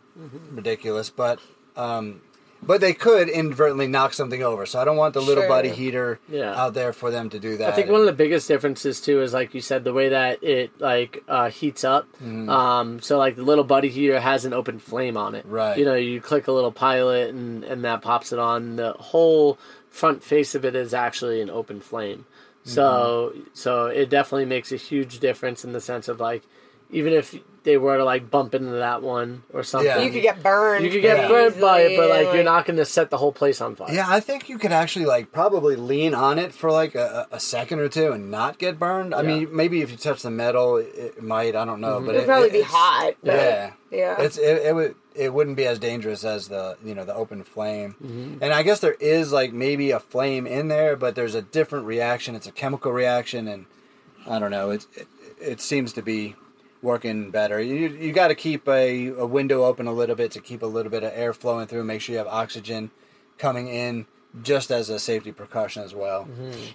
ridiculous, 0.50 1.10
but 1.10 1.38
um, 1.76 2.22
but 2.62 2.80
they 2.80 2.92
could 2.92 3.28
inadvertently 3.28 3.86
knock 3.86 4.12
something 4.12 4.42
over. 4.42 4.66
So 4.66 4.78
I 4.80 4.84
don't 4.84 4.96
want 4.96 5.14
the 5.14 5.20
little 5.22 5.42
Sure. 5.44 5.48
buddy 5.48 5.70
heater 5.70 6.18
Yeah. 6.28 6.54
out 6.54 6.74
there 6.74 6.92
for 6.92 7.10
them 7.10 7.30
to 7.30 7.38
do 7.38 7.56
that. 7.58 7.72
I 7.72 7.76
think 7.76 7.90
one 7.90 8.00
of 8.00 8.06
the 8.06 8.12
biggest 8.12 8.48
differences 8.48 9.00
too 9.00 9.22
is 9.22 9.32
like 9.32 9.54
you 9.54 9.60
said 9.60 9.84
the 9.84 9.92
way 9.94 10.10
that 10.10 10.42
it 10.42 10.70
like 10.78 11.24
uh, 11.28 11.48
heats 11.50 11.84
up. 11.84 12.06
Mm-hmm. 12.14 12.48
Um, 12.50 13.00
so 13.00 13.16
like 13.18 13.36
the 13.36 13.42
little 13.42 13.64
buddy 13.64 13.88
heater 13.88 14.20
has 14.20 14.44
an 14.44 14.52
open 14.52 14.78
flame 14.78 15.16
on 15.16 15.34
it. 15.34 15.44
Right. 15.46 15.78
You 15.78 15.84
know, 15.84 15.94
you 15.94 16.20
click 16.20 16.48
a 16.48 16.52
little 16.52 16.72
pilot 16.72 17.30
and 17.30 17.64
and 17.64 17.84
that 17.84 18.02
pops 18.02 18.32
it 18.32 18.38
on. 18.38 18.76
The 18.76 18.92
whole 18.92 19.58
front 19.90 20.22
face 20.24 20.54
of 20.54 20.64
it 20.64 20.74
is 20.74 20.94
actually 20.94 21.40
an 21.40 21.50
open 21.50 21.80
flame. 21.80 22.26
So 22.64 23.32
Mm-hmm. 23.34 23.40
so 23.54 23.86
it 23.86 24.10
definitely 24.10 24.44
makes 24.46 24.70
a 24.72 24.76
huge 24.76 25.18
difference 25.20 25.64
in 25.64 25.72
the 25.72 25.80
sense 25.80 26.08
of 26.08 26.20
like 26.20 26.42
even 26.90 27.12
if 27.12 27.34
they 27.62 27.76
were 27.76 27.96
to 27.98 28.04
like 28.04 28.30
bump 28.30 28.54
into 28.54 28.70
that 28.72 29.00
one 29.02 29.42
or 29.52 29.62
something. 29.62 29.86
Yeah. 29.86 30.00
you 30.00 30.10
could 30.10 30.22
get 30.22 30.42
burned. 30.42 30.84
You 30.84 30.90
could 30.90 31.02
get 31.02 31.18
Yeah. 31.18 31.28
burnt 31.28 31.60
by 31.60 31.82
it, 31.82 31.96
but 31.96 32.06
easily, 32.08 32.24
like, 32.24 32.34
you're 32.34 32.42
not 32.44 32.64
going 32.64 32.78
to 32.78 32.84
set 32.86 33.10
the 33.10 33.18
whole 33.18 33.32
place 33.32 33.60
on 33.60 33.76
fire. 33.76 33.92
Yeah, 33.92 34.06
I 34.08 34.18
think 34.20 34.48
you 34.48 34.58
could 34.58 34.72
actually 34.72 35.04
like 35.04 35.30
probably 35.30 35.76
lean 35.76 36.14
on 36.14 36.38
it 36.38 36.52
for 36.52 36.72
like 36.72 36.94
a, 36.94 37.28
a 37.30 37.38
second 37.38 37.78
or 37.80 37.88
two 37.88 38.12
and 38.12 38.30
not 38.30 38.58
get 38.58 38.78
burned. 38.78 39.14
I 39.14 39.20
Yeah. 39.22 39.28
mean, 39.28 39.54
maybe 39.56 39.82
if 39.82 39.90
you 39.90 39.96
touch 39.98 40.22
the 40.22 40.30
metal, 40.30 40.76
it, 40.78 40.88
it 40.96 41.22
might. 41.22 41.54
I 41.54 41.64
don't 41.64 41.80
know, 41.80 42.00
but 42.00 42.10
It'd 42.14 42.22
it, 42.22 42.26
probably 42.26 42.48
it- 42.48 42.52
be 42.52 42.62
hot. 42.62 43.14
Yeah, 43.22 43.72
Yeah. 43.90 44.20
It's 44.20 44.36
it, 44.38 44.62
it 44.66 44.74
would 44.74 44.94
it 45.20 45.34
wouldn't 45.34 45.56
be 45.56 45.66
as 45.66 45.78
dangerous 45.78 46.24
as 46.24 46.48
the 46.48 46.78
you 46.82 46.94
know 46.94 47.04
the 47.04 47.14
open 47.14 47.44
flame. 47.44 47.94
Mm-hmm. 48.02 48.42
And 48.42 48.54
I 48.54 48.62
guess 48.62 48.80
there 48.80 48.94
is 48.94 49.32
like 49.32 49.52
maybe 49.52 49.90
a 49.90 50.00
flame 50.00 50.46
in 50.46 50.68
there, 50.68 50.96
but 50.96 51.14
there's 51.14 51.34
a 51.34 51.42
different 51.42 51.84
reaction. 51.84 52.34
It's 52.34 52.46
a 52.46 52.52
chemical 52.52 52.90
reaction, 52.90 53.46
and 53.46 53.66
I 54.26 54.38
don't 54.38 54.50
know. 54.50 54.70
It 54.70 54.86
it, 54.94 55.08
it 55.38 55.60
seems 55.60 55.92
to 55.92 56.02
be 56.02 56.36
working 56.80 57.30
better. 57.30 57.60
You 57.60 57.88
you 57.88 58.12
got 58.12 58.28
to 58.28 58.34
keep 58.34 58.66
a, 58.66 59.08
a 59.08 59.26
window 59.26 59.64
open 59.64 59.86
a 59.86 59.92
little 59.92 60.16
bit 60.16 60.30
to 60.32 60.40
keep 60.40 60.62
a 60.62 60.66
little 60.66 60.90
bit 60.90 61.04
of 61.04 61.12
air 61.14 61.34
flowing 61.34 61.66
through. 61.66 61.84
Make 61.84 62.00
sure 62.00 62.14
you 62.14 62.18
have 62.18 62.26
oxygen 62.26 62.90
coming 63.36 63.68
in, 63.68 64.06
just 64.42 64.70
as 64.70 64.88
a 64.88 64.98
safety 64.98 65.32
precaution 65.32 65.82
as 65.82 65.94
well. 65.94 66.28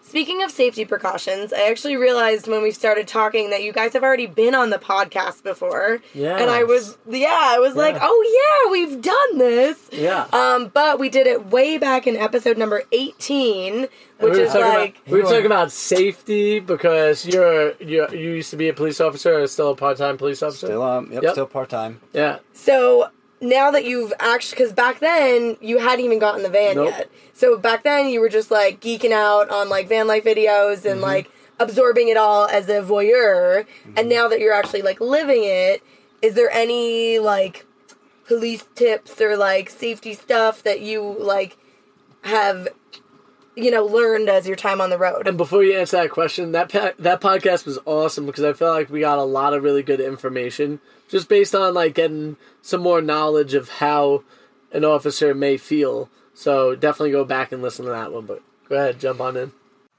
Speaking 0.04 0.44
of 0.44 0.52
safety 0.52 0.84
precautions, 0.84 1.54
I 1.54 1.70
actually 1.70 1.96
realized 1.96 2.48
when 2.48 2.62
we 2.62 2.72
started 2.72 3.08
talking 3.08 3.50
that 3.52 3.64
you 3.64 3.72
guys 3.72 3.94
have 3.94 4.04
already 4.04 4.28
been 4.28 4.54
on 4.54 4.72
the 4.72 4.78
podcast 4.78 5.42
before. 5.44 6.02
Yeah. 6.14 6.38
And 6.38 6.50
I 6.52 6.64
was, 6.64 6.98
yeah, 7.10 7.30
I 7.42 7.60
was 7.60 7.76
like, 7.76 7.96
oh 8.00 8.66
yeah, 8.66 8.72
we've 8.72 9.02
done 9.02 9.38
this. 9.38 9.90
Yeah. 9.92 10.28
Um, 10.34 10.68
but 10.74 11.00
we 11.00 11.08
did 11.10 11.28
it 11.28 11.46
way 11.48 11.78
back 11.78 12.08
in 12.08 12.18
episode 12.18 12.58
number 12.58 12.84
18, 12.92 13.82
which 13.82 13.90
we 14.20 14.28
were 14.30 14.36
is 14.40 14.52
talking 14.52 14.62
like, 14.68 14.98
about, 14.98 15.12
we 15.14 15.22
were 15.22 15.28
talking 15.30 15.46
about 15.46 15.72
safety 15.72 16.60
because 16.60 17.26
you're 17.26 17.72
you 17.82 18.06
you 18.12 18.32
used 18.32 18.50
to 18.52 18.58
be 18.58 18.68
a 18.70 18.74
police 18.74 19.00
officer 19.00 19.40
or 19.42 19.48
still 19.48 19.72
a 19.72 19.76
part 19.76 19.98
time 19.98 20.18
police 20.18 20.44
officer. 20.44 20.68
Still 20.68 20.84
um, 20.84 21.12
yep, 21.12 21.24
Yep. 21.24 21.32
still 21.32 21.46
part 21.48 21.70
time. 21.70 22.02
Yeah. 22.14 22.40
so 22.54 23.10
now 23.42 23.72
that 23.72 23.86
you've 23.86 24.14
actually, 24.20 24.58
because 24.58 24.74
back 24.74 25.00
then 25.00 25.58
you 25.62 25.78
hadn't 25.80 26.06
even 26.06 26.20
gotten 26.20 26.44
the 26.44 26.50
van 26.50 26.76
Nope. 26.76 26.90
yet. 26.90 27.12
So 27.34 27.58
back 27.58 27.84
then 27.84 28.08
you 28.10 28.20
were 28.22 28.30
just 28.30 28.50
like 28.52 28.80
geeking 28.82 29.12
out 29.12 29.50
on 29.50 29.70
like 29.70 29.88
van 29.90 30.08
life 30.08 30.24
videos 30.24 30.78
Mm-hmm. 30.80 30.88
and 30.88 31.02
like 31.02 31.30
absorbing 31.60 32.10
it 32.10 32.18
all 32.18 32.46
as 32.48 32.68
a 32.70 32.82
voyeur. 32.82 33.66
And 33.96 34.10
now 34.10 34.28
that 34.28 34.40
you're 34.40 34.54
actually 34.54 34.82
like 34.82 35.00
living 35.00 35.44
it, 35.44 35.84
is 36.22 36.34
there 36.34 36.50
any 36.52 37.20
like 37.20 37.66
police 38.28 38.64
tips 38.76 39.22
or 39.22 39.38
like 39.38 39.70
safety 39.70 40.14
stuff 40.14 40.64
that 40.64 40.82
you 40.82 41.02
like 41.20 41.58
have 42.24 42.68
you 43.56 43.72
know 43.72 43.86
learned 43.86 44.30
as 44.30 44.48
your 44.48 44.56
time 44.56 44.82
on 44.82 44.90
the 44.90 44.98
road? 44.98 45.28
And 45.28 45.38
before 45.38 45.64
you 45.64 45.78
answer 45.78 45.98
that 45.98 46.12
question, 46.12 46.52
that 46.54 46.72
pa- 46.72 46.94
that 47.00 47.22
podcast 47.22 47.66
was 47.66 47.80
awesome 47.86 48.26
because 48.26 48.44
I 48.44 48.54
feel 48.54 48.70
like 48.70 48.90
we 48.90 49.02
got 49.02 49.18
a 49.18 49.24
lot 49.24 49.54
of 49.54 49.64
really 49.64 49.84
good 49.84 50.00
information 50.00 50.80
just 51.10 51.30
based 51.30 51.56
on 51.56 51.74
like 51.74 51.96
getting 51.96 52.38
some 52.62 52.82
more 52.82 53.02
knowledge 53.02 53.54
of 53.54 53.70
how 53.70 54.24
an 54.72 54.86
officer 54.86 55.34
may 55.34 55.58
feel. 55.58 56.10
So 56.34 56.76
definitely 56.76 57.12
go 57.12 57.24
back 57.26 57.52
and 57.52 57.62
listen 57.62 57.86
to 57.86 57.92
that 57.92 58.12
one. 58.12 58.26
But 58.26 58.42
go 58.70 58.76
ahead, 58.76 59.00
jump 59.00 59.22
on 59.22 59.38
in. 59.38 59.52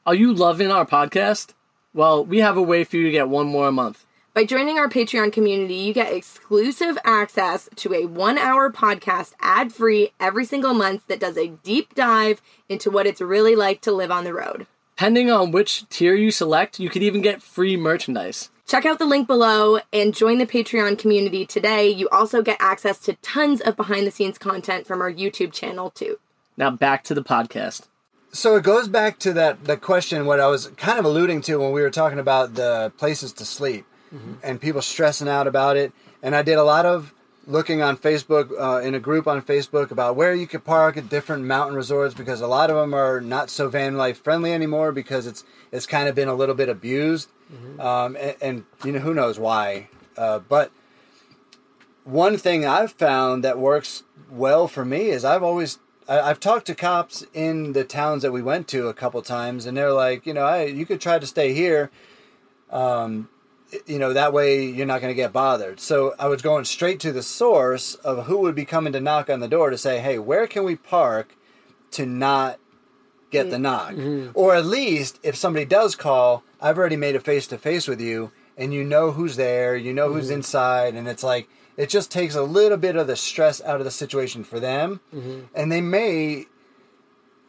Are 0.06 0.14
you 0.14 0.32
loving 0.32 0.70
our 0.70 0.86
podcast? 0.86 1.52
Well, 1.92 2.24
we 2.24 2.38
have 2.38 2.56
a 2.56 2.62
way 2.62 2.84
for 2.84 2.96
you 2.96 3.04
to 3.04 3.10
get 3.10 3.28
one 3.28 3.48
more 3.48 3.68
a 3.68 3.72
month. 3.72 4.05
By 4.37 4.44
joining 4.44 4.78
our 4.78 4.87
Patreon 4.87 5.32
community, 5.32 5.76
you 5.76 5.95
get 5.95 6.12
exclusive 6.12 6.99
access 7.07 7.70
to 7.76 7.95
a 7.95 8.05
one 8.05 8.37
hour 8.37 8.70
podcast 8.70 9.32
ad 9.41 9.72
free 9.72 10.11
every 10.20 10.45
single 10.45 10.74
month 10.74 11.07
that 11.07 11.20
does 11.20 11.39
a 11.39 11.49
deep 11.64 11.95
dive 11.95 12.43
into 12.68 12.91
what 12.91 13.07
it's 13.07 13.22
really 13.22 13.57
like 13.57 13.80
to 13.80 13.93
live 13.93 14.11
on 14.11 14.24
the 14.24 14.34
road. 14.34 14.66
Depending 14.95 15.30
on 15.30 15.53
which 15.53 15.89
tier 15.89 16.14
you 16.14 16.30
select, 16.30 16.78
you 16.78 16.91
could 16.91 17.03
even 17.03 17.22
get 17.22 17.41
free 17.41 17.78
merchandise. 17.78 18.51
Check 18.66 18.84
out 18.84 18.99
the 18.99 19.07
link 19.07 19.26
below 19.26 19.80
and 19.91 20.14
join 20.14 20.37
the 20.37 20.45
Patreon 20.45 20.99
community 20.99 21.47
today. 21.47 21.89
You 21.89 22.07
also 22.11 22.43
get 22.43 22.59
access 22.61 22.99
to 23.05 23.14
tons 23.22 23.62
of 23.62 23.74
behind 23.74 24.07
the 24.07 24.11
scenes 24.11 24.37
content 24.37 24.87
from 24.87 25.01
our 25.01 25.11
YouTube 25.11 25.55
channel, 25.55 25.89
too. 25.89 26.18
Now 26.59 26.68
back 26.68 27.05
to 27.05 27.14
the 27.14 27.24
podcast. 27.24 27.87
So 28.32 28.57
it 28.57 28.64
goes 28.64 28.87
back 28.87 29.18
to 29.20 29.32
that 29.32 29.64
the 29.64 29.78
question 29.78 30.26
what 30.26 30.41
I 30.41 30.49
was 30.49 30.66
kind 30.76 30.99
of 30.99 31.07
alluding 31.07 31.41
to 31.43 31.57
when 31.57 31.72
we 31.72 31.80
were 31.80 31.89
talking 31.89 32.18
about 32.18 32.55
the 32.55 32.93
places 32.99 33.32
to 33.32 33.47
sleep 33.47 33.87
and 34.42 34.61
people 34.61 34.82
stressing 34.82 35.28
out 35.28 35.46
about 35.46 35.76
it. 35.76 35.92
And 36.22 36.34
I 36.34 36.42
did 36.42 36.59
a 36.59 36.64
lot 36.64 36.86
of 36.86 37.12
looking 37.46 37.80
on 37.80 37.96
Facebook 37.96 38.50
uh, 38.59 38.80
in 38.80 38.94
a 38.94 39.00
group 39.00 39.26
on 39.26 39.40
Facebook 39.40 39.90
about 39.90 40.16
where 40.16 40.34
you 40.34 40.46
could 40.46 40.64
park 40.64 40.96
at 40.96 41.09
different 41.09 41.44
mountain 41.44 41.76
resorts 41.76 42.14
because 42.14 42.40
a 42.40 42.46
lot 42.46 42.70
of 42.70 42.76
them 42.76 42.92
are 42.94 43.20
not 43.20 43.50
so 43.50 43.68
van 43.68 43.96
life 43.96 44.22
friendly 44.22 44.52
anymore 44.52 44.92
because 44.92 45.26
it's 45.26 45.44
it's 45.72 45.86
kind 45.86 46.09
of 46.09 46.14
been 46.14 46.28
a 46.28 46.34
little 46.34 46.54
bit 46.54 46.68
abused, 46.68 47.28
um, 47.80 48.16
and, 48.16 48.36
and 48.40 48.64
you 48.84 48.92
know 48.92 48.98
who 49.00 49.14
knows 49.14 49.38
why. 49.38 49.88
Uh, 50.16 50.38
but 50.40 50.72
one 52.04 52.36
thing 52.36 52.64
I've 52.64 52.92
found 52.92 53.44
that 53.44 53.59
works 53.59 54.02
well 54.30 54.68
for 54.68 54.84
me 54.84 55.11
is 55.11 55.24
I've 55.24 55.42
always 55.42 55.78
I, 56.09 56.20
I've 56.20 56.40
talked 56.40 56.66
to 56.66 56.74
cops 56.74 57.24
in 57.34 57.72
the 57.72 57.84
towns 57.84 58.22
that 58.22 58.32
we 58.32 58.42
went 58.42 58.68
to 58.68 58.88
a 58.88 58.94
couple 58.94 59.20
times, 59.22 59.66
and 59.66 59.76
they're 59.76 59.92
like, 59.92 60.26
you 60.26 60.34
know, 60.34 60.44
I, 60.44 60.64
you 60.64 60.86
could 60.86 61.00
try 61.00 61.18
to 61.18 61.26
stay 61.26 61.52
here. 61.52 61.90
Um, 62.70 63.28
you 63.86 63.98
know 63.98 64.12
that 64.12 64.32
way 64.32 64.64
you're 64.64 64.86
not 64.86 65.00
going 65.00 65.10
to 65.10 65.16
get 65.16 65.32
bothered. 65.32 65.80
So 65.80 66.14
i 66.18 66.28
was 66.28 66.42
going 66.42 66.64
straight 66.64 67.00
to 67.00 67.12
the 67.12 67.22
source 67.22 67.94
of 67.96 68.26
who 68.26 68.38
would 68.38 68.54
be 68.54 68.64
coming 68.64 68.92
to 68.92 69.00
knock 69.00 69.28
on 69.30 69.40
the 69.40 69.48
door 69.48 69.70
to 69.70 69.78
say 69.78 70.00
hey 70.00 70.18
where 70.18 70.46
can 70.46 70.64
we 70.64 70.76
park 70.76 71.36
to 71.92 72.06
not 72.06 72.58
get 73.30 73.50
the 73.50 73.56
mm-hmm. 73.56 74.24
knock? 74.26 74.32
Or 74.34 74.54
at 74.54 74.66
least 74.66 75.18
if 75.22 75.36
somebody 75.36 75.64
does 75.64 75.96
call 75.96 76.44
i've 76.60 76.78
already 76.78 76.96
made 76.96 77.16
a 77.16 77.20
face 77.20 77.46
to 77.48 77.58
face 77.58 77.88
with 77.88 78.00
you 78.00 78.30
and 78.56 78.72
you 78.72 78.84
know 78.84 79.10
who's 79.10 79.36
there 79.36 79.76
you 79.76 79.92
know 79.92 80.12
who's 80.12 80.26
mm-hmm. 80.26 80.34
inside 80.34 80.94
and 80.94 81.08
it's 81.08 81.24
like 81.24 81.48
it 81.76 81.88
just 81.88 82.10
takes 82.10 82.34
a 82.34 82.42
little 82.42 82.78
bit 82.78 82.96
of 82.96 83.06
the 83.06 83.16
stress 83.16 83.60
out 83.62 83.80
of 83.80 83.84
the 83.84 83.90
situation 83.90 84.44
for 84.44 84.58
them. 84.58 85.00
Mm-hmm. 85.14 85.40
And 85.54 85.70
they 85.70 85.80
may 85.80 86.46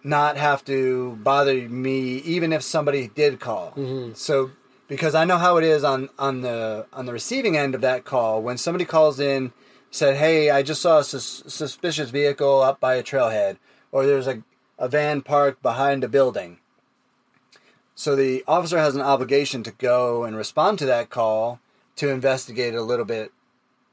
not 0.03 0.37
have 0.37 0.63
to 0.65 1.17
bother 1.23 1.67
me 1.67 2.17
even 2.17 2.53
if 2.53 2.61
somebody 2.61 3.07
did 3.07 3.39
call. 3.39 3.73
So 4.15 4.51
because 4.87 5.15
I 5.15 5.25
know 5.25 5.37
how 5.37 5.57
it 5.57 5.63
is 5.63 5.83
on 5.83 6.09
on 6.17 6.41
the 6.41 6.85
on 6.93 7.05
the 7.05 7.13
receiving 7.13 7.57
end 7.57 7.75
of 7.75 7.81
that 7.81 8.05
call. 8.05 8.41
When 8.41 8.57
somebody 8.57 8.85
calls 8.85 9.19
in 9.19 9.51
said 9.91 10.17
hey 10.17 10.49
I 10.49 10.63
just 10.63 10.81
saw 10.81 10.99
a 10.99 11.03
sus- 11.03 11.43
suspicious 11.47 12.09
vehicle 12.09 12.61
up 12.61 12.79
by 12.79 12.95
a 12.95 13.03
trailhead 13.03 13.57
or 13.91 14.05
there's 14.05 14.27
a, 14.27 14.43
a 14.77 14.87
van 14.87 15.21
parked 15.21 15.61
behind 15.61 16.03
a 16.03 16.09
building. 16.09 16.59
So 17.95 18.15
the 18.15 18.43
officer 18.47 18.77
has 18.77 18.95
an 18.95 19.01
obligation 19.01 19.63
to 19.63 19.71
go 19.71 20.23
and 20.23 20.35
respond 20.35 20.79
to 20.79 20.85
that 20.85 21.09
call 21.09 21.59
to 21.95 22.09
investigate 22.09 22.75
a 22.75 22.83
little 22.83 23.05
bit. 23.05 23.31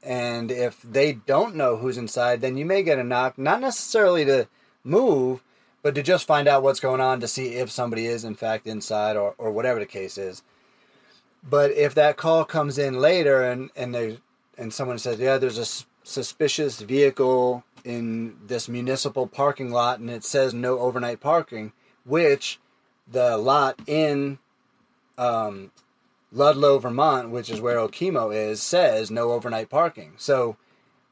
And 0.03 0.51
if 0.51 0.79
they 0.83 1.13
don't 1.13 1.55
know 1.55 1.77
who's 1.77 1.97
inside 1.97 2.41
then 2.41 2.57
you 2.57 2.65
may 2.65 2.83
get 2.83 2.99
a 2.99 3.03
knock 3.03 3.37
not 3.37 3.61
necessarily 3.61 4.25
to 4.25 4.47
move 4.83 5.41
but 5.81 5.93
to 5.93 6.01
just 6.01 6.25
find 6.25 6.47
out 6.47 6.63
what's 6.63 6.79
going 6.79 7.01
on 7.01 7.19
to 7.19 7.27
see 7.27 7.55
if 7.55 7.69
somebody 7.69 8.05
is 8.05 8.23
in 8.23 8.35
fact 8.35 8.67
inside 8.67 9.17
or, 9.17 9.35
or 9.37 9.51
whatever 9.51 9.79
the 9.79 9.85
case 9.85 10.17
is 10.17 10.43
but 11.47 11.71
if 11.71 11.93
that 11.95 12.17
call 12.17 12.45
comes 12.45 12.77
in 12.77 12.99
later 12.99 13.43
and 13.43 13.69
and 13.75 13.93
they 13.93 14.19
and 14.57 14.73
someone 14.73 14.97
says, 14.97 15.19
"Yeah, 15.19 15.37
there's 15.37 15.57
a 15.57 15.85
suspicious 16.03 16.79
vehicle 16.79 17.63
in 17.83 18.37
this 18.45 18.67
municipal 18.67 19.27
parking 19.27 19.71
lot 19.71 19.99
and 19.99 20.09
it 20.09 20.23
says 20.23 20.53
no 20.53 20.79
overnight 20.79 21.19
parking," 21.19 21.73
which 22.03 22.59
the 23.07 23.37
lot 23.37 23.79
in 23.85 24.39
um, 25.17 25.71
Ludlow, 26.31 26.79
Vermont, 26.79 27.29
which 27.29 27.49
is 27.49 27.61
where 27.61 27.77
Okemo 27.77 28.35
is, 28.35 28.61
says 28.61 29.11
no 29.11 29.31
overnight 29.31 29.69
parking. 29.69 30.13
So 30.17 30.57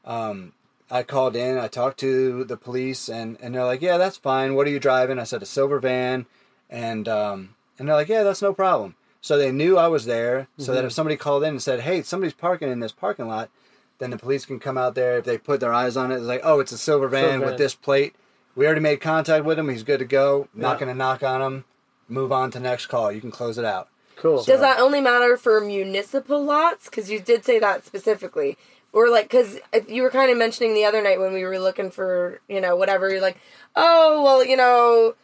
um, 0.04 0.52
I 0.90 1.02
called 1.02 1.36
in, 1.36 1.56
I 1.58 1.68
talked 1.68 1.98
to 2.00 2.44
the 2.44 2.56
police, 2.56 3.08
and, 3.08 3.38
and 3.40 3.54
they're 3.54 3.64
like, 3.64 3.82
"Yeah, 3.82 3.98
that's 3.98 4.16
fine. 4.16 4.54
What 4.54 4.66
are 4.66 4.70
you 4.70 4.80
driving?" 4.80 5.18
I 5.18 5.24
said, 5.24 5.42
"A 5.42 5.46
silver 5.46 5.78
van," 5.78 6.26
and 6.68 7.08
um, 7.08 7.54
and 7.78 7.88
they're 7.88 7.96
like, 7.96 8.08
"Yeah, 8.08 8.22
that's 8.22 8.42
no 8.42 8.52
problem." 8.52 8.96
So 9.24 9.38
they 9.38 9.50
knew 9.50 9.78
I 9.78 9.88
was 9.88 10.04
there, 10.04 10.48
so 10.58 10.74
that 10.74 10.80
if 10.80 10.90
mm-hmm. 10.90 10.92
somebody 10.96 11.16
called 11.16 11.44
in 11.44 11.48
and 11.48 11.62
said, 11.62 11.80
"Hey, 11.80 12.02
somebody's 12.02 12.34
parking 12.34 12.68
in 12.68 12.80
this 12.80 12.92
parking 12.92 13.26
lot," 13.26 13.48
then 13.96 14.10
the 14.10 14.18
police 14.18 14.44
can 14.44 14.60
come 14.60 14.76
out 14.76 14.94
there 14.94 15.16
if 15.16 15.24
they 15.24 15.38
put 15.38 15.60
their 15.60 15.72
eyes 15.72 15.96
on 15.96 16.12
it. 16.12 16.16
It's 16.16 16.26
like, 16.26 16.42
"Oh, 16.44 16.60
it's 16.60 16.72
a 16.72 16.76
silver 16.76 17.08
van 17.08 17.22
Silver 17.22 17.38
with 17.38 17.48
van. 17.52 17.58
this 17.58 17.74
plate. 17.74 18.14
We 18.54 18.66
already 18.66 18.82
made 18.82 19.00
contact 19.00 19.46
with 19.46 19.58
him. 19.58 19.70
He's 19.70 19.82
good 19.82 20.00
to 20.00 20.04
go. 20.04 20.48
Not 20.52 20.78
going 20.78 20.92
to 20.92 20.94
knock 20.94 21.22
on 21.22 21.40
him. 21.40 21.64
Move 22.06 22.32
on 22.32 22.50
to 22.50 22.60
next 22.60 22.88
call. 22.88 23.10
You 23.10 23.22
can 23.22 23.30
close 23.30 23.56
it 23.56 23.64
out." 23.64 23.88
Cool. 24.16 24.44
Does 24.44 24.60
that 24.60 24.78
only 24.78 25.00
matter 25.00 25.38
for 25.38 25.58
municipal 25.58 26.44
lots? 26.44 26.90
Because 26.90 27.08
you 27.10 27.18
did 27.18 27.46
say 27.46 27.58
that 27.58 27.86
specifically. 27.86 28.58
Or 28.92 29.08
like, 29.08 29.30
because 29.30 29.58
you 29.88 30.02
were 30.02 30.10
kind 30.10 30.30
of 30.30 30.36
mentioning 30.36 30.74
the 30.74 30.84
other 30.84 31.02
night 31.02 31.18
when 31.18 31.32
we 31.32 31.44
were 31.44 31.58
looking 31.58 31.90
for, 31.90 32.42
you 32.46 32.60
know, 32.60 32.76
whatever. 32.76 33.08
You're 33.08 33.22
like, 33.22 33.38
oh, 33.74 34.22
well, 34.22 34.44
you 34.44 34.58
know, 34.58 35.14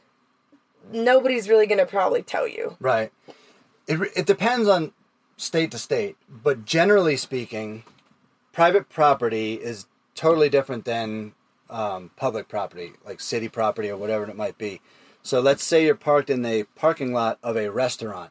nobody's 0.91 1.51
really 1.51 1.67
going 1.67 1.79
to 1.81 1.87
probably 1.87 2.23
tell 2.23 2.49
you. 2.49 2.79
Right. 2.81 3.13
It, 3.91 4.01
it 4.15 4.27
depends 4.27 4.69
on 4.69 4.93
state 5.37 5.73
to 5.73 5.79
state, 5.79 6.17
but 6.31 6.65
generally 6.65 7.17
speaking, 7.17 7.83
private 8.53 8.89
property 8.89 9.55
is 9.55 9.87
totally 10.15 10.49
different 10.49 10.85
than 10.85 11.33
um, 11.69 12.13
public 12.15 12.47
property, 12.47 12.93
like 13.05 13.21
city 13.21 13.49
property 13.49 13.91
or 13.91 13.97
whatever 13.97 14.29
it 14.29 14.37
might 14.37 14.57
be. 14.57 14.81
So 15.25 15.41
let's 15.41 15.65
say 15.65 15.85
you're 15.85 15.97
parked 15.97 16.31
in 16.31 16.43
the 16.43 16.67
parking 16.77 17.13
lot 17.13 17.41
of 17.43 17.57
a 17.57 17.69
restaurant 17.69 18.31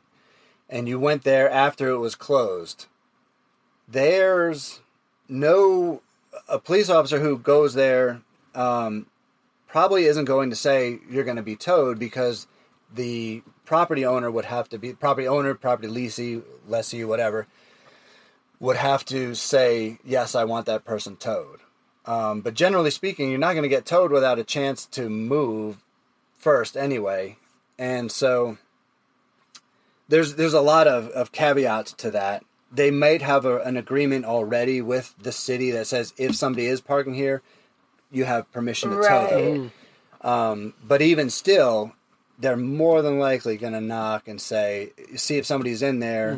and 0.70 0.88
you 0.88 0.97
went 0.97 1.26
there 1.26 1.49
after 1.49 1.89
it 1.89 1.97
was 1.97 2.16
closed. 2.16 2.86
There's 3.86 4.80
no 5.28 6.01
a 6.47 6.57
police 6.57 6.89
officer 6.89 7.20
who 7.20 7.38
goes 7.38 7.74
there 7.74 8.22
um, 8.55 9.07
probably 9.68 10.05
isn't 10.05 10.24
going 10.26 10.51
to 10.51 10.55
say 10.55 10.99
you're 11.10 11.26
going 11.26 11.36
to 11.36 11.43
be 11.43 11.57
towed 11.57 11.99
because 11.99 12.47
the 12.93 13.41
property 13.70 14.04
owner 14.04 14.32
would 14.32 14.46
have 14.46 14.68
to 14.68 14.80
be 14.80 14.94
property 14.94 15.28
owner, 15.28 15.54
property 15.54 15.88
leasee, 15.88 16.42
lessee, 16.68 17.04
whatever, 17.04 17.46
would 18.60 18.76
have 18.76 19.06
to 19.06 19.36
say 19.36 20.00
yes, 20.04 20.34
I 20.34 20.44
want 20.44 20.66
that 20.66 20.84
person 20.84 21.16
towed. 21.16 21.60
Um, 22.04 22.42
but 22.42 22.56
generally 22.56 22.90
speaking, 22.90 23.30
you're 23.30 23.38
not 23.38 23.54
going 23.54 23.62
to 23.62 23.70
get 23.70 23.86
towed 23.86 24.12
without 24.12 24.40
a 24.40 24.44
chance 24.44 24.88
to 24.88 25.08
move 25.08 25.84
first 26.36 26.76
anyway, 26.76 27.38
and 27.78 28.12
so 28.12 28.58
there's 30.08 30.34
there's 30.34 30.56
a 30.56 30.62
lot 30.62 30.88
of, 30.88 31.10
of 31.10 31.32
caveats 31.32 31.94
to 31.94 32.10
that. 32.10 32.44
They 32.72 32.90
might 32.90 33.22
have 33.22 33.46
a, 33.46 33.60
an 33.60 33.78
agreement 33.78 34.26
already 34.26 34.82
with 34.82 35.14
the 35.22 35.32
city 35.32 35.70
that 35.72 35.86
says 35.86 36.12
if 36.18 36.36
somebody 36.36 36.66
is 36.66 36.82
parking 36.82 37.14
here, 37.14 37.44
you 38.12 38.26
have 38.26 38.52
permission 38.52 38.90
to 38.90 38.96
tow 39.08 39.28
them. 39.28 39.72
Um, 40.22 40.74
but 40.84 41.04
even 41.04 41.30
still, 41.30 41.94
they're 42.40 42.58
more 42.58 43.02
than 43.02 43.20
likely 43.20 43.58
going 43.58 43.74
to 43.74 43.82
knock 43.82 44.28
and 44.28 44.40
say, 44.40 44.92
see 45.16 45.38
if 45.38 45.46
somebody's 45.46 45.82
in 45.82 46.00
there. 46.00 46.36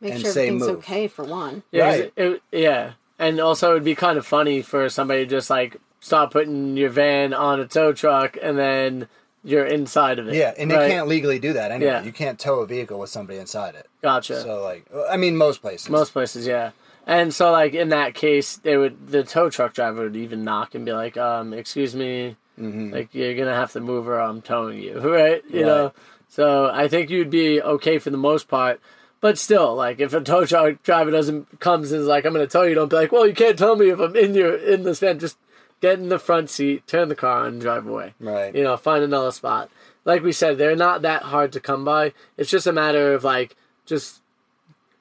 Make 0.00 0.12
And 0.12 0.20
sure 0.22 0.32
say 0.32 0.48
everything's 0.48 0.68
move. 0.68 0.78
okay 0.78 1.06
for 1.08 1.24
one. 1.24 1.62
Yeah, 1.70 1.84
Right. 1.88 2.12
it- 2.16 2.42
yeah, 2.52 2.92
and 3.18 3.40
also 3.40 3.72
it'd 3.72 3.84
be 3.84 3.94
kind 3.94 4.18
of 4.18 4.26
funny 4.26 4.62
for 4.62 4.88
somebody 4.88 5.24
to 5.24 5.30
just 5.30 5.50
like 5.50 5.76
stop 6.00 6.32
putting 6.32 6.76
your 6.76 6.90
van 6.90 7.32
on 7.32 7.60
a 7.60 7.66
tow 7.66 7.92
truck 7.92 8.36
and 8.42 8.58
then 8.58 9.08
you're 9.42 9.64
inside 9.66 10.18
of 10.18 10.28
it. 10.28 10.34
Yeah, 10.34 10.52
and 10.58 10.70
right? 10.70 10.78
they 10.80 10.88
can't 10.88 11.06
legally 11.08 11.38
do 11.38 11.52
that 11.54 11.70
anyway. 11.70 11.90
Yeah. 11.92 12.02
You 12.02 12.12
can't 12.12 12.38
tow 12.38 12.60
a 12.60 12.66
vehicle 12.66 12.98
with 12.98 13.10
somebody 13.10 13.38
inside 13.38 13.74
it. 13.74 13.86
Gotcha. 14.02 14.40
So, 14.40 14.62
like, 14.62 14.84
I 15.10 15.16
mean, 15.18 15.36
most 15.36 15.60
places. 15.60 15.88
Most 15.90 16.12
places, 16.12 16.46
yeah. 16.46 16.70
And 17.06 17.32
so, 17.34 17.52
like 17.52 17.74
in 17.74 17.90
that 17.90 18.14
case, 18.14 18.56
they 18.56 18.76
would 18.78 19.08
the 19.08 19.22
tow 19.22 19.50
truck 19.50 19.74
driver 19.74 20.04
would 20.04 20.16
even 20.16 20.42
knock 20.44 20.74
and 20.74 20.86
be 20.86 20.92
like, 20.92 21.18
um, 21.18 21.52
"Excuse 21.52 21.94
me, 21.94 22.36
Mm-hmm. 22.58 22.92
like 22.92 23.14
you're 23.14 23.34
gonna 23.34 23.54
have 23.54 23.72
to 23.72 23.80
move 23.80 24.06
or 24.08 24.20
I'm 24.20 24.40
towing 24.42 24.78
you, 24.80 24.98
right?" 25.12 25.42
You 25.50 25.60
Right. 25.60 25.66
know. 25.66 25.92
So 26.28 26.70
I 26.72 26.88
think 26.88 27.10
you'd 27.10 27.30
be 27.30 27.60
okay 27.62 27.98
for 27.98 28.10
the 28.10 28.16
most 28.16 28.48
part, 28.48 28.80
but 29.20 29.38
still, 29.38 29.74
like 29.74 30.00
if 30.00 30.12
a 30.14 30.20
tow 30.20 30.44
truck 30.44 30.82
driver 30.82 31.10
doesn't 31.10 31.60
comes 31.60 31.92
and 31.92 32.00
is 32.02 32.06
like, 32.08 32.24
"I'm 32.24 32.32
gonna 32.32 32.46
tow 32.46 32.62
you," 32.62 32.74
don't 32.74 32.88
be 32.90 32.96
like, 32.96 33.12
"Well, 33.12 33.26
you 33.26 33.34
can't 33.34 33.58
tell 33.58 33.76
me 33.76 33.90
if 33.90 33.98
I'm 34.00 34.16
in 34.16 34.34
your 34.34 34.54
in 34.56 34.82
this 34.84 35.00
van." 35.00 35.18
Just 35.18 35.36
get 35.80 35.98
in 35.98 36.08
the 36.08 36.18
front 36.18 36.48
seat, 36.50 36.86
turn 36.86 37.08
the 37.08 37.14
car 37.14 37.40
on, 37.42 37.46
and 37.48 37.60
drive 37.60 37.86
away. 37.86 38.14
Right. 38.18 38.54
You 38.54 38.62
know, 38.64 38.76
find 38.76 39.04
another 39.04 39.32
spot. 39.32 39.70
Like 40.04 40.22
we 40.22 40.32
said, 40.32 40.58
they're 40.58 40.76
not 40.76 41.02
that 41.02 41.22
hard 41.24 41.52
to 41.52 41.60
come 41.60 41.84
by. 41.84 42.12
It's 42.36 42.50
just 42.50 42.66
a 42.66 42.72
matter 42.72 43.14
of 43.14 43.22
like 43.24 43.56
just 43.86 44.20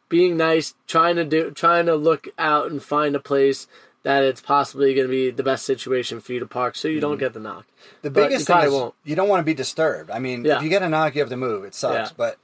being 0.09 0.37
nice, 0.37 0.75
trying 0.87 1.15
to 1.15 1.25
do, 1.25 1.51
trying 1.51 1.85
to 1.87 1.95
look 1.95 2.27
out 2.37 2.69
and 2.69 2.81
find 2.83 3.15
a 3.15 3.19
place 3.19 3.67
that 4.03 4.23
it's 4.23 4.41
possibly 4.41 4.93
going 4.93 5.07
to 5.07 5.11
be 5.11 5.29
the 5.31 5.43
best 5.43 5.65
situation 5.65 6.19
for 6.19 6.33
you 6.33 6.39
to 6.39 6.45
park, 6.45 6.75
so 6.75 6.87
you 6.87 6.99
don't 6.99 7.17
get 7.17 7.33
the 7.33 7.39
knock. 7.39 7.65
The 8.01 8.09
But 8.09 8.29
biggest 8.29 8.47
thing 8.47 8.57
is 8.59 8.71
won't. 8.71 8.93
you 9.05 9.15
don't 9.15 9.29
want 9.29 9.39
to 9.39 9.45
be 9.45 9.53
disturbed. 9.53 10.11
I 10.11 10.19
mean, 10.19 10.43
Yeah. 10.45 10.57
if 10.57 10.63
you 10.63 10.69
get 10.69 10.81
a 10.83 10.89
knock, 10.89 11.15
you 11.15 11.21
have 11.21 11.29
to 11.29 11.37
move. 11.37 11.63
It 11.63 11.73
sucks, 11.73 12.09
Yeah. 12.11 12.15
but 12.17 12.37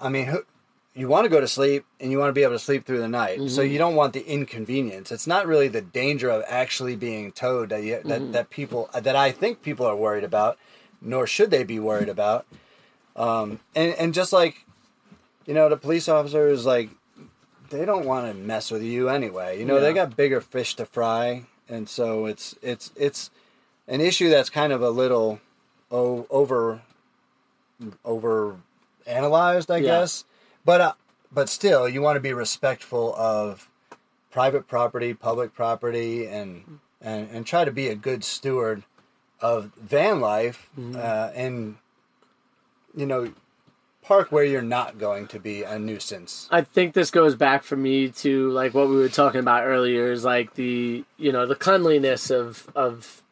I 0.00 0.08
mean, 0.08 0.26
who, 0.26 0.44
you 0.94 1.06
want 1.08 1.24
to 1.24 1.28
go 1.28 1.40
to 1.40 1.46
sleep 1.48 1.84
and 2.00 2.10
you 2.10 2.18
want 2.18 2.30
to 2.30 2.32
be 2.32 2.42
able 2.42 2.54
to 2.54 2.58
sleep 2.58 2.86
through 2.86 2.98
the 3.00 3.08
night. 3.08 3.38
So 3.50 3.62
Mm-hmm. 3.62 3.70
you 3.72 3.78
don't 3.78 3.94
want 3.94 4.14
the 4.14 4.26
inconvenience. 4.26 5.12
It's 5.12 5.26
not 5.26 5.46
really 5.46 5.68
the 5.68 5.80
danger 5.82 6.28
of 6.30 6.42
actually 6.48 6.96
being 6.96 7.30
towed 7.32 7.68
that 7.68 7.82
you, 7.82 8.00
that 8.04 8.20
Mm-hmm. 8.22 8.32
that 8.32 8.50
people 8.50 8.90
that 8.92 9.14
I 9.14 9.30
think 9.30 9.62
people 9.62 9.86
are 9.86 9.94
worried 9.96 10.24
about, 10.24 10.58
nor 11.00 11.26
should 11.26 11.50
they 11.50 11.62
be 11.64 11.78
worried 11.78 12.08
about. 12.08 12.46
Um, 13.14 13.60
and 13.74 13.94
and 13.94 14.12
just 14.14 14.32
like, 14.32 14.64
you 15.46 15.54
know, 15.54 15.68
the 15.68 15.76
police 15.76 16.08
officers 16.08 16.66
like 16.66 16.90
they 17.70 17.84
don't 17.84 18.06
want 18.06 18.26
to 18.28 18.34
mess 18.34 18.70
with 18.70 18.82
you 18.82 19.08
anyway. 19.08 19.58
You 19.58 19.64
know, 19.64 19.80
they 19.80 19.92
got 19.92 20.16
bigger 20.16 20.40
fish 20.40 20.74
to 20.76 20.86
fry, 20.86 21.44
and 21.68 21.88
so 21.88 22.26
it's 22.26 22.54
it's 22.62 22.92
it's 22.96 23.30
an 23.88 24.00
issue 24.00 24.28
that's 24.30 24.50
kind 24.50 24.72
of 24.72 24.82
a 24.82 24.90
little 24.90 25.40
o- 25.90 26.26
over 26.30 26.82
over 28.04 28.56
analyzed, 29.06 29.70
I 29.70 29.78
Yeah. 29.78 29.82
guess. 30.00 30.24
But 30.64 30.80
uh, 30.80 30.92
but 31.32 31.48
still, 31.48 31.88
you 31.88 32.02
want 32.02 32.16
to 32.16 32.20
be 32.20 32.32
respectful 32.32 33.14
of 33.16 33.68
private 34.30 34.66
property, 34.66 35.14
public 35.14 35.54
property, 35.54 36.26
and 36.26 36.78
and 37.00 37.28
and 37.30 37.46
try 37.46 37.64
to 37.64 37.70
be 37.70 37.88
a 37.88 37.94
good 37.94 38.24
steward 38.24 38.82
of 39.40 39.66
van 39.76 40.20
life, 40.20 40.68
uh, 40.94 41.30
and 41.34 41.76
you 42.96 43.06
know, 43.06 43.32
park 44.06 44.30
where 44.30 44.44
you're 44.44 44.62
not 44.62 44.98
going 44.98 45.26
to 45.28 45.40
be 45.40 45.62
a 45.62 45.78
nuisance. 45.78 46.48
I 46.50 46.62
think 46.62 46.94
this 46.94 47.10
goes 47.10 47.34
back 47.34 47.64
for 47.64 47.76
me 47.76 48.08
to 48.10 48.50
like 48.50 48.72
what 48.72 48.88
we 48.88 48.96
were 48.96 49.08
talking 49.08 49.40
about 49.40 49.64
earlier 49.64 50.12
is 50.12 50.24
like 50.24 50.54
the 50.54 51.04
you 51.16 51.32
know 51.32 51.46
the 51.46 51.56
cleanliness 51.56 52.30
of 52.30 52.70
of 52.74 53.22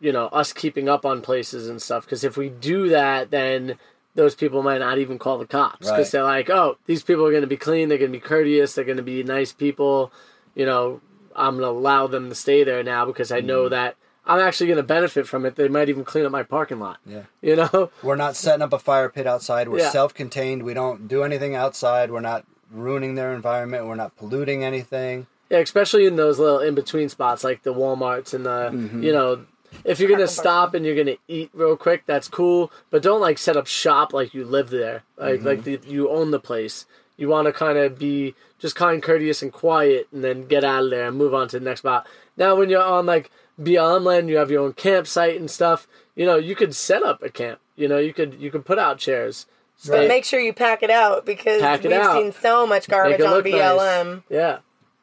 you 0.00 0.12
know 0.12 0.26
us 0.26 0.52
keeping 0.52 0.88
up 0.88 1.04
on 1.04 1.22
places 1.22 1.68
and 1.68 1.82
stuff 1.82 2.04
because 2.04 2.24
if 2.24 2.36
we 2.36 2.48
do 2.48 2.88
that 2.88 3.30
then 3.30 3.78
those 4.14 4.34
people 4.34 4.62
might 4.62 4.78
not 4.78 4.98
even 4.98 5.18
call 5.18 5.38
the 5.38 5.46
cops 5.46 5.88
because 5.88 5.98
Right. 6.06 6.10
they're 6.12 6.22
like 6.22 6.50
oh 6.50 6.76
these 6.86 7.02
people 7.02 7.26
are 7.26 7.30
going 7.30 7.42
to 7.42 7.46
be 7.46 7.56
clean 7.56 7.88
they're 7.88 7.98
going 7.98 8.12
to 8.12 8.18
be 8.18 8.20
courteous 8.20 8.74
they're 8.74 8.84
going 8.84 8.96
to 8.96 9.02
be 9.02 9.22
nice 9.22 9.52
people 9.52 10.12
you 10.54 10.66
know 10.66 11.00
I'm 11.34 11.56
going 11.56 11.62
to 11.62 11.78
allow 11.78 12.06
them 12.06 12.28
to 12.28 12.34
stay 12.34 12.62
there 12.62 12.82
now 12.82 13.06
because 13.06 13.32
I 13.32 13.40
know 13.40 13.66
mm. 13.66 13.70
that 13.70 13.96
I'm 14.24 14.38
actually 14.40 14.68
going 14.68 14.76
to 14.76 14.82
benefit 14.82 15.26
from 15.26 15.44
it 15.46 15.56
they 15.56 15.68
might 15.68 15.88
even 15.88 16.04
clean 16.04 16.24
up 16.24 16.32
my 16.32 16.42
parking 16.44 16.78
lot 16.80 16.98
Yeah. 17.06 17.22
you 17.40 17.56
know 17.56 17.90
We're 18.02 18.16
not 18.16 18.36
setting 18.36 18.62
up 18.62 18.72
a 18.72 18.78
fire 18.78 19.08
pit 19.08 19.26
outside. 19.26 19.68
We're 19.68 19.78
Yeah. 19.80 19.90
self-contained. 19.90 20.62
We 20.62 20.74
don't 20.74 21.08
do 21.08 21.22
anything 21.24 21.54
outside. 21.54 22.10
We're 22.10 22.20
not 22.20 22.44
ruining 22.70 23.14
their 23.16 23.34
environment. 23.34 23.86
We're 23.86 23.96
not 23.96 24.16
polluting 24.16 24.64
anything. 24.64 25.26
Yeah, 25.50 25.58
especially 25.58 26.06
in 26.06 26.16
those 26.16 26.38
little 26.38 26.60
in 26.60 26.74
between 26.74 27.08
spots 27.08 27.44
like 27.44 27.62
the 27.62 27.74
Walmarts 27.74 28.32
and 28.32 28.46
the 28.46 28.70
Mm-hmm. 28.72 29.02
you 29.02 29.12
know, 29.12 29.44
if 29.84 30.00
you're 30.00 30.08
gonna 30.10 30.26
stop 30.28 30.72
and 30.74 30.84
you're 30.86 30.94
gonna 30.96 31.16
eat 31.28 31.50
real 31.52 31.76
quick, 31.76 32.04
that's 32.06 32.28
cool. 32.28 32.70
But 32.90 33.02
don't 33.02 33.20
like 33.20 33.38
set 33.38 33.56
up 33.56 33.66
shop 33.66 34.12
like 34.12 34.32
you 34.34 34.44
live 34.44 34.70
there, 34.70 35.02
like 35.18 35.40
Mm-hmm. 35.40 35.46
like 35.46 35.64
the, 35.64 35.80
you 35.86 36.08
own 36.10 36.30
the 36.30 36.40
place. 36.40 36.86
You 37.18 37.28
want 37.28 37.46
to 37.46 37.52
kind 37.52 37.76
of 37.76 37.98
be 37.98 38.34
just 38.58 38.74
kind, 38.76 39.02
courteous, 39.02 39.42
and 39.42 39.52
quiet, 39.52 40.08
and 40.12 40.24
then 40.24 40.46
get 40.46 40.64
out 40.64 40.84
of 40.84 40.90
there 40.90 41.08
and 41.08 41.16
move 41.16 41.34
on 41.34 41.48
to 41.48 41.58
the 41.58 41.64
next 41.64 41.80
spot. 41.80 42.06
Now, 42.36 42.54
when 42.54 42.70
you're 42.70 42.82
on 42.82 43.04
like 43.06 43.30
BLM 43.62 44.02
land, 44.04 44.28
you 44.28 44.36
have 44.36 44.50
your 44.50 44.62
own 44.64 44.72
campsite 44.74 45.38
and 45.38 45.50
stuff. 45.50 45.86
You 46.14 46.26
know, 46.26 46.36
you 46.36 46.54
could 46.54 46.74
set 46.74 47.02
up 47.02 47.22
a 47.22 47.30
camp. 47.30 47.60
You 47.76 47.88
know, 47.88 47.98
you 47.98 48.12
could 48.12 48.34
you 48.34 48.50
could 48.50 48.64
put 48.64 48.78
out 48.78 48.98
chairs. 48.98 49.46
But 49.86 50.06
make 50.06 50.24
sure 50.24 50.38
you 50.38 50.52
pack 50.52 50.82
it 50.82 50.90
out 50.90 51.26
because 51.26 51.60
it 51.60 51.82
we've 51.82 51.92
out. 51.92 52.14
seen 52.14 52.32
so 52.32 52.66
much 52.66 52.88
garbage 52.88 53.20
on 53.20 53.30
look 53.30 53.44
nice. 53.46 53.54
BLM. 53.54 54.22
Yeah, 54.28 54.58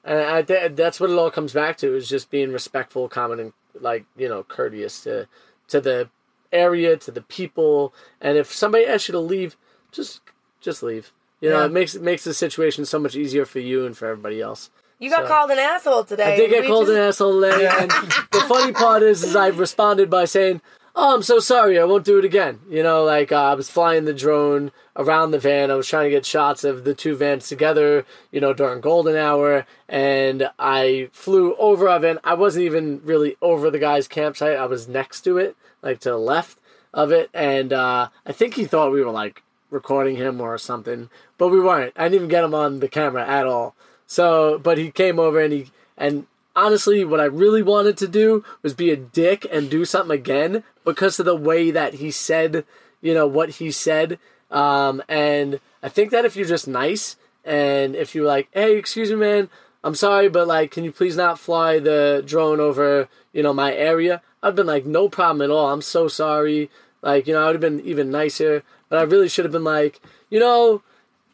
and 0.06 0.20
I 0.20 0.42
th- 0.42 0.74
that's 0.76 1.00
what 1.02 1.10
it 1.10 1.18
all 1.18 1.32
comes 1.32 1.52
back 1.52 1.78
to 1.80 1.94
is 1.96 2.08
just 2.08 2.30
being 2.32 2.54
respectful, 2.54 3.10
common, 3.10 3.40
and 3.40 3.54
like 3.82 4.06
you 4.16 4.30
know, 4.30 4.44
courteous 4.44 5.02
to 5.04 5.28
to 5.68 5.82
the 5.82 6.10
area, 6.54 6.96
to 6.98 7.12
the 7.12 7.22
people. 7.22 7.94
And 8.22 8.38
if 8.38 8.54
somebody 8.54 8.86
asks 8.86 9.10
you 9.10 9.12
to 9.14 9.20
leave, 9.20 9.58
just 9.92 10.22
just 10.62 10.82
leave. 10.82 11.12
You 11.42 11.50
know, 11.50 11.60
Yeah. 11.60 11.66
it 11.66 11.72
makes 11.72 11.96
it 11.96 12.02
makes 12.02 12.24
the 12.24 12.34
situation 12.34 12.86
so 12.86 13.00
much 13.00 13.16
easier 13.16 13.46
for 13.46 13.60
you 13.60 13.86
and 13.86 13.98
for 13.98 14.08
everybody 14.08 14.40
else. 14.42 14.70
You 15.00 15.10
got 15.10 15.24
So- 15.24 15.28
called 15.34 15.52
an 15.52 15.60
asshole 15.60 16.04
today. 16.04 16.34
I 16.34 16.38
did 16.38 16.50
get 16.50 16.66
called 16.68 16.88
just- 16.88 16.98
an 16.98 17.04
asshole 17.04 17.42
today, 17.42 17.68
and 17.80 17.90
the 17.90 18.46
funny 18.48 18.74
part 18.74 19.02
is, 19.02 19.24
is 19.24 19.36
I've 19.36 19.58
responded 19.60 20.10
by 20.10 20.26
saying, 20.26 20.62
"Oh, 20.96 21.16
I'm 21.16 21.24
so 21.24 21.40
sorry. 21.40 21.80
I 21.80 21.86
won't 21.86 22.04
do 22.04 22.18
it 22.20 22.26
again." 22.26 22.60
You 22.70 22.84
know, 22.84 23.06
like 23.06 23.32
uh, 23.32 23.42
I 23.42 23.54
was 23.54 23.70
flying 23.70 24.04
the 24.06 24.14
drone 24.14 24.72
around 24.98 25.32
the 25.32 25.40
van. 25.40 25.72
I 25.72 25.76
was 25.76 25.88
trying 25.88 26.04
to 26.06 26.10
get 26.10 26.26
shots 26.26 26.66
of 26.66 26.84
the 26.84 26.94
two 26.94 27.16
vans 27.16 27.48
together. 27.48 28.06
You 28.32 28.42
know, 28.42 28.54
during 28.54 28.82
golden 28.82 29.16
hour, 29.16 29.66
and 29.88 30.50
I 30.60 31.10
flew 31.14 31.56
over 31.56 31.88
a 31.88 31.98
van. 32.00 32.20
I 32.26 32.34
wasn't 32.34 32.66
even 32.66 33.02
really 33.06 33.38
over 33.42 33.72
the 33.72 33.80
guy's 33.80 34.08
campsite. 34.10 34.58
I 34.58 34.66
was 34.66 34.90
next 34.90 35.22
to 35.22 35.38
it, 35.38 35.56
like 35.82 36.02
to 36.02 36.10
the 36.10 36.18
left 36.18 36.58
of 36.94 37.12
it, 37.14 37.30
and 37.34 37.72
uh, 37.72 38.10
I 38.26 38.32
think 38.34 38.56
he 38.56 38.66
thought 38.66 38.92
we 38.92 39.02
were 39.02 39.12
like 39.12 39.44
recording 39.72 40.18
him 40.18 40.42
or 40.42 40.58
something, 40.58 41.10
but 41.38 41.48
we 41.50 41.60
weren't. 41.62 41.94
I 41.96 42.04
didn't 42.04 42.16
even 42.16 42.28
get 42.28 42.44
him 42.44 42.54
on 42.54 42.80
the 42.82 42.88
camera 42.90 43.26
at 43.26 43.46
all. 43.46 43.76
So, 44.10 44.58
but 44.58 44.80
he 44.80 44.90
came 44.90 45.20
over 45.20 45.40
and 45.40 45.54
he 45.54 45.68
and 45.96 46.26
honestly, 46.56 47.06
what 47.06 47.20
I 47.20 47.26
really 47.26 47.62
wanted 47.62 47.96
to 47.98 48.08
do 48.08 48.44
was 48.64 48.74
be 48.74 48.90
a 48.90 48.96
dick 48.96 49.46
and 49.52 49.70
do 49.70 49.86
something 49.86 50.18
again 50.18 50.64
because 50.84 51.20
of 51.20 51.28
the 51.28 51.36
way 51.36 51.70
that 51.70 51.96
he 51.96 52.10
said, 52.10 52.66
you 53.02 53.14
know, 53.14 53.28
what 53.28 53.50
he 53.52 53.70
said. 53.70 54.18
Um, 54.50 55.04
and 55.08 55.60
I 55.84 55.90
think 55.90 56.10
that 56.10 56.26
if 56.26 56.36
you're 56.36 56.48
just 56.48 56.68
nice 56.68 57.18
and 57.46 57.96
if 57.96 58.16
you're 58.16 58.26
like, 58.26 58.48
hey, 58.52 58.78
excuse 58.78 59.12
me, 59.12 59.18
man, 59.18 59.50
I'm 59.84 59.94
sorry, 59.94 60.28
but 60.28 60.48
like, 60.48 60.72
can 60.72 60.84
you 60.84 60.92
please 60.92 61.16
not 61.16 61.38
fly 61.38 61.78
the 61.78 62.24
drone 62.26 62.60
over, 62.60 63.10
you 63.32 63.44
know, 63.44 63.54
my 63.54 63.76
area? 63.76 64.24
I've 64.42 64.56
been 64.56 64.66
like, 64.66 64.88
no 64.88 65.08
problem 65.08 65.44
at 65.44 65.54
all. 65.54 65.72
I'm 65.72 65.84
so 65.84 66.08
sorry. 66.08 66.72
Like, 67.04 67.28
you 67.28 67.34
know, 67.34 67.44
I 67.44 67.46
would 67.46 67.62
have 67.62 67.62
been 67.62 67.82
even 67.82 68.10
nicer, 68.10 68.64
but 68.90 68.98
I 68.98 69.04
really 69.04 69.30
should 69.30 69.46
have 69.46 69.52
been 69.52 69.64
like, 69.64 70.02
you 70.32 70.40
know, 70.40 70.82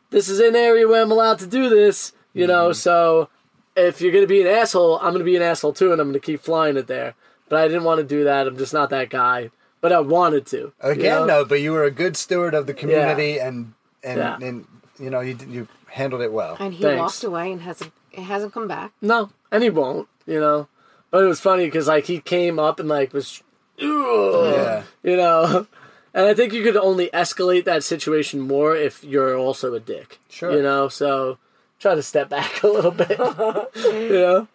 this 0.09 0.27
is 0.27 0.41
an 0.41 0.57
area 0.57 0.87
where 0.87 1.01
I'm 1.01 1.11
allowed 1.11 1.39
to 1.39 1.47
do 1.47 1.69
this, 1.69 2.11
you 2.35 2.45
know, 2.45 2.65
mm-hmm. 2.69 2.73
so 2.73 3.29
if 3.75 4.01
you're 4.01 4.11
gonna 4.13 4.27
be 4.27 4.41
an 4.41 4.47
asshole, 4.47 4.99
I'm 4.99 5.11
gonna 5.13 5.23
be 5.23 5.35
an 5.35 5.41
asshole 5.41 5.73
too, 5.73 5.91
and 5.91 5.99
I'm 5.99 6.09
gonna 6.09 6.19
keep 6.19 6.41
flying 6.41 6.77
it 6.77 6.85
there. 6.87 7.15
But 7.49 7.59
I 7.59 7.67
didn't 7.67 7.83
want 7.83 7.99
to 7.99 8.03
do 8.03 8.23
that. 8.25 8.45
I'm 8.47 8.57
just 8.57 8.73
not 8.73 8.89
that 8.91 9.09
guy. 9.09 9.49
But 9.81 9.91
I 9.91 9.99
wanted 9.99 10.45
to. 10.47 10.57
you 10.57 10.73
Again, 10.81 11.21
know? 11.21 11.25
no, 11.41 11.45
but 11.45 11.61
you 11.61 11.71
were 11.71 11.83
a 11.83 11.91
good 11.91 12.17
steward 12.17 12.53
of 12.55 12.65
the 12.65 12.73
community, 12.73 13.39
and 13.39 13.73
and 14.03 14.17
Yeah. 14.17 14.37
and 14.41 14.65
you 14.99 15.09
know 15.09 15.19
you 15.19 15.37
you 15.47 15.67
handled 15.87 16.21
it 16.21 16.31
well. 16.33 16.57
And 16.59 16.73
he 16.73 16.83
Thanks. 16.83 16.99
walked 16.99 17.23
away 17.23 17.51
and 17.51 17.61
hasn't 17.61 17.91
hasn't 18.15 18.53
come 18.53 18.67
back. 18.67 18.93
No, 19.01 19.29
and 19.51 19.61
he 19.63 19.69
won't. 19.69 20.07
You 20.25 20.39
know. 20.39 20.67
But 21.11 21.23
it 21.23 21.27
was 21.27 21.39
funny 21.39 21.65
because 21.65 21.87
like 21.87 22.05
he 22.05 22.19
came 22.19 22.57
up 22.59 22.79
and 22.79 22.89
like 22.89 23.13
was, 23.13 23.41
Yeah. 23.77 24.83
you 25.03 25.17
know. 25.17 25.67
And 26.15 26.25
I 26.25 26.33
think 26.33 26.53
you 26.53 26.63
could 26.63 26.77
only 26.77 27.09
escalate 27.09 27.65
that 27.65 27.83
situation 27.83 28.39
more 28.39 28.73
if 28.73 29.03
you're 29.03 29.37
also 29.37 29.73
a 29.73 29.81
dick. 29.81 30.17
Sure. 30.29 30.49
You 30.55 30.61
know, 30.63 30.87
so 30.87 31.37
try 31.79 31.95
to 31.95 32.03
step 32.03 32.29
back 32.29 32.63
a 32.63 32.67
little 32.67 32.91
bit. 32.91 33.17
you 33.75 34.09
know, 34.09 34.47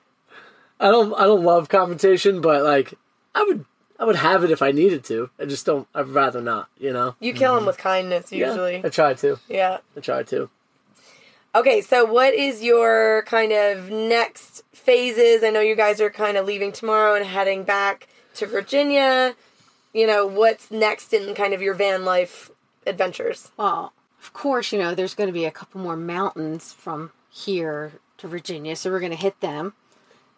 I 0.79 0.91
don't 0.91 1.14
I 1.14 1.25
don't 1.25 1.45
love 1.45 1.68
confrontation, 1.68 2.41
but 2.41 2.64
like 2.64 2.95
I 3.35 3.45
would 3.45 3.64
I 3.99 4.05
would 4.05 4.16
have 4.16 4.45
it 4.45 4.51
if 4.51 4.62
I 4.62 4.73
needed 4.73 5.05
to. 5.05 5.31
I 5.39 5.45
just 5.45 5.66
don't. 5.66 5.87
I'd 5.95 6.09
rather 6.09 6.41
not. 6.41 6.68
You 6.79 6.93
know. 6.93 7.16
You 7.21 7.35
kill 7.35 7.53
him 7.53 7.61
mm-hmm. 7.61 7.66
with 7.66 7.79
kindness 7.79 8.33
Yeah, 8.33 8.49
usually. 8.49 8.83
I 8.85 8.89
try 8.89 9.14
to. 9.14 9.39
Yeah. 9.49 9.79
I 9.97 10.01
try 10.01 10.23
to. 10.25 10.49
Okay, 11.53 11.81
so 11.81 12.05
what 12.05 12.33
is 12.33 12.62
your 12.62 13.25
kind 13.27 13.53
of 13.53 13.91
next 13.91 14.62
phases? 14.73 15.43
I 15.43 15.51
know 15.51 15.61
you 15.61 15.75
guys 15.75 16.01
are 16.01 16.09
kind 16.09 16.37
of 16.37 16.47
leaving 16.47 16.71
tomorrow 16.71 17.16
and 17.16 17.27
heading 17.27 17.64
back 17.64 18.07
to 18.35 18.47
Virginia. 18.47 19.35
You 19.93 20.07
know, 20.07 20.25
what's 20.27 20.71
next 20.71 21.12
in 21.12 21.35
kind 21.35 21.53
of 21.53 21.61
your 21.61 21.75
van 21.75 22.05
life 22.05 22.53
adventures? 22.87 23.51
Well, 23.57 23.93
of 24.21 24.33
course, 24.33 24.73
you 24.73 24.79
know, 24.79 24.95
there's 24.95 25.14
going 25.14 25.29
to 25.29 25.33
be 25.33 25.45
a 25.45 25.51
couple 25.51 25.81
more 25.81 25.97
mountains 25.97 26.73
from 26.73 27.12
here 27.31 27.93
to 28.18 28.29
Virginia, 28.29 28.77
so 28.77 28.91
we're 28.91 29.01
going 29.01 29.12
to 29.12 29.16
hit 29.18 29.41
them, 29.41 29.75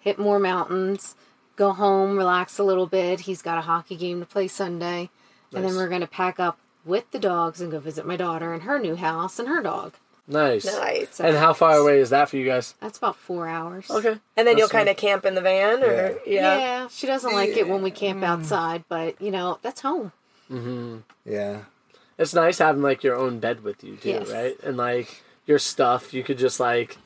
hit 0.00 0.18
more 0.18 0.38
mountains, 0.38 1.14
go 1.56 1.72
home, 1.72 2.16
relax 2.16 2.58
a 2.58 2.64
little 2.64 2.86
bit. 2.86 3.20
He's 3.20 3.42
got 3.42 3.58
a 3.58 3.62
hockey 3.62 3.96
game 3.96 4.20
to 4.20 4.26
play 4.26 4.48
Sunday, 4.48 5.10
and 5.54 5.64
then 5.64 5.74
we're 5.76 5.88
going 5.88 6.00
to 6.00 6.06
pack 6.06 6.38
up 6.40 6.58
with 6.84 7.10
the 7.10 7.18
dogs 7.18 7.60
and 7.60 7.70
go 7.70 7.78
visit 7.78 8.06
my 8.06 8.16
daughter 8.16 8.52
and 8.52 8.62
her 8.64 8.78
new 8.78 8.96
house 8.96 9.38
and 9.38 9.48
her 9.48 9.62
dog. 9.62 9.94
Nice. 10.28 10.64
Nice. 10.64 11.18
And 11.20 11.36
how 11.36 11.52
far 11.52 11.76
away 11.76 11.98
is 11.98 12.10
that 12.10 12.28
for 12.28 12.36
you 12.36 12.44
guys? 12.46 12.74
That's 12.80 12.98
about 12.98 13.16
four 13.16 13.48
hours. 13.48 13.90
Okay. 13.90 14.16
And 14.36 14.46
then 14.46 14.56
you'll 14.56 14.68
kind 14.68 14.88
of 14.88 14.96
camp 14.96 15.24
in 15.26 15.34
the 15.34 15.40
van, 15.40 15.82
or 15.82 16.16
Yeah. 16.24 16.58
yeah. 16.58 16.88
she 16.88 17.06
doesn't 17.08 17.32
like 17.32 17.56
it 17.56 17.68
when 17.68 17.82
we 17.82 17.90
camp 17.90 18.22
outside, 18.22 18.84
but 18.88 19.20
you 19.20 19.30
know 19.32 19.58
that's 19.62 19.80
home. 19.80 20.12
Mm-hmm. 20.50 20.98
Yeah, 21.24 21.62
It's 22.18 22.34
nice 22.34 22.58
having 22.58 22.82
like 22.82 23.02
your 23.02 23.16
own 23.16 23.38
bed 23.38 23.62
with 23.64 23.82
you 23.82 23.96
too, 23.96 24.10
Yes. 24.10 24.30
right? 24.30 24.56
And 24.62 24.76
like 24.76 25.22
your 25.46 25.58
stuff, 25.58 26.12
you 26.14 26.22
could 26.22 26.38
just 26.38 26.60
like 26.60 26.98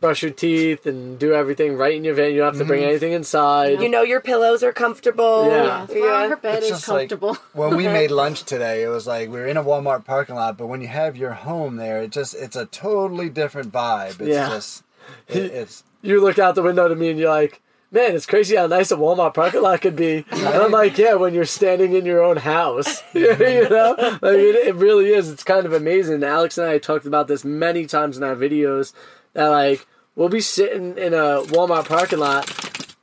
brush 0.00 0.20
your 0.22 0.32
teeth 0.32 0.84
and 0.84 1.16
do 1.18 1.32
everything 1.32 1.76
right 1.76 1.94
in 1.94 2.02
your 2.04 2.14
van. 2.14 2.32
You 2.32 2.38
don't 2.38 2.54
have 2.54 2.58
to 2.60 2.64
bring 2.64 2.80
mm-hmm. 2.80 2.90
anything 2.90 3.12
inside. 3.12 3.80
You 3.80 3.88
know 3.88 4.02
your 4.02 4.20
pillows 4.20 4.62
are 4.64 4.72
comfortable. 4.72 5.46
Yeah. 5.48 5.86
Yeah, 5.88 6.00
well, 6.00 6.28
her 6.30 6.36
bed 6.36 6.56
It's 6.58 6.66
is 6.66 6.70
just 6.72 6.88
like- 6.88 7.08
comfortable. 7.08 7.36
when 7.52 7.76
we 7.76 7.86
made 8.00 8.10
lunch 8.10 8.42
today, 8.42 8.82
it 8.82 8.88
was 8.88 9.06
like 9.06 9.28
we 9.30 9.36
were 9.38 9.46
in 9.46 9.56
a 9.56 9.62
Walmart 9.62 10.04
parking 10.04 10.34
lot, 10.34 10.58
but 10.58 10.66
when 10.66 10.80
you 10.80 10.88
have 10.88 11.16
your 11.16 11.32
home 11.32 11.76
there, 11.76 12.02
it 12.02 12.10
just 12.10 12.34
it's 12.34 12.56
a 12.56 12.66
totally 12.66 13.28
different 13.28 13.72
vibe. 13.72 14.20
It's 14.20 14.28
Yeah. 14.28 14.48
just 14.48 14.82
it, 15.28 15.36
it's 15.52 15.84
You 16.02 16.20
look 16.20 16.38
out 16.38 16.56
the 16.56 16.62
window 16.62 16.88
to 16.88 16.96
me 16.96 17.10
and 17.10 17.18
you're 17.18 17.30
like, 17.30 17.61
man, 17.92 18.14
it's 18.16 18.26
crazy 18.26 18.56
how 18.56 18.66
nice 18.66 18.90
a 18.90 18.96
Walmart 18.96 19.34
parking 19.34 19.62
lot 19.62 19.80
could 19.82 19.94
be. 19.94 20.24
And 20.30 20.46
I'm 20.48 20.70
like, 20.72 20.98
yeah, 20.98 21.14
when 21.14 21.34
you're 21.34 21.44
standing 21.44 21.92
in 21.92 22.04
your 22.06 22.22
own 22.24 22.38
house, 22.38 23.02
you 23.14 23.68
know, 23.68 23.94
like 23.98 24.38
it, 24.38 24.66
it 24.68 24.74
really 24.74 25.10
is. 25.10 25.30
It's 25.30 25.44
kind 25.44 25.66
of 25.66 25.72
amazing. 25.72 26.24
Alex 26.24 26.58
and 26.58 26.66
I 26.68 26.78
talked 26.78 27.06
about 27.06 27.28
this 27.28 27.44
many 27.44 27.86
times 27.86 28.16
in 28.16 28.22
our 28.24 28.34
videos 28.34 28.92
that 29.34 29.48
like 29.48 29.86
we'll 30.16 30.28
be 30.28 30.40
sitting 30.40 30.96
in 30.98 31.14
a 31.14 31.42
Walmart 31.52 31.86
parking 31.86 32.18
lot 32.18 32.50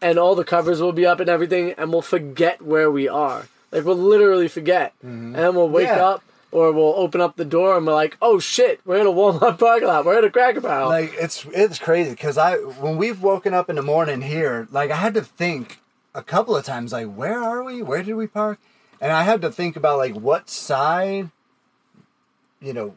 and 0.02 0.18
all 0.18 0.36
the 0.36 0.44
covers 0.44 0.82
will 0.82 0.94
be 0.94 1.06
up 1.06 1.20
and 1.20 1.30
everything, 1.30 1.74
and 1.78 1.92
we'll 1.92 2.02
forget 2.02 2.62
where 2.62 2.90
we 2.90 3.08
are. 3.08 3.48
Like 3.72 3.86
we'll 3.86 3.96
literally 3.96 4.48
forget, 4.48 4.94
mm-hmm. 5.00 5.28
and 5.28 5.36
then 5.36 5.56
we'll 5.56 5.70
wake 5.70 5.88
Yeah. 5.88 6.06
up. 6.06 6.24
Or 6.52 6.72
we'll 6.72 6.96
open 6.96 7.22
up 7.22 7.36
the 7.36 7.46
door 7.46 7.78
and 7.78 7.86
we're 7.86 7.94
like, 7.94 8.18
"Oh 8.22 8.40
shit, 8.40 8.82
we're 8.84 9.00
in 9.00 9.06
a 9.06 9.12
Walmart 9.12 9.60
parking 9.60 9.88
lot. 9.88 10.04
We're 10.04 10.18
in 10.18 10.26
a 10.26 10.32
Cracker 10.32 10.62
Barrel." 10.62 10.90
like 10.90 11.14
it's 11.20 11.46
it's 11.54 11.78
crazy 11.78 12.10
because 12.12 12.38
I 12.38 12.56
when 12.56 12.98
we've 12.98 13.22
woken 13.22 13.54
up 13.54 13.70
in 13.70 13.76
the 13.76 13.84
morning 13.84 14.22
here, 14.22 14.68
like 14.72 14.90
I 14.90 14.96
had 14.96 15.14
to 15.14 15.22
think 15.22 15.80
a 16.16 16.24
couple 16.24 16.56
of 16.56 16.66
times, 16.66 16.92
like 16.92 17.14
where 17.14 17.42
are 17.42 17.64
we? 17.64 17.84
Where 17.84 18.02
did 18.02 18.16
we 18.16 18.26
park? 18.26 18.60
And 19.00 19.12
I 19.12 19.24
had 19.24 19.42
to 19.44 19.52
think 19.52 19.76
about 19.76 19.98
like 20.00 20.16
what 20.16 20.50
side, 20.50 21.30
you 22.60 22.74
know, 22.74 22.96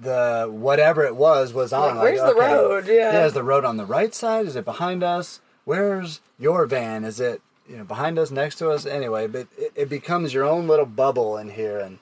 the 0.00 0.48
whatever 0.50 1.04
it 1.04 1.16
was 1.16 1.52
was 1.52 1.72
on. 1.72 1.96
Like, 1.96 2.04
where's 2.04 2.20
the 2.20 2.34
road? 2.34 2.86
Yeah. 2.86 3.12
Yeah, 3.12 3.26
is 3.26 3.32
the 3.32 3.42
road 3.42 3.64
on 3.64 3.76
the 3.76 3.86
right 3.86 4.14
side? 4.14 4.46
Is 4.46 4.56
it 4.56 4.64
behind 4.64 5.02
us? 5.02 5.40
Where's 5.64 6.20
your 6.38 6.66
van? 6.66 7.04
Is 7.04 7.20
it 7.20 7.42
you 7.68 7.76
know 7.76 7.84
behind 7.84 8.18
us, 8.18 8.30
next 8.30 8.56
to 8.56 8.70
us? 8.70 8.86
Anyway, 8.86 9.26
but 9.26 9.48
it, 9.58 9.72
it 9.74 9.88
becomes 9.88 10.32
your 10.32 10.44
own 10.44 10.66
little 10.66 10.86
bubble 10.86 11.36
in 11.36 11.50
here, 11.50 11.78
and 11.78 11.98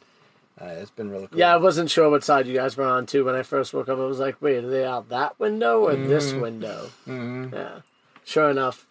uh, 0.61 0.67
it's 0.67 0.91
been 0.91 1.11
really 1.11 1.27
cool. 1.27 1.39
Yeah, 1.39 1.53
I 1.53 1.57
wasn't 1.57 1.91
sure 1.91 2.09
what 2.09 2.23
side 2.23 2.47
you 2.47 2.55
guys 2.55 2.77
were 2.77 2.85
on 2.85 3.07
too 3.07 3.25
when 3.25 3.35
I 3.35 3.43
first 3.43 3.75
woke 3.75 3.89
up. 3.89 3.99
I 3.99 4.05
was 4.05 4.21
like, 4.21 4.41
wait, 4.41 4.65
are 4.65 4.71
they 4.71 4.85
out 4.85 5.09
that 5.09 5.39
window 5.41 5.81
or 5.83 5.97
this 5.97 6.33
window? 6.33 6.91
Mm-hmm. 7.07 7.55
Yeah, 7.55 7.81
sure 8.25 8.51
enough. 8.51 8.87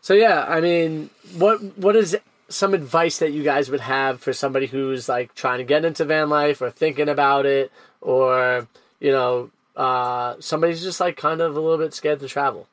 So 0.00 0.14
yeah, 0.14 0.44
I 0.48 0.60
mean, 0.60 1.10
what 1.36 1.62
what 1.78 1.96
is 1.96 2.16
some 2.48 2.74
advice 2.74 3.18
that 3.18 3.32
you 3.32 3.42
guys 3.42 3.70
would 3.70 3.80
have 3.80 4.20
for 4.20 4.32
somebody 4.32 4.66
who's 4.66 5.08
like 5.08 5.34
trying 5.34 5.58
to 5.58 5.64
get 5.64 5.84
into 5.84 6.04
van 6.04 6.28
life 6.28 6.60
or 6.60 6.70
thinking 6.70 7.08
about 7.08 7.46
it, 7.46 7.70
or 8.00 8.66
you 9.00 9.12
know, 9.12 9.50
uh, 9.76 10.34
somebody's 10.40 10.82
just 10.82 11.00
like 11.00 11.16
kind 11.16 11.40
of 11.40 11.56
a 11.56 11.60
little 11.60 11.78
bit 11.78 11.94
scared 11.94 12.20
to 12.20 12.28
travel? 12.28 12.66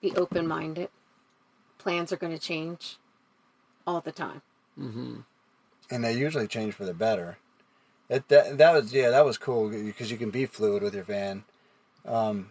Be 0.00 0.14
open 0.14 0.46
minded. 0.46 0.90
Plans 1.78 2.12
are 2.12 2.16
going 2.16 2.32
to 2.32 2.38
change 2.38 2.98
all 3.86 4.00
the 4.00 4.12
time. 4.12 4.42
And 5.90 6.04
they 6.04 6.12
usually 6.12 6.46
change 6.46 6.74
for 6.74 6.84
the 6.84 6.94
better. 6.94 7.38
That 8.08 8.28
that, 8.28 8.58
that 8.58 8.72
was 8.72 8.92
yeah, 8.92 9.10
that 9.10 9.24
was 9.24 9.38
cool 9.38 9.68
because 9.68 10.10
you 10.10 10.16
can 10.16 10.30
be 10.30 10.46
fluid 10.46 10.82
with 10.82 10.94
your 10.94 11.04
van. 11.04 11.44
Um, 12.06 12.50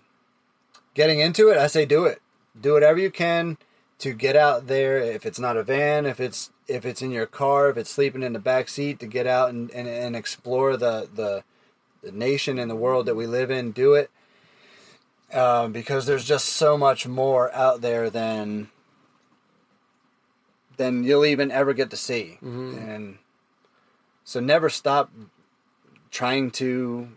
getting 0.94 1.20
into 1.20 1.50
it, 1.50 1.58
I 1.58 1.68
say 1.68 1.86
do 1.86 2.06
it. 2.06 2.22
Do 2.60 2.74
whatever 2.74 3.00
you 3.00 3.12
can 3.12 3.58
to 4.00 4.14
get 4.14 4.36
out 4.36 4.68
there. 4.68 5.00
If 5.00 5.26
it's 5.26 5.40
not 5.40 5.58
a 5.58 5.64
van, 5.64 6.06
if 6.06 6.20
it's 6.20 6.52
if 6.68 6.86
it's 6.86 7.02
in 7.02 7.12
your 7.12 7.26
car, 7.26 7.70
if 7.70 7.78
it's 7.78 7.90
sleeping 7.90 8.24
in 8.24 8.34
the 8.34 8.40
back 8.40 8.70
seat, 8.70 9.00
to 9.00 9.08
get 9.08 9.26
out 9.26 9.50
and, 9.50 9.72
and, 9.72 9.88
and 9.88 10.16
explore 10.16 10.78
the, 10.78 11.08
the 11.14 11.44
the 12.04 12.12
nation 12.12 12.60
and 12.60 12.70
the 12.70 12.76
world 12.76 13.06
that 13.06 13.16
we 13.16 13.26
live 13.26 13.50
in. 13.50 13.72
Do 13.72 13.94
it 13.94 14.12
um, 15.34 15.72
because 15.72 16.06
there's 16.06 16.26
just 16.26 16.46
so 16.46 16.78
much 16.78 17.08
more 17.08 17.54
out 17.54 17.82
there 17.82 18.10
than 18.10 18.70
than 20.78 21.04
you'll 21.04 21.26
even 21.26 21.52
ever 21.52 21.74
get 21.74 21.90
to 21.90 21.98
see. 21.98 22.38
And 22.78 23.18
so 24.28 24.42
never 24.42 24.68
stop 24.68 25.10
trying 26.12 26.52
to 26.52 27.08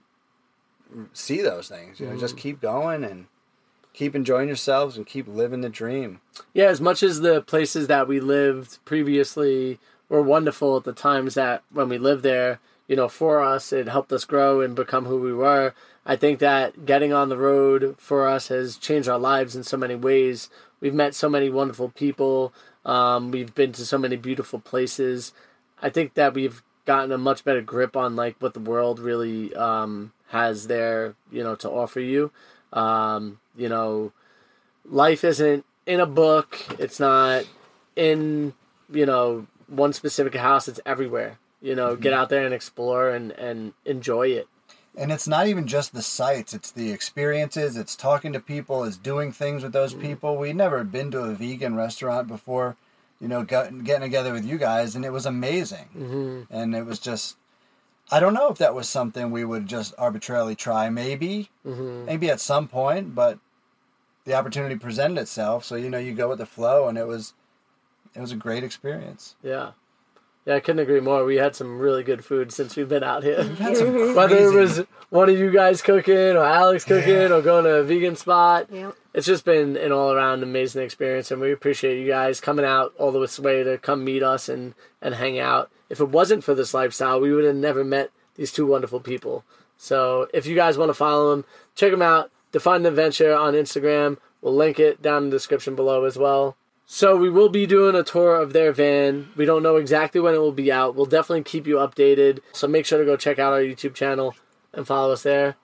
see 1.12 1.42
those 1.42 1.68
things. 1.68 1.98
You 1.98 2.06
know, 2.06 2.16
just 2.16 2.36
keep 2.36 2.60
going 2.60 3.02
and 3.02 3.26
keep 3.92 4.14
enjoying 4.14 4.46
yourselves 4.46 4.96
and 4.96 5.04
keep 5.04 5.26
living 5.26 5.60
the 5.60 5.68
dream. 5.68 6.20
Yeah, 6.54 6.66
as 6.66 6.80
much 6.80 7.02
as 7.02 7.18
the 7.20 7.42
places 7.42 7.88
that 7.88 8.06
we 8.06 8.20
lived 8.20 8.78
previously 8.84 9.80
were 10.08 10.22
wonderful 10.22 10.76
at 10.76 10.84
the 10.84 10.92
times 10.92 11.34
that 11.34 11.64
when 11.72 11.88
we 11.88 11.98
lived 11.98 12.22
there, 12.22 12.60
you 12.86 12.94
know, 12.94 13.08
for 13.08 13.42
us, 13.42 13.72
it 13.72 13.88
helped 13.88 14.12
us 14.12 14.24
grow 14.24 14.60
and 14.60 14.76
become 14.76 15.06
who 15.06 15.18
we 15.18 15.32
were. 15.32 15.74
I 16.06 16.14
think 16.14 16.38
that 16.38 16.86
getting 16.86 17.12
on 17.12 17.28
the 17.28 17.36
road 17.36 17.96
for 17.98 18.28
us 18.28 18.46
has 18.48 18.76
changed 18.76 19.08
our 19.08 19.18
lives 19.18 19.56
in 19.56 19.64
so 19.64 19.76
many 19.76 19.96
ways. 19.96 20.48
We've 20.80 20.94
met 20.94 21.16
so 21.16 21.28
many 21.28 21.50
wonderful 21.50 21.88
people. 21.88 22.52
Um, 22.84 23.32
we've 23.32 23.52
been 23.52 23.72
to 23.72 23.84
so 23.84 23.98
many 23.98 24.14
beautiful 24.14 24.60
places. 24.60 25.32
I 25.82 25.90
think 25.90 26.14
that 26.14 26.34
we've 26.34 26.62
gotten 26.84 27.12
a 27.12 27.18
much 27.18 27.44
better 27.44 27.60
grip 27.60 27.96
on 27.96 28.16
like 28.16 28.36
what 28.38 28.54
the 28.54 28.60
world 28.60 28.98
really 28.98 29.54
um, 29.54 30.12
has 30.28 30.66
there, 30.66 31.14
you 31.30 31.42
know, 31.42 31.54
to 31.56 31.70
offer 31.70 32.00
you. 32.00 32.30
Um, 32.72 33.40
you 33.56 33.68
know, 33.68 34.12
life 34.84 35.24
isn't 35.24 35.64
in 35.86 36.00
a 36.00 36.06
book. 36.06 36.58
It's 36.78 37.00
not 37.00 37.44
in 37.96 38.54
you 38.92 39.06
know 39.06 39.46
one 39.66 39.92
specific 39.92 40.34
house. 40.34 40.68
It's 40.68 40.80
everywhere. 40.86 41.38
You 41.62 41.74
know, 41.74 41.94
get 41.96 42.12
out 42.12 42.28
there 42.30 42.44
and 42.44 42.54
explore 42.54 43.10
and 43.10 43.32
and 43.32 43.74
enjoy 43.84 44.28
it. 44.28 44.48
And 44.96 45.12
it's 45.12 45.28
not 45.28 45.46
even 45.46 45.66
just 45.66 45.94
the 45.94 46.02
sights, 46.02 46.52
it's 46.52 46.72
the 46.72 46.90
experiences, 46.90 47.76
it's 47.76 47.94
talking 47.94 48.32
to 48.32 48.40
people, 48.40 48.82
it's 48.82 48.96
doing 48.96 49.30
things 49.30 49.62
with 49.62 49.72
those 49.72 49.94
people. 49.94 50.36
We'd 50.36 50.56
never 50.56 50.82
been 50.82 51.12
to 51.12 51.20
a 51.20 51.32
vegan 51.32 51.76
restaurant 51.76 52.26
before, 52.26 52.76
you 53.20 53.28
know, 53.28 53.44
getting 53.44 53.84
together 53.84 54.32
with 54.32 54.44
you 54.44 54.56
guys, 54.58 54.96
and 54.96 55.04
it 55.04 55.12
was 55.12 55.26
amazing. 55.26 55.88
Mm-hmm. 55.96 56.42
And 56.52 56.74
it 56.74 56.86
was 56.86 56.98
just, 56.98 57.36
I 58.10 58.18
don't 58.18 58.34
know 58.34 58.48
if 58.48 58.58
that 58.58 58.74
was 58.74 58.88
something 58.88 59.30
we 59.30 59.44
would 59.44 59.66
just 59.66 59.94
arbitrarily 59.98 60.54
try. 60.56 60.88
Maybe, 60.88 61.50
maybe 61.64 62.30
at 62.30 62.40
some 62.40 62.66
point, 62.66 63.14
but 63.14 63.38
the 64.24 64.34
opportunity 64.34 64.76
presented 64.76 65.20
itself. 65.20 65.64
So, 65.64 65.76
you 65.76 65.90
know, 65.90 65.98
you 65.98 66.14
go 66.14 66.28
with 66.28 66.38
the 66.38 66.46
flow, 66.46 66.88
and 66.88 66.96
it 66.96 67.06
was, 67.06 67.34
it 68.14 68.20
was 68.20 68.32
a 68.32 68.36
great 68.36 68.64
experience. 68.64 69.36
Yeah. 69.42 69.72
Yeah, 70.46 70.54
I 70.54 70.60
couldn't 70.60 70.80
agree 70.80 71.00
more. 71.00 71.26
We 71.26 71.36
had 71.36 71.54
some 71.54 71.78
really 71.78 72.02
good 72.02 72.24
food 72.24 72.50
since 72.50 72.74
we've 72.74 72.88
been 72.88 73.04
out 73.04 73.22
here. 73.22 73.44
Had 73.44 73.76
some 73.76 73.92
Whether 74.16 74.36
it 74.36 74.54
was 74.54 74.82
one 75.10 75.28
of 75.28 75.38
you 75.38 75.50
guys 75.50 75.82
cooking 75.82 76.14
or 76.14 76.44
Alex 76.44 76.84
cooking 76.84 77.30
or 77.30 77.42
going 77.42 77.64
to 77.64 77.74
a 77.74 77.84
vegan 77.84 78.16
spot, 78.16 78.68
Yep. 78.72 78.96
It's 79.12 79.26
just 79.26 79.44
been 79.44 79.76
an 79.76 79.92
all 79.92 80.12
around 80.12 80.42
amazing 80.42 80.82
experience, 80.82 81.30
and 81.30 81.40
we 81.40 81.52
appreciate 81.52 82.00
you 82.00 82.06
guys 82.06 82.40
coming 82.40 82.64
out 82.64 82.92
all 82.98 83.12
the 83.12 83.42
way 83.42 83.62
to 83.62 83.78
come 83.78 84.04
meet 84.04 84.22
us 84.22 84.48
and 84.48 84.74
and 85.02 85.14
hang 85.14 85.38
out. 85.38 85.70
If 85.88 86.00
it 86.00 86.08
wasn't 86.08 86.44
for 86.44 86.54
this 86.54 86.74
lifestyle, 86.74 87.20
we 87.20 87.32
would 87.32 87.44
have 87.44 87.56
never 87.56 87.82
met 87.84 88.10
these 88.36 88.52
two 88.52 88.66
wonderful 88.66 89.00
people. 89.00 89.44
So 89.76 90.28
if 90.32 90.46
you 90.46 90.54
guys 90.54 90.78
want 90.78 90.90
to 90.90 90.94
follow 90.94 91.30
them, 91.30 91.44
check 91.74 91.90
them 91.90 92.02
out. 92.02 92.30
Define 92.52 92.82
the 92.82 92.90
Adventure 92.90 93.34
on 93.34 93.54
Instagram. 93.54 94.18
We'll 94.42 94.54
link 94.54 94.78
it 94.78 95.02
down 95.02 95.24
in 95.24 95.30
the 95.30 95.36
description 95.36 95.74
below 95.74 96.04
as 96.04 96.16
well. 96.16 96.56
So 96.86 97.16
we 97.16 97.30
will 97.30 97.48
be 97.48 97.66
doing 97.66 97.94
a 97.94 98.02
tour 98.02 98.34
of 98.34 98.52
their 98.52 98.72
van. 98.72 99.28
We 99.36 99.44
don't 99.44 99.62
know 99.62 99.76
exactly 99.76 100.20
when 100.20 100.34
it 100.34 100.38
will 100.38 100.50
be 100.52 100.72
out. 100.72 100.96
We'll 100.96 101.06
definitely 101.06 101.44
keep 101.44 101.66
you 101.66 101.76
updated. 101.76 102.40
So 102.52 102.66
make 102.66 102.84
sure 102.84 102.98
to 102.98 103.04
go 103.04 103.16
check 103.16 103.38
out 103.38 103.52
our 103.52 103.60
YouTube 103.60 103.94
channel 103.94 104.34
and 104.72 104.86
follow 104.86 105.12
us 105.12 105.22
there. 105.22 105.56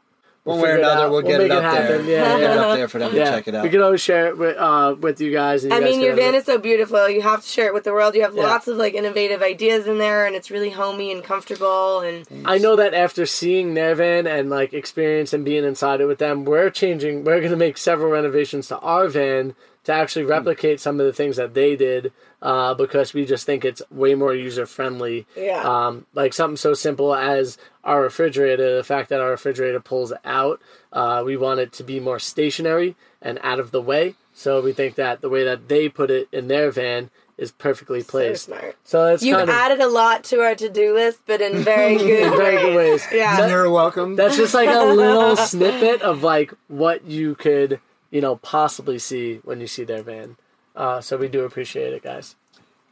One 0.46 0.60
way 0.60 0.70
or 0.70 0.76
another, 0.78 1.10
we'll, 1.10 1.22
We'll 1.22 1.22
get 1.22 1.38
make 1.38 1.50
it 1.50 1.54
it 1.56 1.64
up 1.64 1.72
there. 1.72 1.82
happen. 1.92 2.06
Yeah, 2.06 2.28
We'll 2.28 2.38
get 2.38 2.50
it 2.52 2.58
up 2.58 2.76
there 2.78 2.88
for 2.88 2.98
them 3.00 3.14
Yeah, 3.14 3.24
to 3.24 3.30
check 3.32 3.48
it 3.48 3.54
out. 3.56 3.64
we 3.64 3.68
can 3.70 3.82
always 3.82 4.00
share 4.00 4.28
it 4.28 4.38
with, 4.38 4.56
uh, 4.56 4.94
with 5.00 5.20
you 5.20 5.32
guys. 5.32 5.64
And 5.64 5.72
you 5.72 5.76
I 5.76 5.80
guys 5.80 5.90
mean, 5.90 6.00
your 6.00 6.14
van 6.14 6.34
it. 6.34 6.38
is 6.38 6.44
so 6.44 6.56
beautiful. 6.58 7.08
You 7.08 7.20
have 7.22 7.42
to 7.42 7.48
share 7.48 7.66
it 7.66 7.74
with 7.74 7.82
the 7.84 7.92
world. 7.92 8.14
You 8.14 8.22
have 8.22 8.34
Yeah. 8.36 8.44
lots 8.44 8.68
of 8.68 8.76
like 8.76 8.94
innovative 8.94 9.42
ideas 9.42 9.86
in 9.88 9.98
there, 9.98 10.24
and 10.24 10.36
it's 10.36 10.50
really 10.50 10.70
homey 10.70 11.10
and 11.12 11.22
comfortable. 11.24 12.00
And 12.00 12.26
I 12.44 12.58
know 12.58 12.76
that 12.76 12.94
after 12.94 13.26
seeing 13.26 13.74
their 13.74 13.94
van 13.96 14.26
and 14.26 14.48
like 14.48 14.72
experience 14.72 15.32
and 15.32 15.44
being 15.44 15.64
inside 15.64 16.00
it 16.00 16.06
with 16.06 16.18
them, 16.18 16.44
we're 16.44 16.70
changing. 16.70 17.24
We're 17.24 17.40
going 17.40 17.50
to 17.50 17.56
make 17.56 17.76
several 17.76 18.10
renovations 18.10 18.68
to 18.68 18.78
our 18.78 19.08
van 19.08 19.54
to 19.86 19.92
actually 19.92 20.24
replicate 20.24 20.80
some 20.80 21.00
of 21.00 21.06
the 21.06 21.12
things 21.12 21.36
that 21.36 21.54
they 21.54 21.76
did 21.76 22.12
uh, 22.42 22.74
because 22.74 23.14
we 23.14 23.24
just 23.24 23.46
think 23.46 23.64
it's 23.64 23.80
way 23.90 24.14
more 24.14 24.34
user 24.34 24.66
friendly. 24.66 25.26
Yeah. 25.36 25.62
Um, 25.62 26.06
like 26.12 26.34
something 26.34 26.56
so 26.56 26.74
simple 26.74 27.14
as 27.14 27.56
our 27.84 28.02
refrigerator. 28.02 28.76
The 28.76 28.84
fact 28.84 29.08
that 29.10 29.20
our 29.20 29.30
refrigerator 29.30 29.80
pulls 29.80 30.12
out, 30.24 30.60
uh, 30.92 31.22
we 31.24 31.36
want 31.36 31.60
it 31.60 31.72
to 31.74 31.84
be 31.84 32.00
more 32.00 32.18
stationary 32.18 32.96
and 33.22 33.38
out 33.42 33.60
of 33.60 33.70
the 33.70 33.80
way. 33.80 34.16
So 34.34 34.60
we 34.60 34.72
think 34.72 34.96
that 34.96 35.20
the 35.20 35.28
way 35.30 35.44
that 35.44 35.68
they 35.68 35.88
put 35.88 36.10
it 36.10 36.28
in 36.32 36.48
their 36.48 36.70
van 36.70 37.10
is 37.38 37.52
perfectly 37.52 38.00
so 38.00 38.10
placed. 38.10 38.46
smart. 38.46 38.76
So 38.82 39.06
it's 39.06 39.22
You've 39.22 39.38
kind 39.38 39.50
of 39.50 39.56
added 39.56 39.80
a 39.80 39.88
lot 39.88 40.24
to 40.24 40.40
our 40.40 40.54
to-do 40.54 40.94
list, 40.94 41.20
but 41.26 41.40
in 41.40 41.58
very 41.58 41.96
good, 41.98 42.36
very 42.36 42.56
good 42.56 42.76
ways. 42.76 43.06
Yeah. 43.12 43.46
You're 43.48 43.70
welcome. 43.70 44.16
That's 44.16 44.36
just 44.36 44.52
like 44.52 44.68
a 44.68 44.84
little 44.94 45.36
snippet 45.36 46.02
of 46.02 46.22
like 46.22 46.52
what 46.68 47.04
you 47.04 47.34
could, 47.34 47.80
you 48.16 48.22
know, 48.22 48.36
possibly 48.36 48.98
see 48.98 49.40
when 49.44 49.60
you 49.60 49.66
see 49.66 49.84
their 49.84 50.02
van. 50.02 50.38
Uh, 50.74 51.02
so 51.02 51.18
we 51.18 51.28
do 51.28 51.44
appreciate 51.44 51.92
it, 51.92 52.02
guys. 52.02 52.34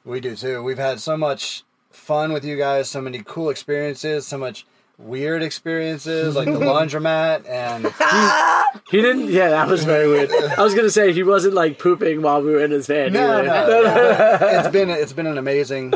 We 0.05 0.20
do 0.20 0.37
too. 0.37 0.62
We've 0.62 0.77
had 0.77 1.01
so 1.01 1.16
much 1.16 1.62
fun 1.91 2.35
with 2.35 2.45
you 2.45 2.59
guys, 2.59 2.91
so 2.91 3.01
many 3.01 3.22
cool 3.25 3.49
experiences, 3.49 4.27
so 4.27 4.37
much 4.37 4.66
weird 4.99 5.43
experiences 5.43 6.37
like 6.37 6.45
the 6.45 6.53
laundromat 6.72 7.49
and 7.49 7.87
He 8.91 9.01
didn't. 9.01 9.31
Yeah, 9.31 9.49
that 9.49 9.66
was 9.66 9.85
very 9.85 10.07
weird. 10.09 10.31
I 10.31 10.62
was 10.62 10.75
gonna 10.75 10.91
say 10.91 11.14
he 11.14 11.22
wasn't 11.22 11.55
like 11.55 11.79
pooping 11.79 12.20
while 12.20 12.43
we 12.43 12.51
were 12.51 12.62
in 12.62 12.70
his 12.70 12.87
van. 12.87 13.14
no, 13.14 13.39
either. 13.39 13.47
no, 13.47 14.39
it's 14.59 14.68
been 14.68 14.91
it's 14.91 15.14
been 15.14 15.27
an 15.27 15.39
amazing, 15.39 15.95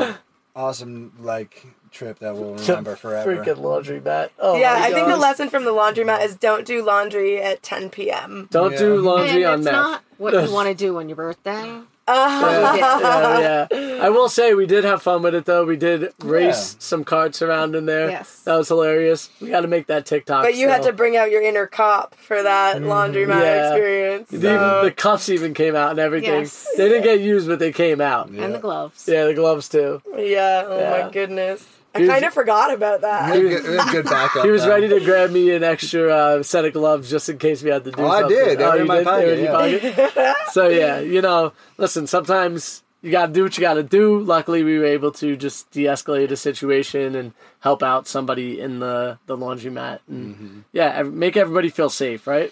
awesome 0.55 1.13
like 1.19 1.67
trip 1.91 2.19
that 2.19 2.35
we'll 2.35 2.55
remember 2.55 2.95
forever. 2.95 3.35
Freaking 3.35 3.57
laundry 3.59 3.99
mat. 3.99 4.31
Oh 4.39 4.55
Yeah, 4.57 4.75
I 4.77 4.91
think 4.91 5.07
the 5.07 5.17
lesson 5.17 5.49
from 5.49 5.65
the 5.65 5.71
laundromat 5.71 6.23
is 6.25 6.35
don't 6.35 6.65
do 6.65 6.83
laundry 6.83 7.41
at 7.41 7.61
10 7.63 7.89
p.m. 7.89 8.47
Don't 8.51 8.77
do 8.77 8.97
laundry 9.01 9.43
and 9.43 9.45
on 9.53 9.59
it's 9.59 9.65
meth. 9.65 9.73
not 9.73 10.03
what 10.17 10.33
you 10.33 10.51
want 10.53 10.67
to 10.69 10.75
do 10.75 10.97
on 10.97 11.09
your 11.09 11.15
birthday. 11.15 11.81
yeah, 12.09 13.67
yeah. 13.71 13.99
I 14.01 14.09
will 14.09 14.29
say 14.29 14.55
we 14.55 14.65
did 14.65 14.83
have 14.83 15.01
fun 15.03 15.21
with 15.21 15.35
it 15.35 15.45
though. 15.45 15.63
We 15.63 15.77
did 15.77 16.11
race 16.23 16.73
Yeah. 16.73 16.79
some 16.79 17.03
carts 17.03 17.41
around 17.43 17.75
in 17.75 17.85
there. 17.85 18.09
Yes. 18.09 18.41
that 18.43 18.55
was 18.55 18.67
hilarious. 18.67 19.29
We 19.39 19.49
got 19.49 19.61
to 19.61 19.67
make 19.67 19.85
that 19.87 20.07
TikTok. 20.07 20.43
But 20.43 20.55
you 20.55 20.69
had 20.69 20.81
to 20.83 20.91
bring 20.91 21.15
out 21.17 21.29
your 21.29 21.43
inner 21.43 21.67
cop 21.67 22.15
for 22.15 22.41
that 22.41 22.77
laundromat 22.77 23.27
Mm, 23.27 23.41
Yeah. 23.41 23.69
experience. 23.75 24.29
The, 24.31 24.39
so- 24.41 24.81
the 24.85 24.91
cuffs 24.91 25.29
even 25.29 25.53
came 25.53 25.75
out 25.75 25.91
and 25.91 25.99
everything. 25.99 26.31
Yes. 26.33 26.67
They 26.77 26.89
didn't 26.89 27.03
get 27.03 27.19
used, 27.19 27.47
but 27.47 27.59
they 27.59 27.71
came 27.71 28.01
out. 28.01 28.31
Yeah. 28.31 28.43
And 28.45 28.55
the 28.55 28.59
gloves. 28.59 29.07
Yeah, 29.07 29.25
the 29.25 29.35
gloves 29.35 29.69
too. 29.69 30.01
yeah, 30.17 30.63
oh 30.65 30.79
Yeah. 30.79 31.03
my 31.05 31.11
goodness. 31.11 31.63
I 32.03 32.07
kind 32.07 32.25
of 32.25 32.33
forgot 32.33 32.73
about 32.73 33.01
that. 33.01 33.33
Good, 33.33 33.63
good 33.91 34.05
backup. 34.05 34.43
He 34.45 34.51
was 34.51 34.63
though. 34.63 34.69
ready 34.69 34.87
to 34.89 34.99
grab 34.99 35.31
me 35.31 35.51
an 35.55 35.63
extra 35.63 36.09
uh, 36.09 36.43
set 36.43 36.65
of 36.65 36.73
gloves 36.73 37.09
just 37.09 37.29
in 37.29 37.37
case 37.37 37.61
we 37.63 37.69
had 37.69 37.83
to 37.85 37.91
do 37.91 38.01
Oh, 38.01 38.07
I 38.07 38.27
did. 38.27 38.59
They 38.59 38.65
were 38.65 38.73
in 38.75 38.81
you 38.81 38.85
my 38.85 38.97
did? 38.97 39.37
They 39.39 39.43
were 39.43 39.51
pocket, 39.51 40.15
pocket? 40.15 40.35
so 40.51 40.67
yeah, 40.67 40.99
you 40.99 41.21
know, 41.21 41.53
listen. 41.77 42.07
Sometimes 42.07 42.83
you 43.01 43.11
got 43.11 43.27
to 43.27 43.31
do 43.33 43.43
what 43.43 43.57
you 43.57 43.61
got 43.61 43.75
to 43.75 43.83
do. 43.83 44.19
Luckily, 44.19 44.63
we 44.63 44.77
were 44.77 44.85
able 44.85 45.11
to 45.13 45.37
just 45.37 45.71
de-escalate 45.71 46.31
a 46.31 46.35
situation 46.37 47.15
and 47.15 47.33
help 47.61 47.81
out 47.81 48.07
somebody 48.07 48.59
in 48.59 48.79
the 48.79 49.17
the 49.25 49.37
laundromat, 49.37 49.99
and 50.07 50.63
yeah, 50.71 51.01
make 51.03 51.37
everybody 51.37 51.69
feel 51.69 51.89
safe, 51.89 52.27
right? 52.27 52.51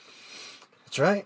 That's 0.85 0.99
right. 0.99 1.25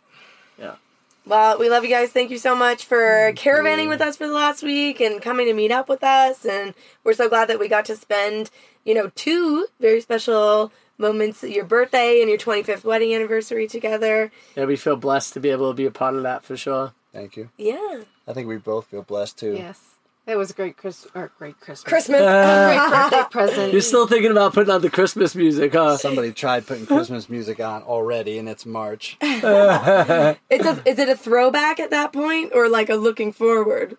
Yeah. 1.26 1.30
Well, 1.30 1.59
we 1.59 1.69
love 1.69 1.84
you 1.84 1.89
guys. 1.89 2.11
Thank 2.11 2.32
you 2.32 2.38
so 2.38 2.55
much 2.55 2.86
for 2.86 3.32
caravanning 3.36 3.89
with 3.89 4.01
us 4.01 4.17
for 4.17 4.28
the 4.28 4.34
last 4.34 4.63
week 4.63 4.99
and 4.99 5.22
coming 5.22 5.47
to 5.47 5.53
meet 5.53 5.72
up 5.72 5.88
with 5.88 6.03
us. 6.03 6.45
And 6.45 6.74
we're 7.03 7.13
so 7.13 7.30
glad 7.30 7.47
that 7.49 7.59
we 7.59 7.67
got 7.67 7.86
to 7.86 7.95
spend, 7.95 8.49
you 8.84 8.93
know, 8.93 9.11
two 9.15 9.67
very 9.80 10.01
special 10.01 10.72
moments 10.97 11.43
your 11.43 11.65
birthday 11.65 12.22
and 12.22 12.30
your 12.30 12.38
25th 12.38 12.84
wedding 12.84 13.13
anniversary 13.13 13.67
together. 13.67 14.32
Yeah, 14.55 14.65
we 14.65 14.76
feel 14.76 14.95
blessed 14.95 15.34
to 15.34 15.39
be 15.39 15.49
able 15.49 15.69
to 15.72 15.76
be 15.76 15.86
a 15.86 15.91
part 15.91 16.15
of 16.15 16.24
that 16.24 16.43
for 16.43 16.55
sure. 16.55 16.93
Thank 17.11 17.36
you. 17.36 17.49
Yeah. 17.57 18.01
I 18.28 18.34
think 18.34 18.47
we 18.47 18.57
both 18.57 18.88
feel 18.88 19.01
blessed 19.01 19.39
too. 19.39 19.55
Yes. 19.55 19.90
That 20.26 20.38
was 20.38 20.51
a 20.51 20.53
great 20.53 20.78
Christmas 20.78 21.11
or 21.15 21.32
great 21.38 21.59
Christmas. 21.59 21.89
Christmas. 21.89 22.22
Uh, 22.22 22.26
oh, 22.30 23.09
great 23.09 23.11
birthday 23.11 23.30
present. 23.32 23.74
You're 23.74 23.82
still 23.82 24.07
thinking 24.07 24.32
about 24.32 24.53
putting 24.53 24.72
on 24.72 24.82
the 24.82 24.89
Christmas 24.89 25.34
music, 25.36 25.74
huh? 25.74 25.97
Somebody 25.97 26.32
tried 26.32 26.67
putting 26.67 26.86
Christmas 26.86 27.28
music 27.30 27.59
on 27.59 27.82
already, 27.82 28.38
and 28.38 28.47
it's 28.47 28.65
March. 28.65 29.17
it's 29.22 30.65
a, 30.65 30.82
is 30.86 30.99
it 30.99 31.09
a 31.09 31.15
throwback 31.15 31.80
at 31.80 31.89
that 31.89 32.13
point 32.13 32.51
or 32.53 32.69
like 32.69 32.89
a 32.89 32.95
looking 32.95 33.32
forward? 33.32 33.97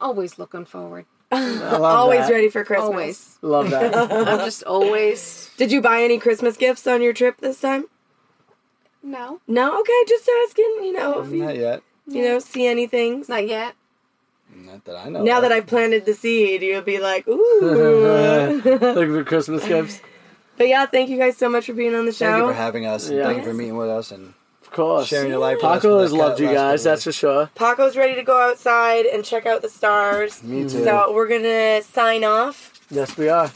always 0.00 0.38
looking 0.38 0.64
forward. 0.64 1.06
Always 1.32 2.26
that. 2.26 2.30
ready 2.30 2.48
for 2.48 2.64
Christmas. 2.64 2.86
Always. 2.88 3.38
Love 3.42 3.70
that. 3.70 3.94
I'm 4.12 4.38
just 4.40 4.62
always 4.64 5.50
Did 5.56 5.72
you 5.72 5.80
buy 5.80 6.02
any 6.02 6.18
Christmas 6.18 6.56
gifts 6.56 6.86
on 6.86 7.02
your 7.02 7.12
trip 7.12 7.38
this 7.38 7.60
time? 7.60 7.86
no, 9.02 9.40
No? 9.48 9.80
Okay, 9.80 10.04
just 10.06 10.28
asking, 10.44 10.80
you 10.82 10.92
know, 10.92 11.20
if 11.20 11.32
you, 11.32 11.44
Not 11.44 11.56
yet. 11.56 11.82
you 12.06 12.22
know, 12.22 12.38
see 12.38 12.66
anything. 12.66 13.24
not 13.28 13.46
yet. 13.48 13.74
Not 14.64 14.84
that 14.86 14.96
I 14.96 15.08
know. 15.08 15.22
Now 15.22 15.36
of. 15.36 15.42
that 15.42 15.52
I've 15.52 15.66
planted 15.66 16.06
the 16.06 16.14
seed, 16.14 16.62
you'll 16.62 16.82
be 16.82 16.98
like, 16.98 17.26
ooh. 17.28 17.60
Looking 18.64 19.12
for 19.12 19.24
Christmas 19.24 19.64
gifts, 19.68 20.00
but 20.56 20.68
yeah, 20.68 20.86
thank 20.86 21.10
you 21.10 21.18
guys 21.18 21.36
so 21.36 21.48
much 21.48 21.66
for 21.66 21.74
being 21.74 21.94
on 21.94 22.06
the 22.06 22.12
show. 22.12 22.26
Thank 22.30 22.42
you 22.42 22.48
for 22.48 22.54
having 22.54 22.86
us, 22.86 23.08
and 23.08 23.18
Yeah. 23.18 23.24
thank 23.24 23.38
you 23.38 23.44
for 23.44 23.54
meeting 23.54 23.76
with 23.76 23.90
us, 23.90 24.10
and 24.10 24.34
of 24.62 24.70
course. 24.70 25.06
sharing 25.08 25.30
your 25.30 25.38
life. 25.38 25.56
with 25.56 25.64
us 25.64 25.82
Paco 25.82 26.00
has 26.00 26.12
loved 26.12 26.40
you 26.40 26.46
guys, 26.52 26.84
that's 26.84 27.04
for 27.04 27.12
sure. 27.12 27.50
Paco's 27.54 27.96
ready 27.96 28.14
to 28.14 28.22
go 28.22 28.40
outside 28.40 29.06
and 29.06 29.24
check 29.24 29.46
out 29.46 29.62
the 29.62 29.68
stars. 29.68 30.42
Me 30.42 30.62
too. 30.62 30.84
So 30.84 31.12
we're 31.12 31.28
gonna 31.28 31.82
sign 31.82 32.24
off. 32.24 32.72
Yes, 32.90 33.16
we 33.16 33.28
are. 33.28 33.50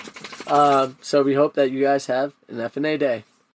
Um, 0.46 0.96
so 1.00 1.22
we 1.22 1.34
hope 1.34 1.54
that 1.54 1.70
you 1.70 1.82
guys 1.82 2.06
have 2.06 2.32
an 2.48 2.56
FNA 2.56 2.98
day. 2.98 3.24